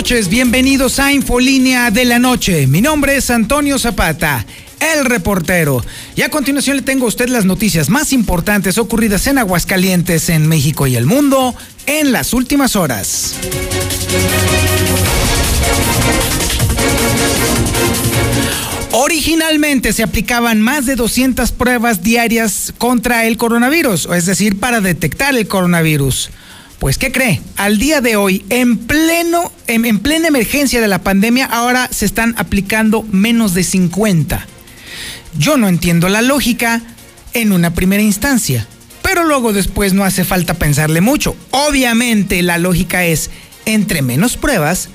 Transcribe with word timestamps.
Noches, 0.00 0.30
bienvenidos 0.30 0.98
a 0.98 1.12
Infolínea 1.12 1.90
de 1.90 2.06
la 2.06 2.18
Noche. 2.18 2.66
Mi 2.66 2.80
nombre 2.80 3.16
es 3.16 3.28
Antonio 3.28 3.78
Zapata, 3.78 4.46
el 4.80 5.04
reportero. 5.04 5.84
Y 6.16 6.22
a 6.22 6.30
continuación 6.30 6.78
le 6.78 6.82
tengo 6.82 7.04
a 7.04 7.08
usted 7.08 7.28
las 7.28 7.44
noticias 7.44 7.90
más 7.90 8.14
importantes 8.14 8.78
ocurridas 8.78 9.26
en 9.26 9.36
Aguascalientes, 9.36 10.30
en 10.30 10.48
México 10.48 10.86
y 10.86 10.96
el 10.96 11.04
mundo 11.04 11.54
en 11.84 12.12
las 12.12 12.32
últimas 12.32 12.76
horas. 12.76 13.34
Originalmente 18.92 19.92
se 19.92 20.02
aplicaban 20.02 20.62
más 20.62 20.86
de 20.86 20.96
200 20.96 21.52
pruebas 21.52 22.02
diarias 22.02 22.72
contra 22.78 23.26
el 23.26 23.36
coronavirus, 23.36 24.08
es 24.14 24.24
decir, 24.24 24.58
para 24.58 24.80
detectar 24.80 25.36
el 25.36 25.46
coronavirus. 25.46 26.30
Pues, 26.80 26.96
¿qué 26.96 27.12
cree? 27.12 27.42
Al 27.58 27.78
día 27.78 28.00
de 28.00 28.16
hoy, 28.16 28.42
en 28.48 28.78
pleno, 28.78 29.52
en, 29.66 29.84
en, 29.84 29.98
plena 29.98 30.28
emergencia 30.28 30.80
de 30.80 30.88
la 30.88 31.02
pandemia, 31.02 31.44
ahora 31.44 31.90
se 31.92 32.06
están 32.06 32.34
aplicando 32.38 33.02
menos 33.12 33.52
de 33.52 33.64
50. 33.64 34.46
Yo 35.38 35.58
no 35.58 35.68
entiendo 35.68 36.08
la 36.08 36.22
lógica 36.22 36.80
en 37.34 37.52
una 37.52 37.74
primera 37.74 38.02
instancia, 38.02 38.66
pero 39.02 39.24
luego 39.24 39.52
después 39.52 39.92
no 39.92 40.04
hace 40.04 40.24
falta 40.24 40.54
pensarle 40.54 41.02
mucho. 41.02 41.36
Obviamente 41.50 42.42
la 42.42 42.56
lógica 42.56 43.04
es, 43.04 43.28
entre 43.66 44.00
menos 44.00 44.38
pruebas, 44.38 44.88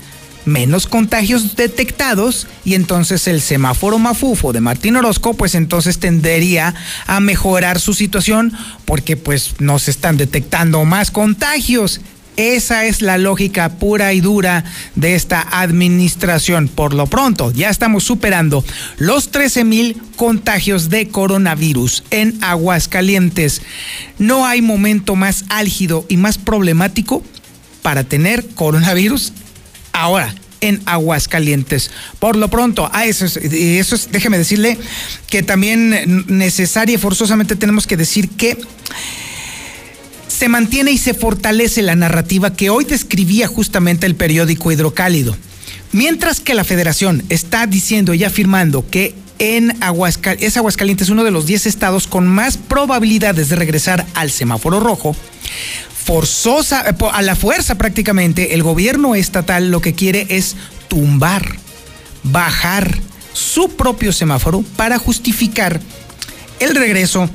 menos 0.46 0.86
contagios 0.86 1.56
detectados 1.56 2.46
y 2.64 2.74
entonces 2.74 3.26
el 3.26 3.40
semáforo 3.40 3.98
mafufo 3.98 4.52
de 4.52 4.60
Martín 4.60 4.96
Orozco 4.96 5.34
pues 5.34 5.54
entonces 5.54 5.98
tendería 5.98 6.74
a 7.06 7.20
mejorar 7.20 7.80
su 7.80 7.92
situación 7.92 8.52
porque 8.84 9.16
pues 9.16 9.56
no 9.58 9.78
se 9.78 9.90
están 9.90 10.16
detectando 10.16 10.84
más 10.84 11.10
contagios. 11.10 12.00
Esa 12.36 12.84
es 12.84 13.00
la 13.00 13.16
lógica 13.16 13.78
pura 13.78 14.12
y 14.12 14.20
dura 14.20 14.64
de 14.94 15.14
esta 15.14 15.40
administración. 15.40 16.68
Por 16.68 16.92
lo 16.92 17.06
pronto, 17.06 17.50
ya 17.50 17.70
estamos 17.70 18.04
superando 18.04 18.62
los 18.98 19.30
13 19.30 19.64
mil 19.64 20.02
contagios 20.16 20.90
de 20.90 21.08
coronavirus 21.08 22.04
en 22.10 22.38
Aguascalientes. 22.44 23.62
No 24.18 24.46
hay 24.46 24.60
momento 24.60 25.16
más 25.16 25.46
álgido 25.48 26.04
y 26.10 26.18
más 26.18 26.36
problemático 26.36 27.22
para 27.80 28.04
tener 28.04 28.46
coronavirus 28.48 29.32
ahora 29.96 30.34
en 30.60 30.80
Aguascalientes. 30.86 31.90
Por 32.18 32.36
lo 32.36 32.48
pronto, 32.48 32.88
a 32.92 33.04
eso 33.06 33.24
es, 33.24 33.36
eso 33.36 33.94
es, 33.94 34.10
déjeme 34.10 34.38
decirle 34.38 34.78
que 35.28 35.42
también 35.42 36.24
necesaria 36.28 36.94
y 36.94 36.98
forzosamente 36.98 37.56
tenemos 37.56 37.86
que 37.86 37.96
decir 37.96 38.30
que 38.30 38.58
se 40.28 40.48
mantiene 40.48 40.92
y 40.92 40.98
se 40.98 41.14
fortalece 41.14 41.82
la 41.82 41.96
narrativa 41.96 42.54
que 42.54 42.70
hoy 42.70 42.84
describía 42.84 43.48
justamente 43.48 44.06
el 44.06 44.16
periódico 44.16 44.70
Hidrocálido. 44.70 45.36
Mientras 45.92 46.40
que 46.40 46.54
la 46.54 46.64
federación 46.64 47.24
está 47.28 47.66
diciendo 47.66 48.12
y 48.12 48.24
afirmando 48.24 48.88
que 48.90 49.14
en 49.38 49.82
Aguascalientes, 49.82 50.48
es 50.48 50.56
Aguascalientes 50.56 51.08
uno 51.10 51.24
de 51.24 51.30
los 51.30 51.46
10 51.46 51.66
estados 51.66 52.06
con 52.06 52.26
más 52.26 52.56
probabilidades 52.56 53.48
de 53.48 53.56
regresar 53.56 54.06
al 54.14 54.30
semáforo 54.30 54.80
rojo, 54.80 55.14
forzosa, 56.06 56.84
a 57.12 57.22
la 57.22 57.34
fuerza 57.34 57.74
prácticamente, 57.74 58.54
el 58.54 58.62
gobierno 58.62 59.16
estatal 59.16 59.72
lo 59.72 59.80
que 59.80 59.94
quiere 59.94 60.24
es 60.30 60.54
tumbar, 60.86 61.56
bajar 62.22 62.96
su 63.32 63.70
propio 63.70 64.12
semáforo 64.12 64.62
para 64.76 64.98
justificar 64.98 65.80
el 66.60 66.76
regreso 66.76 67.28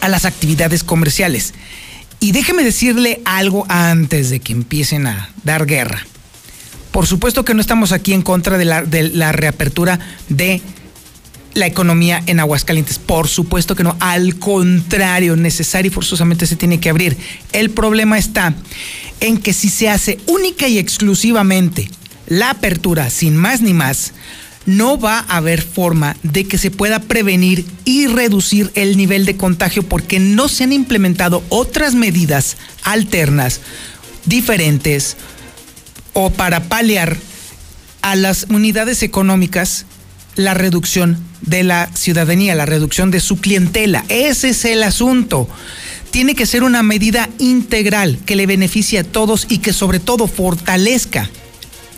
a 0.00 0.08
las 0.08 0.24
actividades 0.24 0.82
comerciales. 0.82 1.52
Y 2.20 2.32
déjeme 2.32 2.64
decirle 2.64 3.20
algo 3.26 3.66
antes 3.68 4.30
de 4.30 4.40
que 4.40 4.54
empiecen 4.54 5.06
a 5.06 5.28
dar 5.44 5.66
guerra. 5.66 6.06
Por 6.92 7.06
supuesto 7.06 7.44
que 7.44 7.52
no 7.52 7.60
estamos 7.60 7.92
aquí 7.92 8.14
en 8.14 8.22
contra 8.22 8.56
de 8.56 8.64
la, 8.64 8.82
de 8.82 9.10
la 9.10 9.32
reapertura 9.32 10.00
de 10.30 10.62
la 11.54 11.66
economía 11.66 12.22
en 12.26 12.40
Aguascalientes. 12.40 12.98
Por 12.98 13.28
supuesto 13.28 13.74
que 13.74 13.84
no. 13.84 13.96
Al 14.00 14.38
contrario, 14.38 15.36
necesario 15.36 15.90
y 15.90 15.94
forzosamente 15.94 16.46
se 16.46 16.56
tiene 16.56 16.80
que 16.80 16.90
abrir. 16.90 17.16
El 17.52 17.70
problema 17.70 18.18
está 18.18 18.54
en 19.20 19.38
que 19.38 19.52
si 19.52 19.68
se 19.68 19.88
hace 19.88 20.18
única 20.26 20.68
y 20.68 20.78
exclusivamente 20.78 21.90
la 22.26 22.50
apertura, 22.50 23.10
sin 23.10 23.36
más 23.36 23.60
ni 23.60 23.74
más, 23.74 24.12
no 24.66 24.98
va 24.98 25.18
a 25.18 25.38
haber 25.38 25.62
forma 25.62 26.16
de 26.22 26.44
que 26.44 26.58
se 26.58 26.70
pueda 26.70 27.00
prevenir 27.00 27.66
y 27.84 28.06
reducir 28.06 28.70
el 28.74 28.96
nivel 28.96 29.24
de 29.24 29.36
contagio 29.36 29.82
porque 29.82 30.20
no 30.20 30.48
se 30.48 30.64
han 30.64 30.72
implementado 30.72 31.42
otras 31.48 31.94
medidas 31.94 32.56
alternas, 32.84 33.60
diferentes, 34.26 35.16
o 36.12 36.30
para 36.30 36.64
paliar 36.64 37.16
a 38.02 38.16
las 38.16 38.46
unidades 38.48 39.02
económicas 39.02 39.86
la 40.36 40.54
reducción 40.54 41.18
de 41.42 41.62
la 41.62 41.90
ciudadanía, 41.94 42.54
la 42.54 42.66
reducción 42.66 43.10
de 43.10 43.20
su 43.20 43.36
clientela. 43.36 44.04
Ese 44.08 44.50
es 44.50 44.64
el 44.64 44.82
asunto. 44.82 45.48
Tiene 46.10 46.34
que 46.34 46.46
ser 46.46 46.64
una 46.64 46.82
medida 46.82 47.28
integral 47.38 48.18
que 48.26 48.36
le 48.36 48.46
beneficie 48.46 48.98
a 48.98 49.04
todos 49.04 49.46
y 49.48 49.58
que 49.58 49.72
sobre 49.72 50.00
todo 50.00 50.26
fortalezca 50.26 51.30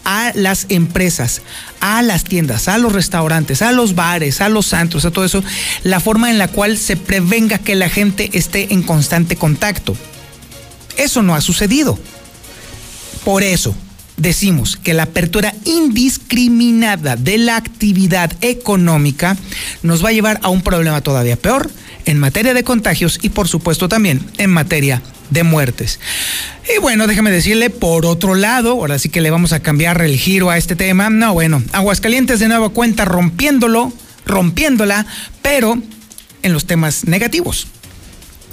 a 0.04 0.32
las 0.34 0.66
empresas, 0.68 1.42
a 1.80 2.02
las 2.02 2.24
tiendas, 2.24 2.68
a 2.68 2.78
los 2.78 2.92
restaurantes, 2.92 3.62
a 3.62 3.72
los 3.72 3.94
bares, 3.94 4.40
a 4.40 4.48
los 4.48 4.66
santos, 4.66 5.04
a 5.04 5.10
todo 5.10 5.24
eso, 5.24 5.42
la 5.84 6.00
forma 6.00 6.30
en 6.30 6.38
la 6.38 6.48
cual 6.48 6.76
se 6.76 6.96
prevenga 6.96 7.58
que 7.58 7.74
la 7.74 7.88
gente 7.88 8.30
esté 8.32 8.72
en 8.72 8.82
constante 8.82 9.36
contacto. 9.36 9.96
Eso 10.96 11.22
no 11.22 11.34
ha 11.34 11.40
sucedido. 11.40 11.98
Por 13.24 13.42
eso 13.42 13.74
decimos 14.22 14.76
que 14.76 14.94
la 14.94 15.02
apertura 15.04 15.52
indiscriminada 15.64 17.16
de 17.16 17.38
la 17.38 17.56
actividad 17.56 18.32
económica 18.40 19.36
nos 19.82 20.04
va 20.04 20.10
a 20.10 20.12
llevar 20.12 20.38
a 20.42 20.48
un 20.48 20.62
problema 20.62 21.00
todavía 21.00 21.36
peor 21.36 21.70
en 22.04 22.18
materia 22.18 22.54
de 22.54 22.64
contagios 22.64 23.18
y 23.22 23.30
por 23.30 23.48
supuesto 23.48 23.88
también 23.88 24.24
en 24.38 24.50
materia 24.50 25.02
de 25.30 25.42
muertes. 25.42 25.98
Y 26.74 26.80
bueno, 26.80 27.06
déjeme 27.06 27.30
decirle, 27.30 27.70
por 27.70 28.06
otro 28.06 28.34
lado, 28.34 28.72
ahora 28.72 28.98
sí 28.98 29.08
que 29.08 29.20
le 29.20 29.30
vamos 29.30 29.52
a 29.52 29.60
cambiar 29.60 30.00
el 30.02 30.16
giro 30.16 30.50
a 30.50 30.58
este 30.58 30.76
tema. 30.76 31.10
No, 31.10 31.34
bueno, 31.34 31.62
Aguascalientes 31.72 32.38
de 32.38 32.48
nuevo 32.48 32.70
cuenta 32.70 33.04
rompiéndolo, 33.04 33.92
rompiéndola, 34.24 35.06
pero 35.42 35.78
en 36.42 36.52
los 36.52 36.66
temas 36.66 37.06
negativos. 37.06 37.66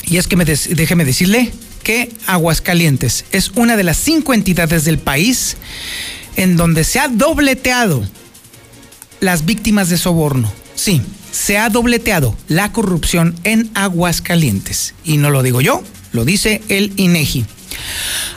Y 0.06 0.18
es 0.18 0.28
que 0.28 0.36
me 0.36 0.46
déjeme 0.46 1.06
decirle 1.06 1.52
que 1.80 2.12
Aguascalientes 2.28 3.26
es 3.32 3.52
una 3.56 3.76
de 3.78 3.84
las 3.84 3.98
cinco 3.98 4.34
entidades 4.34 4.86
del 4.86 5.00
país 5.00 5.58
en 6.36 6.58
donde 6.58 6.84
se 6.84 7.00
ha 7.00 7.08
dobleteado 7.08 8.04
las 9.20 9.46
víctimas 9.46 9.90
de 9.90 9.98
soborno. 9.98 10.52
Sí, 10.76 11.02
se 11.32 11.58
ha 11.58 11.70
dobleteado 11.70 12.36
la 12.48 12.72
corrupción 12.72 13.36
en 13.44 13.70
Aguascalientes. 13.74 14.94
Y 15.04 15.18
no 15.18 15.30
lo 15.30 15.44
digo 15.44 15.62
yo, 15.62 15.84
lo 16.12 16.26
dice 16.26 16.62
el 16.70 16.94
INEGI. 16.96 17.46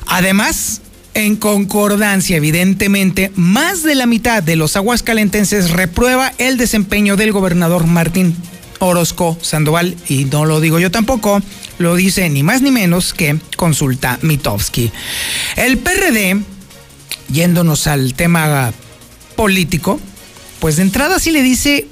Además, 0.06 0.80
en 1.14 1.36
concordancia, 1.36 2.36
evidentemente, 2.36 3.32
más 3.36 3.82
de 3.82 3.94
la 3.94 4.06
mitad 4.06 4.42
de 4.42 4.56
los 4.56 4.76
aguascalentenses 4.76 5.70
reprueba 5.70 6.32
el 6.38 6.56
desempeño 6.56 7.16
del 7.16 7.32
gobernador 7.32 7.86
Martín 7.86 8.34
Orozco 8.78 9.38
Sandoval, 9.40 9.96
y 10.08 10.24
no 10.24 10.44
lo 10.44 10.60
digo 10.60 10.78
yo 10.78 10.90
tampoco, 10.90 11.40
lo 11.82 11.94
dice 11.94 12.28
ni 12.30 12.42
más 12.42 12.62
ni 12.62 12.70
menos 12.70 13.12
que 13.12 13.38
Consulta 13.56 14.18
Mitowski. 14.22 14.90
El 15.56 15.78
PRD, 15.78 16.40
yéndonos 17.30 17.86
al 17.86 18.14
tema 18.14 18.72
político, 19.36 20.00
pues 20.60 20.76
de 20.76 20.82
entrada 20.82 21.18
sí 21.18 21.30
le 21.30 21.42
dice, 21.42 21.88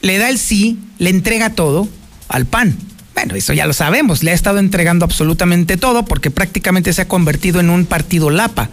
le 0.00 0.18
da 0.18 0.30
el 0.30 0.38
sí, 0.38 0.78
le 0.98 1.10
entrega 1.10 1.50
todo 1.50 1.88
al 2.28 2.46
PAN. 2.46 2.76
Bueno, 3.14 3.34
eso 3.34 3.52
ya 3.52 3.66
lo 3.66 3.74
sabemos, 3.74 4.22
le 4.22 4.30
ha 4.30 4.34
estado 4.34 4.58
entregando 4.58 5.04
absolutamente 5.04 5.76
todo 5.76 6.04
porque 6.04 6.30
prácticamente 6.30 6.92
se 6.92 7.02
ha 7.02 7.08
convertido 7.08 7.60
en 7.60 7.68
un 7.68 7.84
partido 7.84 8.30
LAPA 8.30 8.70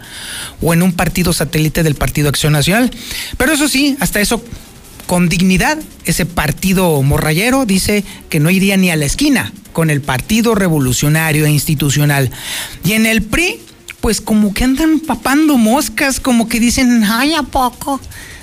o 0.62 0.72
en 0.72 0.82
un 0.82 0.92
partido 0.92 1.32
satélite 1.32 1.82
del 1.82 1.94
Partido 1.94 2.28
Acción 2.30 2.54
Nacional. 2.54 2.90
Pero 3.36 3.52
eso 3.52 3.68
sí, 3.68 3.96
hasta 4.00 4.20
eso 4.20 4.42
con 5.10 5.28
dignidad, 5.28 5.76
ese 6.04 6.24
partido 6.24 7.02
morrayero 7.02 7.66
dice 7.66 8.04
que 8.28 8.38
no 8.38 8.48
iría 8.48 8.76
ni 8.76 8.92
a 8.92 8.96
la 8.96 9.06
esquina 9.06 9.52
con 9.72 9.90
el 9.90 10.02
Partido 10.02 10.54
Revolucionario 10.54 11.46
e 11.46 11.50
Institucional. 11.50 12.30
Y 12.84 12.92
en 12.92 13.06
el 13.06 13.22
PRI, 13.22 13.58
pues 14.00 14.20
como 14.20 14.54
que 14.54 14.62
andan 14.62 15.00
papando 15.00 15.56
moscas, 15.56 16.20
como 16.20 16.48
que 16.48 16.60
dicen, 16.60 17.02
ay, 17.02 17.34
¿a 17.34 17.42
poco? 17.42 18.00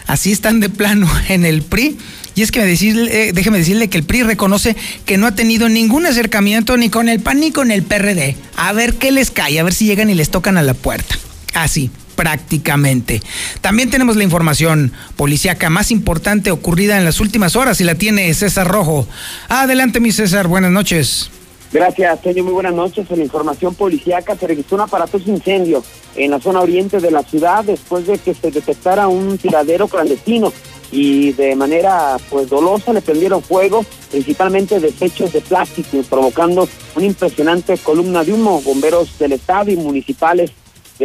Así 0.08 0.34
están 0.34 0.60
de 0.60 0.68
plano 0.68 1.10
en 1.30 1.46
el 1.46 1.62
PRI. 1.62 1.98
Y 2.36 2.42
es 2.42 2.52
que 2.52 2.62
decirle, 2.66 3.30
eh, 3.30 3.32
déjeme 3.32 3.60
decirle 3.60 3.88
que 3.88 4.00
el 4.00 4.04
PRI 4.04 4.24
reconoce 4.24 4.76
que 5.06 5.18
no 5.18 5.26
ha 5.26 5.36
tenido 5.36 5.70
ningún 5.70 6.06
acercamiento 6.06 6.76
ni 6.76 6.90
con 6.90 7.08
el 7.08 7.22
PAN 7.22 7.40
ni 7.40 7.52
con 7.52 7.72
el 7.72 7.84
PRD. 7.84 8.36
A 8.58 8.74
ver 8.74 8.96
qué 8.96 9.12
les 9.14 9.32
cae, 9.32 9.58
a 9.58 9.64
ver 9.64 9.74
si 9.74 9.86
llegan 9.86 10.10
y 10.10 10.16
les 10.16 10.32
tocan 10.32 10.58
a 10.58 10.64
la 10.64 10.74
puerta. 10.74 11.18
Así 11.54 11.92
prácticamente. 12.18 13.22
También 13.62 13.90
tenemos 13.90 14.18
la 14.18 14.26
información 14.26 14.92
policíaca 15.16 15.70
más 15.70 15.92
importante 15.92 16.52
ocurrida 16.52 16.98
en 16.98 17.06
las 17.06 17.22
últimas 17.22 17.56
horas 17.56 17.80
y 17.80 17.86
la 17.86 17.96
tiene 17.96 18.34
César 18.34 18.68
Rojo. 18.68 19.08
Adelante, 19.48 20.02
mi 20.02 20.12
César, 20.12 20.48
buenas 20.50 20.72
noches. 20.72 21.30
Gracias, 21.72 22.22
señor. 22.22 22.46
Muy 22.46 22.54
buenas 22.54 22.74
noches. 22.74 23.10
En 23.10 23.18
la 23.20 23.24
información 23.24 23.76
policíaca 23.76 24.36
se 24.36 24.48
registró 24.48 24.76
un 24.76 24.82
aparatoso 24.82 25.30
incendio 25.30 25.84
en 26.16 26.32
la 26.32 26.40
zona 26.40 26.62
oriente 26.62 27.00
de 27.00 27.12
la 27.12 27.24
ciudad 27.24 27.64
después 27.64 28.08
de 28.08 28.18
que 28.18 28.34
se 28.34 28.52
detectara 28.52 29.08
un 29.08 29.38
tiradero 29.38 29.88
clandestino 29.88 30.52
y 30.92 31.34
de 31.34 31.56
manera 31.56 32.18
pues 32.30 32.50
dolosa 32.50 32.94
le 32.94 33.02
prendieron 33.02 33.44
fuego 33.44 33.86
principalmente 34.10 34.80
desechos 34.80 35.34
de 35.34 35.42
plástico 35.42 35.98
provocando 36.10 36.70
una 36.96 37.06
impresionante 37.06 37.78
columna 37.78 38.24
de 38.24 38.34
humo. 38.34 38.62
Bomberos 38.62 39.20
del 39.20 39.34
estado 39.34 39.70
y 39.70 39.76
municipales 39.76 40.52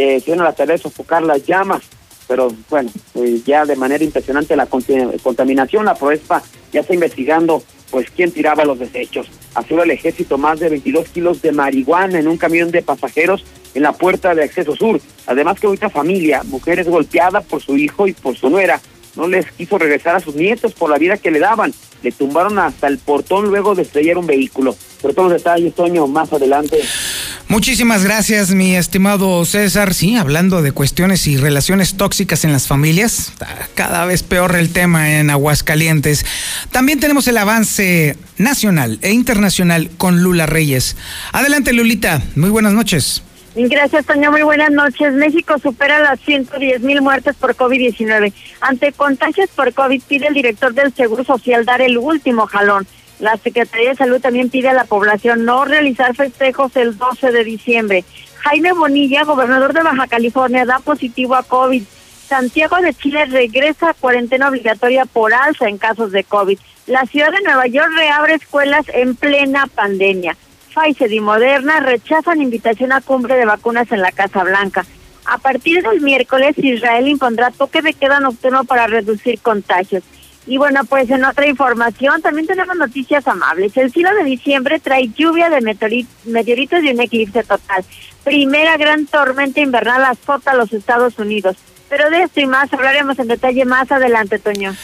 decidieron 0.00 0.44
la 0.44 0.52
tarea 0.52 0.76
de 0.76 0.82
sofocar 0.82 1.22
las 1.22 1.44
llamas 1.44 1.82
pero 2.32 2.48
bueno, 2.70 2.90
pues 3.12 3.44
ya 3.44 3.66
de 3.66 3.76
manera 3.76 4.02
impresionante 4.02 4.56
la 4.56 4.64
contaminación, 4.66 5.84
la 5.84 5.94
Proespa 5.94 6.42
ya 6.72 6.80
está 6.80 6.94
investigando 6.94 7.62
pues 7.90 8.10
quién 8.10 8.32
tiraba 8.32 8.64
los 8.64 8.78
desechos. 8.78 9.28
Asegura 9.54 9.84
el 9.84 9.90
ejército 9.90 10.38
más 10.38 10.58
de 10.58 10.70
22 10.70 11.08
kilos 11.10 11.42
de 11.42 11.52
marihuana 11.52 12.18
en 12.18 12.28
un 12.28 12.38
camión 12.38 12.70
de 12.70 12.80
pasajeros 12.80 13.44
en 13.74 13.82
la 13.82 13.92
puerta 13.92 14.34
de 14.34 14.44
acceso 14.44 14.74
sur. 14.74 14.98
Además 15.26 15.60
que 15.60 15.66
ahorita 15.66 15.90
familia, 15.90 16.42
mujeres 16.44 16.88
golpeadas 16.88 17.44
por 17.44 17.60
su 17.60 17.76
hijo 17.76 18.06
y 18.06 18.14
por 18.14 18.34
su 18.34 18.48
nuera, 18.48 18.80
no 19.14 19.28
les 19.28 19.52
quiso 19.52 19.76
regresar 19.76 20.16
a 20.16 20.20
sus 20.20 20.34
nietos 20.34 20.72
por 20.72 20.88
la 20.88 20.96
vida 20.96 21.18
que 21.18 21.30
le 21.30 21.38
daban. 21.38 21.74
Le 22.02 22.12
tumbaron 22.12 22.58
hasta 22.58 22.86
el 22.86 22.96
portón 22.96 23.48
luego 23.48 23.74
de 23.74 23.82
estrellar 23.82 24.16
un 24.16 24.26
vehículo. 24.26 24.74
Pero 25.02 25.12
todos 25.12 25.32
los 25.32 25.42
detalles, 25.42 25.74
Toño, 25.74 26.06
más 26.06 26.32
adelante. 26.32 26.80
Muchísimas 27.48 28.04
gracias, 28.04 28.50
mi 28.50 28.76
estimado 28.76 29.44
César. 29.44 29.92
Sí, 29.92 30.16
hablando 30.16 30.62
de 30.62 30.72
cuestiones 30.72 31.26
y 31.26 31.36
relaciones 31.36 31.96
tóxicas 31.96 32.44
en 32.44 32.52
las 32.52 32.66
familias, 32.66 33.32
cada 33.74 34.06
vez 34.06 34.22
peor 34.22 34.56
el 34.56 34.72
tema 34.72 35.18
en 35.18 35.28
Aguascalientes. 35.28 36.24
También 36.70 36.98
tenemos 37.00 37.28
el 37.28 37.36
avance 37.36 38.16
nacional 38.38 38.98
e 39.02 39.12
internacional 39.12 39.90
con 39.98 40.22
Lula 40.22 40.46
Reyes. 40.46 40.96
Adelante, 41.32 41.72
Lulita. 41.72 42.22
Muy 42.36 42.50
buenas 42.50 42.72
noches. 42.72 43.22
Gracias, 43.54 44.06
Toño. 44.06 44.30
Muy 44.30 44.42
buenas 44.42 44.70
noches. 44.70 45.12
México 45.12 45.58
supera 45.58 45.98
las 45.98 46.20
110 46.20 46.80
mil 46.80 47.02
muertes 47.02 47.36
por 47.36 47.54
COVID-19. 47.54 48.32
Ante 48.62 48.92
contagios 48.92 49.50
por 49.54 49.74
COVID, 49.74 50.02
pide 50.08 50.28
el 50.28 50.34
director 50.34 50.72
del 50.72 50.94
Seguro 50.94 51.22
Social 51.22 51.66
dar 51.66 51.82
el 51.82 51.98
último 51.98 52.46
jalón. 52.46 52.86
La 53.22 53.36
Secretaría 53.36 53.90
de 53.90 53.94
Salud 53.94 54.20
también 54.20 54.50
pide 54.50 54.70
a 54.70 54.72
la 54.72 54.82
población 54.82 55.44
no 55.44 55.64
realizar 55.64 56.12
festejos 56.12 56.74
el 56.74 56.98
12 56.98 57.30
de 57.30 57.44
diciembre. 57.44 58.04
Jaime 58.38 58.72
Bonilla, 58.72 59.22
gobernador 59.22 59.72
de 59.72 59.84
Baja 59.84 60.08
California, 60.08 60.64
da 60.64 60.80
positivo 60.80 61.36
a 61.36 61.44
COVID. 61.44 61.84
Santiago 62.26 62.78
de 62.80 62.92
Chile 62.92 63.26
regresa 63.26 63.90
a 63.90 63.94
cuarentena 63.94 64.48
obligatoria 64.48 65.04
por 65.04 65.32
alza 65.32 65.68
en 65.68 65.78
casos 65.78 66.10
de 66.10 66.24
COVID. 66.24 66.58
La 66.88 67.06
ciudad 67.06 67.30
de 67.30 67.42
Nueva 67.42 67.68
York 67.68 67.92
reabre 67.94 68.34
escuelas 68.34 68.86
en 68.92 69.14
plena 69.14 69.68
pandemia. 69.68 70.36
Pfizer 70.74 71.12
y 71.12 71.20
Moderna 71.20 71.78
rechazan 71.78 72.42
invitación 72.42 72.90
a 72.90 73.02
cumbre 73.02 73.36
de 73.36 73.46
vacunas 73.46 73.92
en 73.92 74.02
la 74.02 74.10
Casa 74.10 74.42
Blanca. 74.42 74.84
A 75.26 75.38
partir 75.38 75.84
del 75.84 76.00
miércoles, 76.00 76.58
Israel 76.58 77.06
impondrá 77.06 77.52
toque 77.52 77.82
de 77.82 77.92
queda 77.92 78.18
nocturno 78.18 78.64
para 78.64 78.88
reducir 78.88 79.38
contagios. 79.38 80.02
Y 80.46 80.58
bueno, 80.58 80.84
pues 80.84 81.08
en 81.10 81.24
otra 81.24 81.46
información 81.46 82.20
también 82.20 82.46
tenemos 82.46 82.76
noticias 82.76 83.26
amables. 83.28 83.76
El 83.76 83.92
cielo 83.92 84.10
de 84.14 84.24
diciembre 84.24 84.80
trae 84.80 85.08
lluvia 85.08 85.48
de 85.50 85.60
meteoritos 85.60 86.82
y 86.82 86.90
un 86.90 87.00
eclipse 87.00 87.44
total. 87.44 87.84
Primera 88.24 88.76
gran 88.76 89.06
tormenta 89.06 89.60
invernal 89.60 90.04
azota 90.04 90.50
a 90.50 90.56
los 90.56 90.72
Estados 90.72 91.18
Unidos. 91.18 91.56
Pero 91.88 92.10
de 92.10 92.22
esto 92.22 92.40
y 92.40 92.46
más 92.46 92.72
hablaremos 92.72 93.18
en 93.18 93.28
detalle 93.28 93.64
más 93.64 93.92
adelante, 93.92 94.38
Toño. 94.38 94.74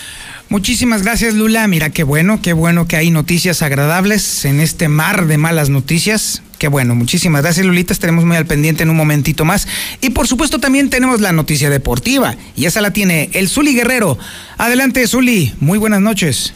Muchísimas 0.50 1.02
gracias, 1.02 1.34
Lula. 1.34 1.66
Mira, 1.66 1.90
qué 1.90 2.05
bueno, 2.05 2.40
qué 2.43 2.52
bueno 2.52 2.87
que 2.87 2.96
hay 2.96 3.10
noticias 3.10 3.62
agradables 3.62 4.44
en 4.44 4.60
este 4.60 4.88
mar 4.88 5.26
de 5.26 5.38
malas 5.38 5.70
noticias. 5.70 6.43
Qué 6.58 6.66
bueno, 6.66 6.96
muchísimas 6.96 7.43
gracias, 7.43 7.64
Lulita. 7.64 7.93
Estaremos 7.93 8.25
muy 8.25 8.37
al 8.37 8.46
pendiente 8.46 8.82
en 8.82 8.90
un 8.90 8.96
momentito 8.96 9.44
más. 9.44 9.69
Y 10.00 10.10
por 10.10 10.26
supuesto, 10.26 10.58
también 10.58 10.90
tenemos 10.90 11.20
la 11.20 11.32
noticia 11.32 11.70
deportiva. 11.70 12.34
Y 12.56 12.66
esa 12.66 12.81
la 12.81 12.93
tiene 12.93 13.31
el 13.34 13.49
Zuli 13.49 13.75
Guerrero. 13.75 14.19
Adelante, 14.56 15.06
Zuli. 15.06 15.55
Muy 15.60 15.78
buenas 15.78 16.00
noches. 16.00 16.52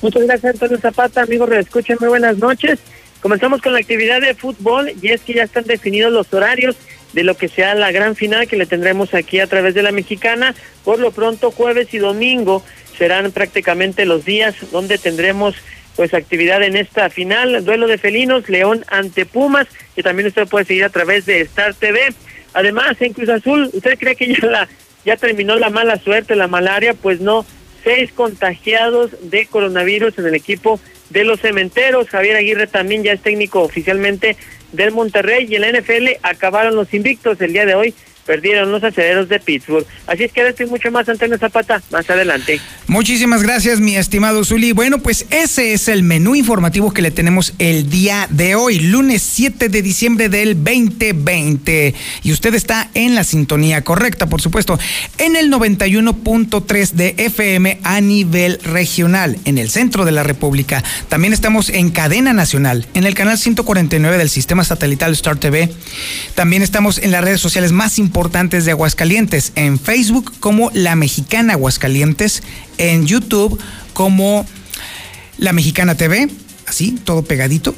Muchas 0.00 0.22
gracias, 0.22 0.54
Antonio 0.54 0.78
Zapata. 0.78 1.22
Amigos, 1.22 1.48
reescuchen, 1.48 1.98
muy 2.00 2.08
buenas 2.08 2.38
noches. 2.38 2.78
Comenzamos 3.20 3.60
con 3.60 3.74
la 3.74 3.78
actividad 3.78 4.20
de 4.20 4.34
fútbol 4.34 4.92
y 5.00 5.08
es 5.08 5.20
que 5.20 5.34
ya 5.34 5.42
están 5.44 5.64
definidos 5.64 6.12
los 6.12 6.32
horarios 6.32 6.76
de 7.12 7.24
lo 7.24 7.36
que 7.36 7.48
sea 7.48 7.74
la 7.74 7.92
gran 7.92 8.16
final 8.16 8.48
que 8.48 8.56
le 8.56 8.66
tendremos 8.66 9.14
aquí 9.14 9.40
a 9.40 9.46
través 9.46 9.74
de 9.74 9.82
la 9.82 9.92
mexicana. 9.92 10.54
Por 10.84 10.98
lo 10.98 11.10
pronto, 11.10 11.50
jueves 11.50 11.92
y 11.92 11.98
domingo 11.98 12.62
serán 12.98 13.30
prácticamente 13.32 14.04
los 14.04 14.24
días 14.24 14.54
donde 14.72 14.98
tendremos 14.98 15.54
pues 15.96 16.14
actividad 16.14 16.62
en 16.62 16.76
esta 16.76 17.10
final, 17.10 17.64
duelo 17.64 17.86
de 17.86 17.98
felinos, 17.98 18.48
León 18.48 18.84
ante 18.88 19.26
Pumas, 19.26 19.66
que 19.94 20.02
también 20.02 20.28
usted 20.28 20.48
puede 20.48 20.64
seguir 20.64 20.84
a 20.84 20.90
través 20.90 21.26
de 21.26 21.40
Star 21.42 21.74
TV. 21.74 22.12
Además, 22.52 22.96
en 23.00 23.12
Cruz 23.12 23.28
Azul, 23.28 23.70
¿usted 23.72 23.98
cree 23.98 24.16
que 24.16 24.34
ya 24.34 24.46
la 24.46 24.68
ya 25.04 25.16
terminó 25.16 25.56
la 25.56 25.70
mala 25.70 25.98
suerte, 25.98 26.34
la 26.34 26.48
malaria? 26.48 26.94
Pues 26.94 27.20
no, 27.20 27.44
seis 27.82 28.10
contagiados 28.12 29.10
de 29.30 29.46
coronavirus 29.46 30.18
en 30.18 30.26
el 30.26 30.34
equipo 30.34 30.80
de 31.10 31.24
los 31.24 31.40
cementeros. 31.40 32.08
Javier 32.08 32.36
Aguirre 32.36 32.66
también 32.66 33.02
ya 33.02 33.12
es 33.12 33.20
técnico 33.20 33.60
oficialmente 33.60 34.36
del 34.72 34.92
Monterrey 34.92 35.46
y 35.48 35.56
en 35.56 35.62
la 35.62 35.72
NFL 35.72 36.18
acabaron 36.22 36.74
los 36.74 36.92
invictos 36.94 37.40
el 37.40 37.52
día 37.52 37.66
de 37.66 37.74
hoy 37.74 37.94
perdieron 38.24 38.70
los 38.70 38.82
aceleros 38.82 39.28
de 39.28 39.38
Pittsburgh. 39.38 39.86
Así 40.06 40.24
es 40.24 40.32
que 40.32 40.40
ahora 40.40 40.50
estoy 40.50 40.66
mucho 40.66 40.90
más 40.90 41.08
Antonio 41.08 41.38
Zapata, 41.38 41.82
más 41.90 42.08
adelante. 42.08 42.60
Muchísimas 42.86 43.42
gracias, 43.42 43.80
mi 43.80 43.96
estimado 43.96 44.44
Zuli. 44.44 44.72
Bueno, 44.72 44.98
pues 44.98 45.26
ese 45.30 45.72
es 45.72 45.88
el 45.88 46.02
menú 46.02 46.34
informativo 46.34 46.92
que 46.92 47.02
le 47.02 47.10
tenemos 47.10 47.54
el 47.58 47.90
día 47.90 48.26
de 48.30 48.54
hoy, 48.54 48.78
lunes 48.78 49.22
7 49.22 49.68
de 49.68 49.82
diciembre 49.82 50.28
del 50.28 50.62
2020. 50.62 51.94
Y 52.22 52.32
usted 52.32 52.54
está 52.54 52.90
en 52.94 53.14
la 53.14 53.24
sintonía 53.24 53.82
correcta, 53.82 54.26
por 54.26 54.40
supuesto, 54.40 54.78
en 55.18 55.36
el 55.36 55.50
91.3 55.50 56.90
de 56.92 57.14
FM 57.18 57.80
a 57.82 58.00
nivel 58.00 58.58
regional, 58.64 59.38
en 59.44 59.58
el 59.58 59.70
centro 59.70 60.04
de 60.04 60.12
la 60.12 60.22
República. 60.22 60.82
También 61.08 61.32
estamos 61.32 61.68
en 61.68 61.90
cadena 61.90 62.32
nacional, 62.32 62.86
en 62.94 63.04
el 63.04 63.14
canal 63.14 63.38
149 63.38 64.18
del 64.18 64.30
sistema 64.30 64.64
satelital 64.64 65.12
Star 65.12 65.36
TV. 65.36 65.70
También 66.34 66.62
estamos 66.62 66.98
en 66.98 67.10
las 67.10 67.24
redes 67.24 67.40
sociales 67.40 67.72
más 67.72 67.98
importantes 67.98 68.13
importantes 68.14 68.64
de 68.64 68.70
Aguascalientes, 68.70 69.50
en 69.56 69.76
Facebook 69.76 70.32
como 70.38 70.70
La 70.72 70.94
Mexicana 70.94 71.54
Aguascalientes, 71.54 72.44
en 72.78 73.08
YouTube 73.08 73.60
como 73.92 74.46
La 75.36 75.52
Mexicana 75.52 75.96
TV, 75.96 76.28
así, 76.64 76.92
todo 76.92 77.24
pegadito. 77.24 77.74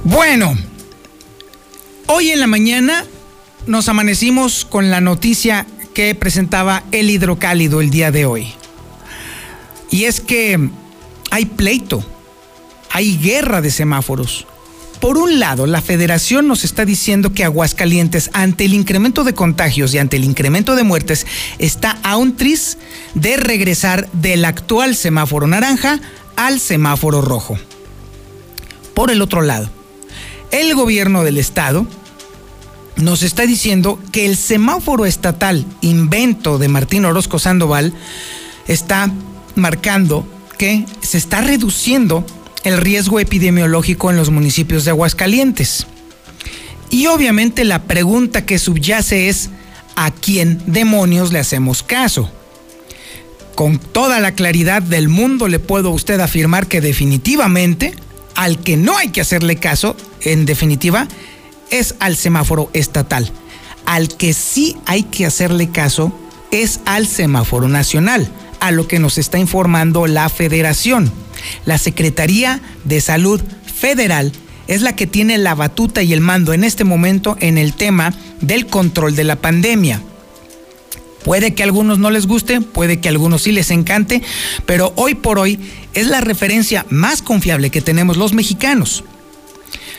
Bueno, 0.03 0.57
hoy 2.07 2.29
en 2.29 2.39
la 2.39 2.47
mañana 2.47 3.05
nos 3.67 3.89
amanecimos 3.89 4.65
con 4.65 4.89
la 4.91 5.01
noticia 5.01 5.65
que 5.93 6.13
presentaba 6.13 6.83
el 6.91 7.09
hidrocálido 7.09 7.81
el 7.81 7.89
día 7.89 8.11
de 8.11 8.25
hoy. 8.25 8.53
Y 9.89 10.03
es 10.03 10.21
que 10.21 10.69
hay 11.31 11.45
pleito, 11.45 12.03
hay 12.91 13.17
guerra 13.17 13.61
de 13.61 13.71
semáforos. 13.71 14.45
Por 15.05 15.19
un 15.19 15.39
lado, 15.39 15.67
la 15.67 15.83
federación 15.83 16.47
nos 16.47 16.63
está 16.63 16.83
diciendo 16.83 17.31
que 17.31 17.43
Aguascalientes, 17.43 18.31
ante 18.33 18.65
el 18.65 18.73
incremento 18.73 19.23
de 19.23 19.35
contagios 19.35 19.93
y 19.93 19.99
ante 19.99 20.17
el 20.17 20.23
incremento 20.23 20.75
de 20.75 20.81
muertes, 20.81 21.27
está 21.59 21.99
a 22.01 22.17
un 22.17 22.35
tris 22.35 22.79
de 23.13 23.37
regresar 23.37 24.09
del 24.13 24.43
actual 24.43 24.95
semáforo 24.95 25.45
naranja 25.45 25.99
al 26.35 26.59
semáforo 26.59 27.21
rojo. 27.21 27.55
Por 28.95 29.11
el 29.11 29.21
otro 29.21 29.43
lado, 29.43 29.69
el 30.49 30.73
gobierno 30.73 31.23
del 31.23 31.37
estado 31.37 31.85
nos 32.95 33.21
está 33.21 33.45
diciendo 33.45 33.99
que 34.11 34.25
el 34.25 34.35
semáforo 34.35 35.05
estatal 35.05 35.67
invento 35.81 36.57
de 36.57 36.67
Martín 36.67 37.05
Orozco 37.05 37.37
Sandoval 37.37 37.93
está 38.67 39.11
marcando 39.53 40.25
que 40.57 40.83
se 41.01 41.19
está 41.19 41.41
reduciendo 41.41 42.25
el 42.65 42.77
riesgo 42.77 43.19
epidemiológico 43.19 44.09
en 44.09 44.17
los 44.17 44.31
municipios 44.31 44.83
de 44.83 44.91
Aguascalientes. 44.91 45.85
Y 46.89 47.05
obviamente 47.07 47.63
la 47.63 47.83
pregunta 47.83 48.45
que 48.45 48.59
subyace 48.59 49.29
es, 49.29 49.49
¿a 49.95 50.11
quién 50.11 50.61
demonios 50.65 51.31
le 51.31 51.39
hacemos 51.39 51.83
caso? 51.83 52.29
Con 53.53 53.77
toda 53.77 54.19
la 54.19 54.33
claridad 54.33 54.81
del 54.81 55.09
mundo 55.09 55.47
le 55.47 55.59
puedo 55.59 55.89
a 55.89 55.93
usted 55.93 56.19
afirmar 56.19 56.67
que 56.67 56.81
definitivamente 56.81 57.93
al 58.35 58.59
que 58.59 58.77
no 58.77 58.97
hay 58.97 59.09
que 59.09 59.21
hacerle 59.21 59.57
caso, 59.57 59.95
en 60.21 60.45
definitiva, 60.45 61.07
es 61.69 61.95
al 61.99 62.17
semáforo 62.17 62.69
estatal. 62.73 63.31
Al 63.85 64.09
que 64.09 64.33
sí 64.33 64.75
hay 64.87 65.03
que 65.03 65.25
hacerle 65.25 65.69
caso 65.69 66.11
es 66.51 66.79
al 66.85 67.07
semáforo 67.07 67.67
nacional, 67.67 68.27
a 68.59 68.71
lo 68.71 68.87
que 68.87 68.99
nos 68.99 69.17
está 69.17 69.37
informando 69.37 70.07
la 70.07 70.27
federación. 70.29 71.11
La 71.65 71.77
Secretaría 71.77 72.61
de 72.83 73.01
Salud 73.01 73.41
Federal 73.65 74.31
es 74.67 74.81
la 74.81 74.95
que 74.95 75.07
tiene 75.07 75.37
la 75.37 75.55
batuta 75.55 76.03
y 76.03 76.13
el 76.13 76.21
mando 76.21 76.53
en 76.53 76.63
este 76.63 76.83
momento 76.83 77.37
en 77.39 77.57
el 77.57 77.73
tema 77.73 78.13
del 78.41 78.67
control 78.67 79.15
de 79.15 79.23
la 79.23 79.35
pandemia. 79.35 80.01
Puede 81.23 81.55
que 81.55 81.63
a 81.63 81.65
algunos 81.65 81.97
no 81.97 82.11
les 82.11 82.27
guste, 82.27 82.61
puede 82.61 82.99
que 82.99 83.09
a 83.09 83.11
algunos 83.11 83.43
sí 83.43 83.51
les 83.51 83.71
encante, 83.71 84.21
pero 84.67 84.93
hoy 84.95 85.15
por 85.15 85.39
hoy 85.39 85.59
es 85.95 86.07
la 86.07 86.21
referencia 86.21 86.85
más 86.89 87.23
confiable 87.23 87.71
que 87.71 87.81
tenemos 87.81 88.17
los 88.17 88.33
mexicanos. 88.33 89.03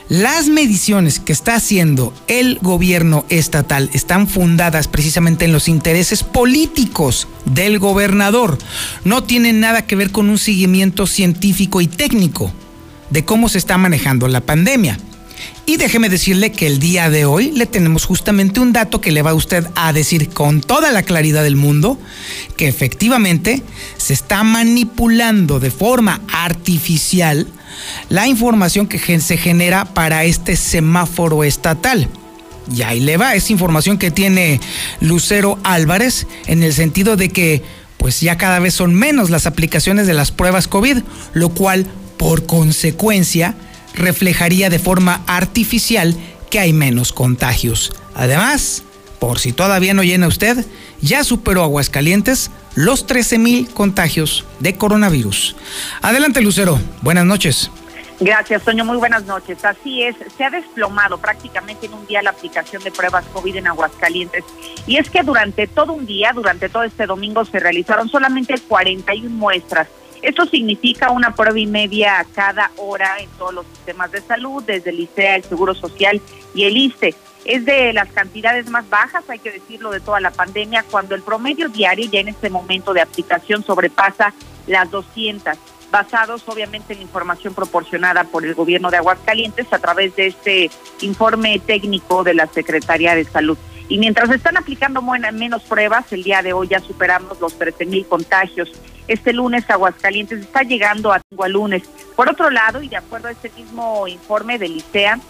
Las 0.09 0.47
mediciones 0.47 1.19
que 1.19 1.33
está 1.33 1.57
haciendo 1.57 2.15
el 2.29 2.61
gobierno 2.63 3.25
estatal 3.29 3.91
están 3.93 4.29
fundadas 4.29 4.87
precisamente 4.87 5.47
en 5.47 5.53
los 5.53 5.67
intereses 5.67 6.23
políticos 6.23 7.27
del 7.45 7.81
gobernador. 7.81 8.57
No 9.03 9.25
tienen 9.25 9.59
nada 9.59 9.85
que 9.85 9.97
ver 9.97 10.13
con 10.13 10.31
un 10.31 10.39
seguimiento 10.39 11.09
científico 11.09 11.81
y 11.81 11.89
técnico 11.89 12.53
de 13.11 13.25
cómo 13.25 13.49
se 13.49 13.59
está 13.59 13.79
manejando 13.79 14.29
la 14.29 14.43
pandemia. 14.43 14.97
Y 15.67 15.77
déjeme 15.77 16.09
decirle 16.09 16.53
que 16.53 16.69
el 16.69 16.79
día 16.79 17.11
de 17.11 17.25
hoy 17.25 17.51
le 17.51 17.67
tenemos 17.67 18.05
justamente 18.05 18.61
un 18.61 18.73
dato 18.73 19.01
que 19.01 19.11
le 19.11 19.23
va 19.23 19.31
a 19.31 19.35
usted 19.35 19.67
a 19.75 19.93
decir 19.93 20.29
con 20.29 20.61
toda 20.61 20.93
la 20.93 21.03
claridad 21.03 21.43
del 21.43 21.57
mundo 21.57 21.99
que 22.57 22.69
efectivamente 22.69 23.61
se 23.97 24.13
está 24.13 24.45
manipulando 24.45 25.59
de 25.59 25.73
forma 25.73 26.21
artificial 26.33 27.49
la 28.09 28.27
información 28.27 28.87
que 28.87 28.99
se 29.21 29.37
genera 29.37 29.85
para 29.85 30.25
este 30.25 30.57
semáforo 30.57 31.45
estatal. 31.45 32.09
Y 32.75 32.83
ahí 32.83 33.01
le 33.01 33.17
va, 33.17 33.35
esa 33.35 33.53
información 33.53 33.99
que 33.99 34.11
tiene 34.11 34.61
Lucero 35.01 35.59
Álvarez 35.63 36.27
en 36.47 36.63
el 36.63 36.73
sentido 36.73 37.17
de 37.17 37.29
que 37.29 37.63
pues 37.97 38.21
ya 38.21 38.37
cada 38.37 38.59
vez 38.59 38.75
son 38.75 38.95
menos 38.95 39.31
las 39.31 39.47
aplicaciones 39.47 40.07
de 40.07 40.15
las 40.15 40.33
pruebas 40.33 40.69
COVID, 40.69 40.99
lo 41.33 41.49
cual 41.51 41.87
por 42.17 42.47
consecuencia 42.47 43.55
reflejaría 43.95 44.69
de 44.71 44.79
forma 44.79 45.23
artificial 45.27 46.17
que 46.51 46.59
hay 46.59 46.73
menos 46.73 47.13
contagios. 47.13 47.93
Además, 48.15 48.83
por 49.19 49.39
si 49.39 49.53
todavía 49.53 49.95
no 49.95 50.03
llena 50.03 50.27
usted, 50.27 50.65
ya 51.01 51.25
superó 51.25 51.63
Aguascalientes 51.63 52.51
los 52.77 53.07
13.000 53.07 53.73
contagios 53.73 54.45
de 54.61 54.77
coronavirus. 54.77 55.57
Adelante, 56.03 56.41
Lucero. 56.41 56.79
Buenas 57.03 57.25
noches. 57.25 57.71
Gracias, 58.21 58.63
Toño. 58.63 58.85
Muy 58.85 58.97
buenas 58.97 59.25
noches. 59.25 59.65
Así 59.65 60.03
es, 60.03 60.15
se 60.37 60.45
ha 60.45 60.51
desplomado 60.51 61.19
prácticamente 61.19 61.87
en 61.87 61.95
un 61.95 62.07
día 62.07 62.23
la 62.23 62.31
aplicación 62.31 62.83
de 62.85 62.93
pruebas 62.93 63.25
COVID 63.33 63.57
en 63.57 63.67
Aguascalientes. 63.67 64.45
Y 64.87 64.97
es 64.97 65.11
que 65.11 65.23
durante 65.23 65.67
todo 65.67 65.93
un 65.93 66.07
día, 66.07 66.33
durante 66.33 66.69
todo 66.69 66.85
este 66.85 67.07
domingo, 67.07 67.45
se 67.45 67.59
realizaron 67.59 68.09
solamente 68.09 68.55
41 68.69 69.29
muestras 69.29 69.89
esto 70.23 70.47
significa 70.47 71.11
una 71.11 71.35
prueba 71.35 71.59
y 71.59 71.67
media 71.67 72.19
a 72.19 72.25
cada 72.25 72.71
hora 72.79 73.19
en 73.21 73.29
todos 73.39 73.55
los 73.55 73.67
sistemas 73.67 74.11
de 74.11 74.21
salud, 74.21 74.63
desde 74.65 74.91
el 74.91 75.01
ICEA, 75.01 75.37
el 75.37 75.45
Seguro 75.45 75.75
Social 75.75 76.21
y 76.55 76.65
el 76.65 76.77
ISTE. 76.77 77.15
Es 77.47 77.65
de 77.65 77.93
las 77.93 78.09
cantidades 78.09 78.69
más 78.71 78.89
bajas, 78.91 79.23
hay 79.29 79.39
que 79.39 79.53
decirlo, 79.53 79.93
de 79.93 80.01
toda 80.01 80.19
la 80.19 80.33
pandemia, 80.33 80.85
cuando 80.91 81.15
el 81.15 81.23
promedio 81.23 81.69
diario 81.69 82.11
ya 82.11 82.19
en 82.19 82.29
este 82.29 82.51
momento 82.51 82.93
de 82.93 83.01
aplicación 83.01 83.65
sobrepasa 83.65 84.35
las 84.67 84.91
200 84.91 85.57
basados 85.93 86.43
obviamente 86.47 86.93
en 86.93 86.99
la 86.99 87.05
información 87.05 87.55
proporcionada 87.55 88.25
por 88.25 88.45
el 88.45 88.55
gobierno 88.55 88.91
de 88.91 88.97
Aguascalientes 88.97 89.73
a 89.73 89.79
través 89.79 90.17
de 90.17 90.27
este 90.27 90.71
informe 91.01 91.61
técnico 91.61 92.25
de 92.25 92.35
la 92.35 92.49
Secretaría 92.49 93.15
de 93.15 93.25
Salud. 93.25 93.57
Y 93.89 93.99
mientras 93.99 94.29
están 94.31 94.57
aplicando 94.57 95.01
menos 95.01 95.63
pruebas, 95.63 96.13
el 96.13 96.25
día 96.25 96.43
de 96.43 96.53
hoy 96.53 96.67
ya 96.67 96.81
superamos 96.81 97.41
los 97.41 97.57
13 97.57 97.87
mil 97.87 98.05
contagios. 98.07 98.73
Este 99.07 99.33
lunes 99.33 99.71
Aguascalientes 99.71 100.41
está 100.41 100.63
llegando 100.63 101.13
a 101.13 101.21
lunes. 101.49 101.85
Por 102.17 102.29
otro 102.29 102.51
lado, 102.51 102.83
y 102.83 102.89
de 102.89 102.97
acuerdo 102.97 103.29
a 103.29 103.31
este 103.31 103.51
mismo 103.51 104.09
informe 104.09 104.59
del 104.59 104.77
ICEA, 104.77 105.21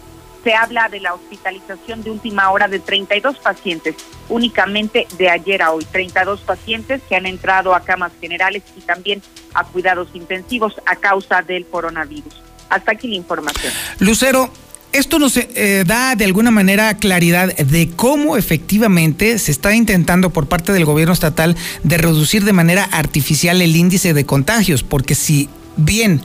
se 0.47 0.53
habla 0.53 0.87
de 0.87 1.01
la 1.01 1.13
hospitalización 1.13 2.03
de 2.03 2.09
última 2.09 2.49
hora 2.51 2.69
de 2.69 2.79
32 2.79 3.37
pacientes, 3.39 3.95
únicamente 4.29 5.05
de 5.17 5.29
ayer 5.29 5.61
a 5.61 5.71
hoy, 5.71 5.83
32 5.91 6.39
pacientes 6.39 7.01
que 7.09 7.17
han 7.17 7.25
entrado 7.25 7.75
a 7.75 7.81
camas 7.81 8.13
generales 8.21 8.63
y 8.77 8.79
también 8.79 9.21
a 9.53 9.65
cuidados 9.65 10.07
intensivos 10.13 10.75
a 10.85 10.95
causa 10.95 11.41
del 11.41 11.65
coronavirus. 11.65 12.33
Hasta 12.69 12.93
aquí 12.93 13.09
la 13.09 13.15
información. 13.15 13.73
Lucero, 13.99 14.49
esto 14.93 15.19
nos 15.19 15.35
eh, 15.35 15.83
da 15.85 16.15
de 16.15 16.23
alguna 16.23 16.49
manera 16.49 16.95
claridad 16.95 17.53
de 17.53 17.89
cómo 17.93 18.37
efectivamente 18.37 19.39
se 19.39 19.51
está 19.51 19.75
intentando 19.75 20.29
por 20.29 20.47
parte 20.47 20.71
del 20.71 20.85
gobierno 20.85 21.11
estatal 21.11 21.57
de 21.83 21.97
reducir 21.97 22.45
de 22.45 22.53
manera 22.53 22.85
artificial 22.85 23.61
el 23.61 23.75
índice 23.75 24.13
de 24.13 24.25
contagios, 24.25 24.83
porque 24.83 25.13
si 25.13 25.49
bien 25.75 26.21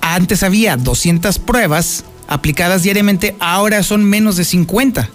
antes 0.00 0.42
había 0.42 0.76
200 0.76 1.38
pruebas 1.38 2.06
aplicadas 2.28 2.82
diariamente, 2.82 3.36
ahora 3.40 3.82
son 3.82 4.04
menos 4.04 4.36
de 4.36 4.44
50. 4.44 5.08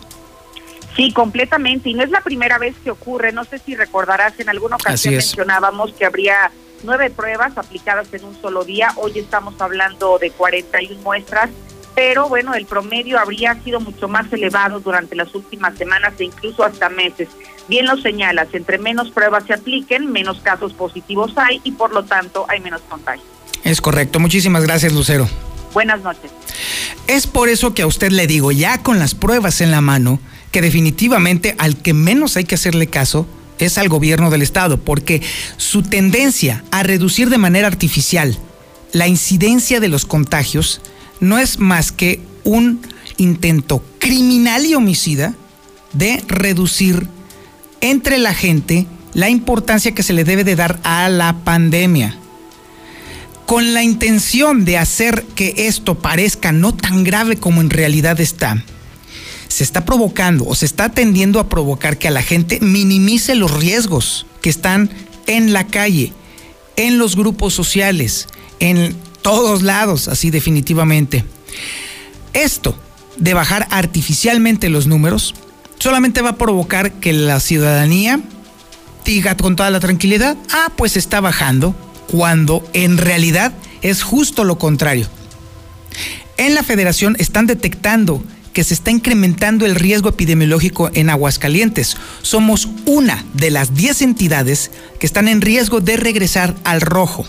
Sí, 0.95 1.11
completamente. 1.13 1.89
Y 1.89 1.93
no 1.93 2.03
es 2.03 2.09
la 2.09 2.21
primera 2.21 2.57
vez 2.57 2.75
que 2.83 2.91
ocurre. 2.91 3.31
No 3.31 3.43
sé 3.43 3.59
si 3.59 3.75
recordarás, 3.75 4.39
en 4.39 4.49
alguna 4.49 4.77
ocasión 4.77 5.13
mencionábamos 5.13 5.93
que 5.93 6.05
habría 6.05 6.51
nueve 6.83 7.09
pruebas 7.09 7.57
aplicadas 7.57 8.11
en 8.13 8.25
un 8.25 8.39
solo 8.41 8.63
día. 8.63 8.89
Hoy 8.95 9.19
estamos 9.19 9.53
hablando 9.59 10.17
de 10.17 10.31
41 10.31 11.01
muestras 11.01 11.49
pero 11.97 12.29
bueno, 12.29 12.53
el 12.53 12.67
promedio 12.67 13.17
habría 13.17 13.55
sido 13.63 13.79
mucho 13.79 14.07
más 14.07 14.31
elevado 14.31 14.79
durante 14.79 15.15
las 15.15 15.33
últimas 15.33 15.75
semanas 15.79 16.13
e 16.19 16.25
incluso 16.25 16.63
hasta 16.63 16.89
meses. 16.89 17.27
Bien 17.67 17.87
lo 17.87 17.97
señalas, 17.97 18.49
entre 18.53 18.77
menos 18.77 19.09
pruebas 19.09 19.45
se 19.47 19.55
apliquen, 19.55 20.11
menos 20.11 20.39
casos 20.41 20.73
positivos 20.73 21.31
hay 21.37 21.59
y 21.63 21.71
por 21.71 21.91
lo 21.91 22.05
tanto 22.05 22.45
hay 22.49 22.59
menos 22.59 22.81
contagios. 22.87 23.25
Es 23.63 23.81
correcto, 23.81 24.19
muchísimas 24.19 24.61
gracias 24.61 24.93
Lucero. 24.93 25.27
Buenas 25.77 26.01
noches. 26.01 26.31
Es 27.05 27.27
por 27.27 27.49
eso 27.49 27.75
que 27.75 27.83
a 27.83 27.85
usted 27.87 28.11
le 28.11 28.25
digo, 28.25 28.51
ya 28.51 28.81
con 28.81 28.97
las 28.97 29.13
pruebas 29.13 29.61
en 29.61 29.69
la 29.69 29.79
mano, 29.79 30.19
que 30.49 30.59
definitivamente 30.59 31.53
al 31.59 31.77
que 31.77 31.93
menos 31.93 32.35
hay 32.35 32.45
que 32.45 32.55
hacerle 32.55 32.87
caso 32.87 33.27
es 33.59 33.77
al 33.77 33.87
gobierno 33.87 34.31
del 34.31 34.41
estado, 34.41 34.79
porque 34.79 35.21
su 35.57 35.83
tendencia 35.83 36.63
a 36.71 36.81
reducir 36.81 37.29
de 37.29 37.37
manera 37.37 37.67
artificial 37.67 38.39
la 38.91 39.07
incidencia 39.07 39.79
de 39.79 39.87
los 39.87 40.07
contagios 40.07 40.81
no 41.19 41.37
es 41.37 41.59
más 41.59 41.91
que 41.91 42.21
un 42.43 42.81
intento 43.17 43.83
criminal 43.99 44.65
y 44.65 44.73
homicida 44.73 45.35
de 45.93 46.23
reducir 46.27 47.07
entre 47.81 48.17
la 48.17 48.33
gente 48.33 48.87
la 49.13 49.29
importancia 49.29 49.93
que 49.93 50.01
se 50.01 50.13
le 50.13 50.23
debe 50.23 50.43
de 50.43 50.55
dar 50.55 50.79
a 50.83 51.07
la 51.07 51.33
pandemia. 51.43 52.17
Con 53.47 53.73
la 53.73 53.81
intención 53.81 54.65
de 54.65 54.77
hacer 54.77 55.23
que 55.33 55.53
esto 55.55 55.95
parezca 55.95 56.51
no 56.51 56.75
tan 56.75 57.05
grave 57.05 57.37
como 57.37 57.61
en 57.61 57.69
realidad 57.69 58.19
está, 58.19 58.61
se 59.47 59.63
está 59.63 59.85
provocando 59.85 60.45
o 60.45 60.53
se 60.53 60.65
está 60.65 60.89
tendiendo 60.89 61.39
a 61.39 61.47
provocar 61.47 61.97
que 61.97 62.09
a 62.09 62.11
la 62.11 62.21
gente 62.21 62.59
minimice 62.59 63.35
los 63.35 63.53
riesgos 63.53 64.25
que 64.41 64.49
están 64.49 64.89
en 65.27 65.53
la 65.53 65.65
calle, 65.65 66.11
en 66.75 66.97
los 66.97 67.15
grupos 67.15 67.53
sociales, 67.53 68.27
en 68.59 68.93
todos 69.21 69.61
lados, 69.61 70.09
así 70.09 70.29
definitivamente. 70.29 71.23
Esto 72.33 72.77
de 73.15 73.33
bajar 73.33 73.65
artificialmente 73.71 74.67
los 74.67 74.87
números 74.87 75.35
solamente 75.79 76.21
va 76.21 76.31
a 76.31 76.37
provocar 76.37 76.91
que 76.99 77.13
la 77.13 77.39
ciudadanía 77.39 78.19
diga 79.05 79.37
con 79.37 79.55
toda 79.55 79.69
la 79.69 79.79
tranquilidad, 79.79 80.35
ah, 80.51 80.69
pues 80.75 80.97
está 80.97 81.21
bajando, 81.21 81.73
cuando 82.07 82.67
en 82.73 82.97
realidad 82.97 83.53
es 83.81 84.03
justo 84.03 84.43
lo 84.43 84.57
contrario. 84.57 85.07
En 86.37 86.55
la 86.55 86.63
federación 86.63 87.15
están 87.19 87.47
detectando 87.47 88.23
que 88.53 88.63
se 88.63 88.73
está 88.73 88.89
incrementando 88.89 89.67
el 89.67 89.75
riesgo 89.75 90.09
epidemiológico 90.09 90.89
en 90.93 91.11
Aguascalientes. 91.11 91.95
Somos 92.23 92.69
una 92.85 93.23
de 93.33 93.51
las 93.51 93.75
10 93.75 94.01
entidades 94.01 94.71
que 94.99 95.05
están 95.05 95.27
en 95.27 95.41
riesgo 95.41 95.79
de 95.79 95.95
regresar 95.95 96.55
al 96.63 96.81
rojo. 96.81 97.25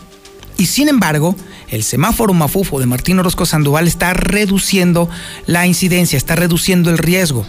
Y 0.56 0.66
sin 0.66 0.88
embargo, 0.88 1.36
el 1.68 1.84
semáforo 1.84 2.32
mafufo 2.32 2.80
de 2.80 2.86
Martín 2.86 3.18
Orozco 3.18 3.44
Sandoval 3.44 3.86
está 3.86 4.14
reduciendo 4.14 5.10
la 5.46 5.66
incidencia, 5.66 6.16
está 6.16 6.34
reduciendo 6.34 6.90
el 6.90 6.98
riesgo. 6.98 7.46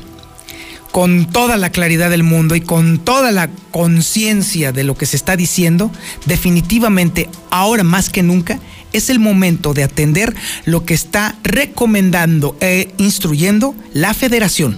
Con 1.00 1.32
toda 1.32 1.56
la 1.56 1.72
claridad 1.72 2.10
del 2.10 2.24
mundo 2.24 2.58
y 2.58 2.60
con 2.60 3.00
toda 3.00 3.32
la 3.32 3.50
conciencia 3.72 4.74
de 4.74 4.84
lo 4.84 4.98
que 4.98 5.06
se 5.06 5.16
está 5.16 5.38
diciendo, 5.38 5.92
definitivamente 6.26 7.30
ahora 7.52 7.86
más 7.86 8.10
que 8.10 8.22
nunca 8.22 8.60
es 8.92 9.10
el 9.10 9.18
momento 9.18 9.74
de 9.74 9.84
atender 9.84 10.36
lo 10.66 10.84
que 10.84 10.94
está 10.94 11.38
recomendando 11.42 12.58
e 12.60 12.92
instruyendo 12.98 13.76
la 13.94 14.14
federación. 14.14 14.78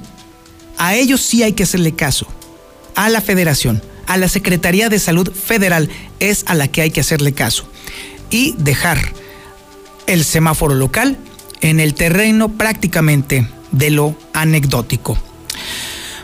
A 0.78 0.94
ellos 0.94 1.22
sí 1.22 1.42
hay 1.42 1.54
que 1.54 1.64
hacerle 1.64 1.94
caso, 1.94 2.28
a 2.94 3.10
la 3.10 3.22
federación, 3.22 3.82
a 4.06 4.16
la 4.18 4.30
Secretaría 4.30 4.90
de 4.90 5.00
Salud 5.00 5.34
Federal 5.34 5.90
es 6.20 6.44
a 6.46 6.54
la 6.54 6.68
que 6.68 6.84
hay 6.84 6.92
que 6.92 7.02
hacerle 7.02 7.34
caso 7.34 7.68
y 8.30 8.54
dejar 8.60 9.12
el 10.06 10.24
semáforo 10.24 10.76
local 10.76 11.18
en 11.62 11.80
el 11.80 11.96
terreno 11.96 12.50
prácticamente 12.50 13.48
de 13.72 13.90
lo 13.90 14.16
anecdótico. 14.34 15.18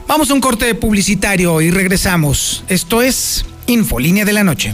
Vamos 0.07 0.31
a 0.31 0.33
un 0.33 0.39
corte 0.39 0.73
publicitario 0.73 1.59
y 1.59 1.69
regresamos. 1.69 2.63
Esto 2.69 3.01
es 3.01 3.43
Infolínea 3.65 4.23
de 4.23 4.31
la 4.31 4.45
Noche. 4.45 4.73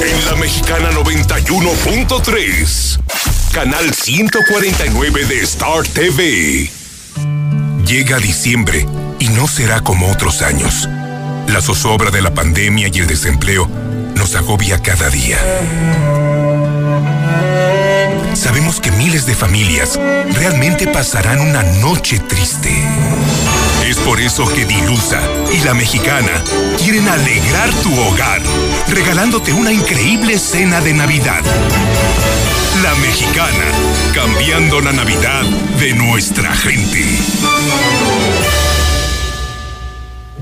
En 0.00 0.24
la 0.24 0.36
Mexicana 0.36 0.92
91.3, 0.92 3.00
canal 3.52 3.92
149 3.92 5.24
de 5.24 5.40
Star 5.40 5.82
TV. 5.88 6.70
Llega 7.84 8.18
diciembre 8.18 8.86
y 9.18 9.26
no 9.28 9.48
será 9.48 9.80
como 9.80 10.08
otros 10.10 10.42
años. 10.42 10.88
La 11.48 11.60
zozobra 11.60 12.12
de 12.12 12.22
la 12.22 12.32
pandemia 12.32 12.88
y 12.92 13.00
el 13.00 13.08
desempleo 13.08 13.68
nos 14.14 14.36
agobia 14.36 14.80
cada 14.80 15.10
día. 15.10 15.38
Sabemos 18.34 18.80
que 18.80 18.90
miles 18.92 19.26
de 19.26 19.34
familias 19.34 19.98
realmente 20.34 20.86
pasarán 20.86 21.40
una 21.40 21.62
noche 21.62 22.18
triste. 22.18 22.70
Es 23.86 23.98
por 23.98 24.20
eso 24.20 24.46
que 24.46 24.64
Dilusa 24.64 25.20
y 25.52 25.58
la 25.64 25.74
mexicana 25.74 26.42
quieren 26.78 27.08
alegrar 27.08 27.70
tu 27.82 27.94
hogar, 28.00 28.40
regalándote 28.88 29.52
una 29.52 29.72
increíble 29.72 30.38
cena 30.38 30.80
de 30.80 30.94
Navidad. 30.94 31.42
La 32.82 32.94
mexicana, 32.96 33.64
cambiando 34.14 34.80
la 34.80 34.92
Navidad 34.92 35.42
de 35.78 35.92
nuestra 35.92 36.54
gente. 36.54 37.04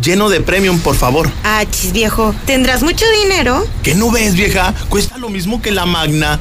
Lleno 0.01 0.31
de 0.31 0.41
premium, 0.41 0.79
por 0.79 0.95
favor. 0.95 1.31
Ah, 1.45 1.65
chis, 1.71 1.93
viejo. 1.93 2.35
¿Tendrás 2.47 2.83
mucho 2.83 3.05
dinero? 3.23 3.67
¿Qué 3.83 3.95
no 3.95 4.11
ves, 4.11 4.35
vieja? 4.35 4.73
Cuesta 4.89 5.19
lo 5.19 5.29
mismo 5.29 5.61
que 5.61 5.73
la 5.73 5.85
Magna. 5.85 6.39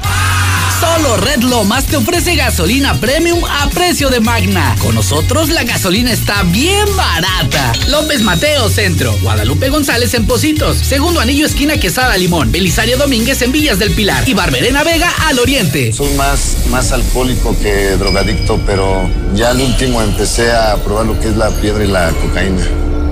Solo 0.79 1.17
Red 1.17 1.43
Lomas 1.43 1.87
te 1.87 1.97
ofrece 1.97 2.35
gasolina 2.35 2.93
premium 3.01 3.43
a 3.43 3.69
precio 3.69 4.09
de 4.09 4.21
Magna. 4.21 4.77
Con 4.79 4.95
nosotros 4.95 5.49
la 5.49 5.63
gasolina 5.63 6.13
está 6.13 6.43
bien 6.43 6.85
barata. 6.95 7.73
López 7.89 8.21
Mateo 8.21 8.69
Centro, 8.69 9.13
Guadalupe 9.21 9.67
González 9.67 10.13
en 10.13 10.25
Positos, 10.25 10.77
Segundo 10.77 11.19
Anillo 11.19 11.45
Esquina 11.45 11.77
Quesada 11.77 12.15
Limón, 12.15 12.53
Belisario 12.53 12.97
Domínguez 12.97 13.41
en 13.41 13.51
Villas 13.51 13.77
del 13.77 13.91
Pilar 13.91 14.27
y 14.27 14.33
Barberena 14.33 14.83
Vega 14.83 15.11
al 15.27 15.39
Oriente. 15.39 15.91
Soy 15.91 16.13
más, 16.13 16.55
más 16.69 16.93
alcohólico 16.93 17.57
que 17.59 17.97
drogadicto, 17.97 18.61
pero 18.65 19.09
ya 19.35 19.49
al 19.49 19.59
último 19.59 20.01
empecé 20.01 20.51
a 20.51 20.77
probar 20.77 21.05
lo 21.07 21.19
que 21.19 21.27
es 21.27 21.35
la 21.35 21.49
piedra 21.49 21.83
y 21.83 21.87
la 21.87 22.09
cocaína. 22.11 22.63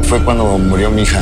Fue 0.03 0.23
cuando 0.23 0.57
murió 0.57 0.89
mi 0.89 1.01
hija. 1.01 1.21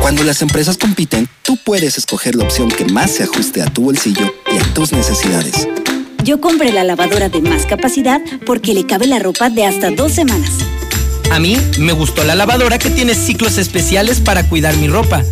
Cuando 0.00 0.22
las 0.24 0.42
empresas 0.42 0.78
compiten, 0.78 1.28
tú 1.42 1.58
puedes 1.64 1.98
escoger 1.98 2.34
la 2.34 2.44
opción 2.44 2.68
que 2.68 2.84
más 2.86 3.10
se 3.10 3.24
ajuste 3.24 3.62
a 3.62 3.66
tu 3.66 3.82
bolsillo 3.82 4.34
y 4.52 4.58
a 4.58 4.74
tus 4.74 4.92
necesidades. 4.92 5.68
Yo 6.24 6.40
compré 6.40 6.72
la 6.72 6.84
lavadora 6.84 7.28
de 7.28 7.40
más 7.40 7.66
capacidad 7.66 8.20
porque 8.46 8.74
le 8.74 8.86
cabe 8.86 9.06
la 9.06 9.18
ropa 9.18 9.50
de 9.50 9.64
hasta 9.64 9.90
dos 9.90 10.12
semanas. 10.12 10.50
A 11.30 11.38
mí 11.38 11.56
me 11.78 11.92
gustó 11.92 12.24
la 12.24 12.34
lavadora 12.34 12.78
que 12.78 12.90
tiene 12.90 13.14
ciclos 13.14 13.58
especiales 13.58 14.20
para 14.20 14.48
cuidar 14.48 14.76
mi 14.76 14.88
ropa. 14.88 15.22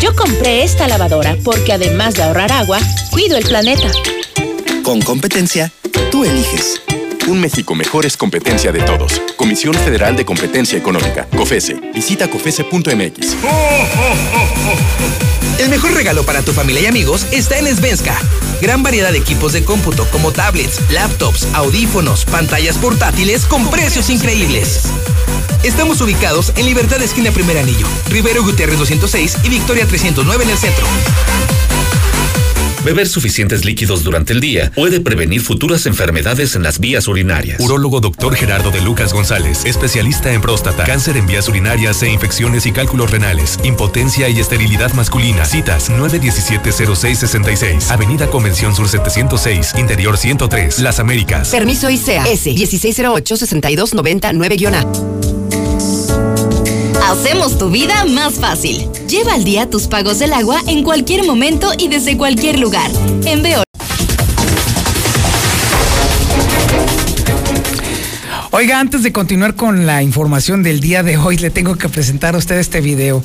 Yo 0.00 0.14
compré 0.14 0.62
esta 0.62 0.86
lavadora 0.86 1.36
porque 1.42 1.72
además 1.72 2.14
de 2.14 2.22
ahorrar 2.22 2.52
agua, 2.52 2.78
cuido 3.10 3.36
el 3.36 3.44
planeta. 3.44 3.90
Con 4.82 5.00
competencia, 5.00 5.72
tú 6.10 6.24
eliges. 6.24 6.83
Un 7.26 7.40
México 7.40 7.74
mejor 7.74 8.04
es 8.04 8.18
competencia 8.18 8.70
de 8.70 8.80
todos. 8.80 9.22
Comisión 9.36 9.72
Federal 9.72 10.14
de 10.14 10.26
Competencia 10.26 10.76
Económica, 10.76 11.26
COFESE. 11.34 11.74
Visita 11.94 12.28
COFESE.mx. 12.28 13.36
El 15.58 15.68
mejor 15.70 15.94
regalo 15.94 16.24
para 16.24 16.42
tu 16.42 16.52
familia 16.52 16.82
y 16.82 16.86
amigos 16.86 17.26
está 17.32 17.58
en 17.58 17.74
Svenska. 17.74 18.14
Gran 18.60 18.82
variedad 18.82 19.10
de 19.10 19.18
equipos 19.18 19.54
de 19.54 19.64
cómputo 19.64 20.06
como 20.10 20.32
tablets, 20.32 20.80
laptops, 20.90 21.48
audífonos, 21.54 22.26
pantallas 22.26 22.76
portátiles 22.76 23.46
con 23.46 23.70
precios 23.70 24.10
increíbles. 24.10 24.82
Estamos 25.62 26.02
ubicados 26.02 26.52
en 26.56 26.66
Libertad 26.66 27.00
Esquina 27.00 27.30
Primer 27.30 27.56
Anillo, 27.56 27.86
Rivero 28.10 28.42
Gutiérrez 28.42 28.78
206 28.78 29.38
y 29.44 29.48
Victoria 29.48 29.86
309 29.86 30.44
en 30.44 30.50
el 30.50 30.58
centro. 30.58 30.86
Beber 32.84 33.08
suficientes 33.08 33.64
líquidos 33.64 34.04
durante 34.04 34.34
el 34.34 34.40
día 34.40 34.70
puede 34.74 35.00
prevenir 35.00 35.40
futuras 35.40 35.86
enfermedades 35.86 36.54
en 36.54 36.62
las 36.62 36.78
vías 36.78 37.08
urinarias. 37.08 37.58
Urólogo 37.60 38.00
Dr. 38.00 38.36
Gerardo 38.36 38.70
de 38.70 38.82
Lucas 38.82 39.14
González, 39.14 39.64
especialista 39.64 40.30
en 40.32 40.42
próstata, 40.42 40.84
cáncer 40.84 41.16
en 41.16 41.26
vías 41.26 41.48
urinarias 41.48 42.02
e 42.02 42.10
infecciones 42.10 42.66
y 42.66 42.72
cálculos 42.72 43.10
renales, 43.10 43.58
impotencia 43.64 44.28
y 44.28 44.38
esterilidad 44.38 44.92
masculina. 44.92 45.46
Citas 45.46 45.90
917-0666, 45.90 47.90
Avenida 47.90 48.28
Convención 48.28 48.76
Sur 48.76 48.88
706, 48.88 49.76
Interior 49.78 50.18
103, 50.18 50.80
Las 50.80 50.98
Américas. 50.98 51.48
Permiso 51.48 51.88
ICEA 51.88 52.26
S 52.26 52.50
1608-6299-A. 52.50 55.43
Hacemos 57.06 57.58
tu 57.58 57.70
vida 57.70 58.06
más 58.06 58.36
fácil. 58.40 58.88
Lleva 59.06 59.34
al 59.34 59.44
día 59.44 59.68
tus 59.68 59.88
pagos 59.88 60.18
del 60.20 60.32
agua 60.32 60.62
en 60.66 60.82
cualquier 60.82 61.26
momento 61.26 61.70
y 61.78 61.88
desde 61.88 62.16
cualquier 62.16 62.58
lugar. 62.58 62.90
En 63.26 63.42
Veo. 63.42 63.62
Oiga, 68.52 68.80
antes 68.80 69.02
de 69.02 69.12
continuar 69.12 69.54
con 69.54 69.84
la 69.84 70.02
información 70.02 70.62
del 70.62 70.80
día 70.80 71.02
de 71.02 71.18
hoy, 71.18 71.36
le 71.36 71.50
tengo 71.50 71.76
que 71.76 71.90
presentar 71.90 72.36
a 72.36 72.38
usted 72.38 72.56
este 72.56 72.80
video. 72.80 73.22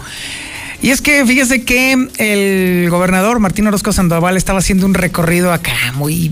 Y 0.82 0.89
es 0.89 1.00
que 1.00 1.26
fíjese 1.26 1.63
que 1.63 1.94
el 2.18 2.89
gobernador 2.89 3.39
Martín 3.39 3.65
Orozco 3.68 3.94
Sandoval 3.94 4.36
estaba 4.36 4.60
haciendo 4.60 4.86
un 4.86 4.94
recorrido 4.94 5.54
acá, 5.54 5.94
muy. 5.96 6.30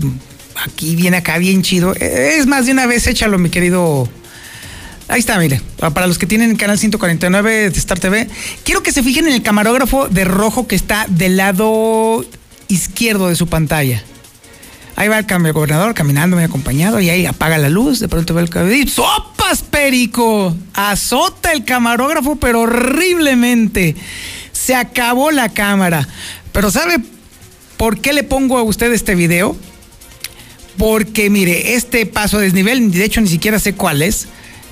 Aquí, 0.66 0.96
viene 0.96 1.16
acá, 1.16 1.38
bien 1.38 1.62
chido. 1.62 1.94
Es 1.94 2.46
más 2.46 2.66
de 2.66 2.72
una 2.72 2.86
vez, 2.86 3.06
échalo, 3.06 3.38
mi 3.38 3.48
querido 3.48 4.06
Ahí 5.08 5.20
está, 5.20 5.38
mire. 5.38 5.62
Para 5.78 6.06
los 6.06 6.18
que 6.18 6.26
tienen 6.26 6.54
canal 6.56 6.78
149 6.78 7.70
de 7.70 7.78
Star 7.78 7.98
TV, 7.98 8.28
quiero 8.62 8.82
que 8.82 8.92
se 8.92 9.02
fijen 9.02 9.26
en 9.26 9.32
el 9.32 9.42
camarógrafo 9.42 10.06
de 10.06 10.24
rojo 10.24 10.66
que 10.66 10.76
está 10.76 11.06
del 11.08 11.38
lado 11.38 12.24
izquierdo 12.68 13.28
de 13.28 13.34
su 13.34 13.46
pantalla. 13.46 14.02
Ahí 14.96 15.08
va 15.08 15.18
el 15.18 15.52
gobernador 15.52 15.94
caminando, 15.94 16.36
muy 16.36 16.44
acompañado, 16.44 17.00
y 17.00 17.08
ahí 17.08 17.24
apaga 17.24 17.56
la 17.56 17.70
luz, 17.70 18.00
de 18.00 18.08
pronto 18.08 18.34
ve 18.34 18.42
el 18.42 18.50
cabello. 18.50 18.90
¡Sopas, 18.90 19.62
Perico! 19.62 20.54
Azota 20.74 21.52
el 21.52 21.64
camarógrafo, 21.64 22.36
pero 22.36 22.62
horriblemente. 22.62 23.96
Se 24.52 24.74
acabó 24.74 25.30
la 25.30 25.48
cámara. 25.50 26.06
Pero 26.52 26.70
¿sabe 26.70 26.98
por 27.76 28.00
qué 28.00 28.12
le 28.12 28.24
pongo 28.24 28.58
a 28.58 28.62
usted 28.64 28.92
este 28.92 29.14
video? 29.14 29.56
Porque, 30.76 31.30
mire, 31.30 31.74
este 31.74 32.04
paso 32.04 32.38
a 32.38 32.40
desnivel, 32.40 32.90
de 32.90 33.04
hecho 33.04 33.20
ni 33.20 33.28
siquiera 33.28 33.58
sé 33.58 33.74
cuál 33.74 34.02
es 34.02 34.28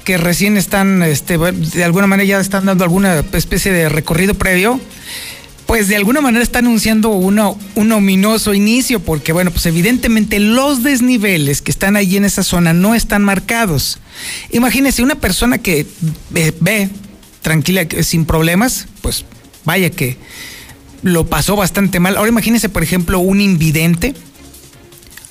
que 0.07 0.19
recién 0.19 0.57
están, 0.57 1.03
este, 1.03 1.37
de 1.37 1.85
alguna 1.85 2.07
manera 2.07 2.29
ya 2.29 2.41
están 2.41 2.65
dando 2.65 2.85
alguna 2.85 3.25
especie 3.33 3.73
de 3.73 3.89
recorrido 3.89 4.35
previo, 4.35 4.81
pues 5.67 5.89
de 5.89 5.97
alguna 5.97 6.21
manera 6.21 6.45
está 6.45 6.61
anunciando 6.61 7.11
un 7.11 7.93
ominoso 7.93 8.55
inicio, 8.55 9.01
porque 9.01 9.33
bueno, 9.33 9.51
pues 9.51 9.67
evidentemente 9.67 10.39
los 10.39 10.85
desniveles 10.85 11.61
que 11.61 11.73
están 11.73 11.97
ahí 11.97 12.17
en 12.17 12.25
esa 12.25 12.45
zona 12.45 12.73
no 12.73 12.95
están 12.95 13.25
marcados. 13.25 13.99
Imagínese 14.53 15.03
una 15.03 15.17
persona 15.17 15.59
que 15.59 15.87
ve, 16.31 16.55
ve 16.61 16.89
tranquila, 17.43 17.85
sin 18.05 18.27
problemas, 18.27 18.87
pues 19.03 19.25
vaya 19.65 19.91
que 19.91 20.19
lo 21.03 21.27
pasó 21.27 21.57
bastante 21.57 21.99
mal. 21.99 22.17
Ahora 22.17 22.29
imagínese, 22.29 22.69
por 22.69 22.85
ejemplo, 22.85 23.19
un 23.19 23.41
invidente, 23.41 24.15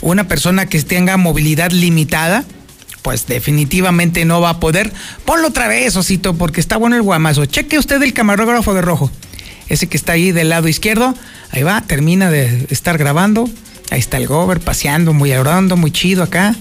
una 0.01 0.27
persona 0.27 0.65
que 0.65 0.81
tenga 0.81 1.15
movilidad 1.15 1.71
limitada, 1.71 2.43
pues 3.05 3.27
definitivamente 3.27 4.25
no 4.25 4.41
va 4.41 4.49
a 4.49 4.59
poder. 4.59 4.91
Ponlo 5.25 5.49
otra 5.49 5.67
vez, 5.67 5.95
Osito, 5.95 6.33
porque 6.33 6.59
está 6.59 6.75
bueno 6.75 6.95
el 6.95 7.03
guamazo. 7.03 7.45
Cheque 7.45 7.77
usted 7.77 8.01
el 8.01 8.13
camarógrafo 8.13 8.73
de 8.73 8.81
rojo 8.81 9.11
ese 9.67 9.85
que 9.87 9.95
está 9.95 10.13
ahí 10.13 10.31
del 10.31 10.49
lado 10.49 10.67
izquierdo, 10.67 11.15
ahí 11.51 11.61
va, 11.61 11.81
termina 11.81 12.31
de 12.31 12.67
estar 12.69 12.97
grabando, 12.97 13.47
ahí 13.91 13.99
está 13.99 14.17
el 14.17 14.27
gober 14.27 14.59
paseando, 14.59 15.13
muy 15.13 15.31
orando, 15.33 15.77
muy 15.77 15.91
chido 15.91 16.23
acá, 16.23 16.55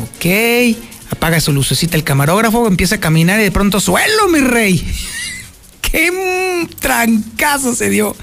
ok, 0.00 0.76
apaga 1.10 1.40
su 1.40 1.52
lucecita 1.52 1.96
el 1.96 2.04
camarógrafo, 2.04 2.66
empieza 2.66 2.96
a 2.96 3.00
caminar 3.00 3.40
y 3.40 3.44
de 3.44 3.52
pronto 3.52 3.80
suelo, 3.80 4.28
mi 4.28 4.40
rey. 4.40 4.84
qué 5.80 6.68
trancazo 6.78 7.74
se 7.74 7.90
dio 7.90 8.16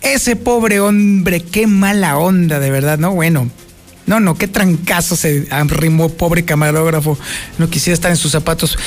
ese 0.00 0.34
pobre 0.34 0.80
hombre, 0.80 1.40
qué 1.40 1.66
mala 1.66 2.18
onda, 2.18 2.58
de 2.58 2.70
verdad, 2.70 2.98
¿no? 2.98 3.12
Bueno, 3.12 3.50
no, 4.06 4.20
no, 4.20 4.36
qué 4.36 4.48
trancazo 4.48 5.16
se 5.16 5.46
arrimó, 5.50 6.08
pobre 6.08 6.44
camarógrafo. 6.44 7.18
No 7.58 7.70
quisiera 7.70 7.94
estar 7.94 8.10
en 8.10 8.16
sus 8.16 8.32
zapatos. 8.32 8.78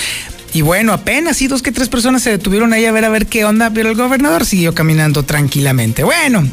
Y 0.54 0.62
bueno, 0.62 0.94
apenas 0.94 1.38
sí, 1.38 1.48
dos 1.48 1.62
que 1.62 1.72
tres 1.72 1.90
personas 1.90 2.24
se 2.24 2.32
detuvieron 2.32 2.72
ahí 2.74 2.86
a 2.86 2.92
ver 2.92 3.06
a 3.06 3.10
ver 3.10 3.28
qué 3.28 3.44
onda, 3.44 3.72
pero 3.72 3.90
el 3.90 3.96
gobernador 3.96 4.46
siguió 4.46 4.74
caminando 4.74 5.24
tranquilamente. 5.24 6.04
Bueno, 6.04 6.48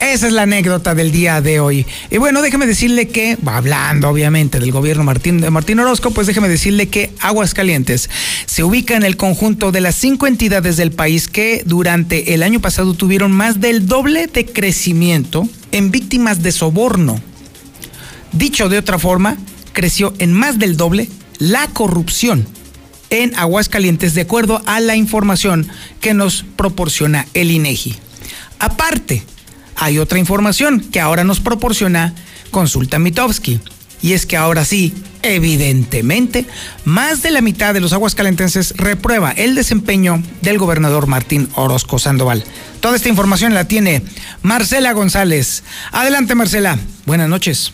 esa 0.00 0.26
es 0.26 0.32
la 0.32 0.42
anécdota 0.42 0.94
del 0.94 1.10
día 1.10 1.40
de 1.40 1.60
hoy. 1.60 1.86
Y 2.10 2.18
bueno, 2.18 2.40
déjeme 2.40 2.66
decirle 2.66 3.08
que, 3.08 3.36
hablando 3.44 4.08
obviamente 4.08 4.60
del 4.60 4.70
gobierno 4.70 5.04
Martín, 5.04 5.40
de 5.40 5.50
Martín 5.50 5.80
Orozco, 5.80 6.10
pues 6.10 6.26
déjeme 6.26 6.48
decirle 6.48 6.88
que 6.88 7.10
Aguascalientes 7.20 8.08
se 8.46 8.64
ubica 8.64 8.96
en 8.96 9.02
el 9.02 9.16
conjunto 9.16 9.72
de 9.72 9.80
las 9.80 9.96
cinco 9.96 10.26
entidades 10.26 10.76
del 10.76 10.92
país 10.92 11.28
que 11.28 11.62
durante 11.66 12.34
el 12.34 12.42
año 12.42 12.60
pasado 12.60 12.94
tuvieron 12.94 13.32
más 13.32 13.60
del 13.60 13.86
doble 13.86 14.28
de 14.28 14.46
crecimiento 14.46 15.48
en 15.72 15.90
víctimas 15.90 16.42
de 16.42 16.52
soborno. 16.52 17.20
Dicho 18.32 18.68
de 18.68 18.78
otra 18.78 18.98
forma, 18.98 19.36
creció 19.72 20.14
en 20.18 20.32
más 20.32 20.58
del 20.58 20.76
doble 20.76 21.08
la 21.38 21.66
corrupción 21.68 22.46
en 23.10 23.34
Aguascalientes 23.36 24.14
de 24.14 24.22
acuerdo 24.22 24.62
a 24.66 24.80
la 24.80 24.96
información 24.96 25.68
que 26.00 26.14
nos 26.14 26.44
proporciona 26.56 27.26
el 27.34 27.50
INEGI. 27.50 27.96
Aparte, 28.58 29.22
hay 29.78 29.98
otra 29.98 30.18
información 30.18 30.80
que 30.80 31.00
ahora 31.00 31.24
nos 31.24 31.40
proporciona 31.40 32.14
Consulta 32.50 32.98
Mitowski. 32.98 33.60
Y 34.00 34.12
es 34.12 34.26
que 34.26 34.36
ahora 34.36 34.64
sí, 34.64 34.94
evidentemente, 35.22 36.46
más 36.84 37.22
de 37.22 37.30
la 37.30 37.40
mitad 37.40 37.74
de 37.74 37.80
los 37.80 37.92
aguascalentenses 37.92 38.74
reprueba 38.76 39.32
el 39.32 39.54
desempeño 39.54 40.22
del 40.40 40.58
gobernador 40.58 41.06
Martín 41.06 41.48
Orozco 41.54 41.98
Sandoval. 41.98 42.44
Toda 42.80 42.96
esta 42.96 43.08
información 43.08 43.54
la 43.54 43.66
tiene 43.66 44.02
Marcela 44.42 44.92
González. 44.92 45.64
Adelante, 45.90 46.34
Marcela. 46.34 46.78
Buenas 47.06 47.28
noches. 47.28 47.72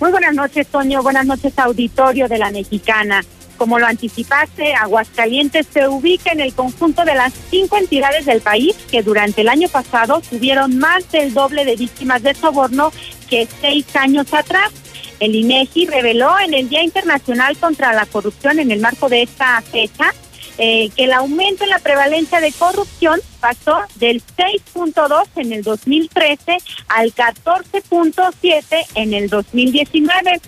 Muy 0.00 0.10
buenas 0.10 0.34
noches, 0.34 0.66
Toño. 0.66 1.02
Buenas 1.02 1.26
noches, 1.26 1.52
auditorio 1.56 2.26
de 2.26 2.38
la 2.38 2.50
Mexicana. 2.50 3.22
Como 3.60 3.78
lo 3.78 3.86
anticipaste, 3.86 4.72
Aguascalientes 4.72 5.66
se 5.70 5.86
ubica 5.86 6.32
en 6.32 6.40
el 6.40 6.54
conjunto 6.54 7.04
de 7.04 7.14
las 7.14 7.34
cinco 7.50 7.76
entidades 7.76 8.24
del 8.24 8.40
país 8.40 8.74
que 8.90 9.02
durante 9.02 9.42
el 9.42 9.50
año 9.50 9.68
pasado 9.68 10.22
tuvieron 10.30 10.78
más 10.78 11.12
del 11.12 11.34
doble 11.34 11.66
de 11.66 11.76
víctimas 11.76 12.22
de 12.22 12.34
soborno 12.34 12.90
que 13.28 13.46
seis 13.60 13.84
años 13.96 14.32
atrás. 14.32 14.72
El 15.18 15.34
INEGI 15.34 15.84
reveló 15.88 16.38
en 16.38 16.54
el 16.54 16.70
Día 16.70 16.82
Internacional 16.82 17.54
contra 17.58 17.92
la 17.92 18.06
Corrupción 18.06 18.60
en 18.60 18.70
el 18.70 18.80
marco 18.80 19.10
de 19.10 19.24
esta 19.24 19.60
fecha 19.60 20.14
eh, 20.56 20.88
que 20.96 21.04
el 21.04 21.12
aumento 21.12 21.64
en 21.64 21.68
la 21.68 21.80
prevalencia 21.80 22.40
de 22.40 22.52
corrupción 22.52 23.20
pasó 23.40 23.76
del 23.96 24.22
6.2 24.38 25.24
en 25.36 25.52
el 25.52 25.62
2013 25.62 26.56
al 26.88 27.14
14.7 27.14 28.86
en 28.94 29.12
el 29.12 29.28
2019. 29.28 30.40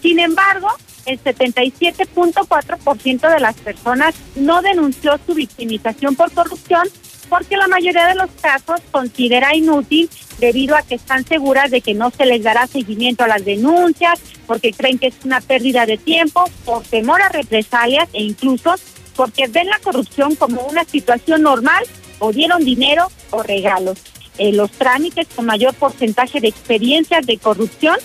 Sin 0.00 0.20
embargo, 0.20 0.68
el 1.10 1.22
77.4% 1.22 3.32
de 3.32 3.40
las 3.40 3.56
personas 3.56 4.14
no 4.36 4.62
denunció 4.62 5.18
su 5.26 5.34
victimización 5.34 6.16
por 6.16 6.32
corrupción 6.32 6.88
porque 7.28 7.56
la 7.56 7.68
mayoría 7.68 8.08
de 8.08 8.16
los 8.16 8.30
casos 8.40 8.80
considera 8.90 9.54
inútil 9.54 10.10
debido 10.40 10.74
a 10.74 10.82
que 10.82 10.96
están 10.96 11.24
seguras 11.24 11.70
de 11.70 11.80
que 11.80 11.94
no 11.94 12.10
se 12.10 12.26
les 12.26 12.42
dará 12.42 12.66
seguimiento 12.66 13.24
a 13.24 13.28
las 13.28 13.44
denuncias, 13.44 14.18
porque 14.46 14.72
creen 14.72 14.98
que 14.98 15.08
es 15.08 15.14
una 15.24 15.40
pérdida 15.40 15.86
de 15.86 15.96
tiempo, 15.96 16.44
por 16.64 16.82
temor 16.82 17.22
a 17.22 17.28
represalias 17.28 18.08
e 18.12 18.22
incluso 18.22 18.74
porque 19.14 19.46
ven 19.46 19.68
la 19.68 19.78
corrupción 19.78 20.34
como 20.34 20.62
una 20.62 20.84
situación 20.84 21.42
normal 21.42 21.84
o 22.18 22.32
dieron 22.32 22.64
dinero 22.64 23.10
o 23.30 23.42
regalos. 23.42 23.98
Eh, 24.38 24.52
los 24.52 24.70
trámites 24.72 25.28
con 25.34 25.46
mayor 25.46 25.74
porcentaje 25.74 26.40
de 26.40 26.48
experiencias 26.48 27.26
de 27.26 27.38
corrupción 27.38 27.96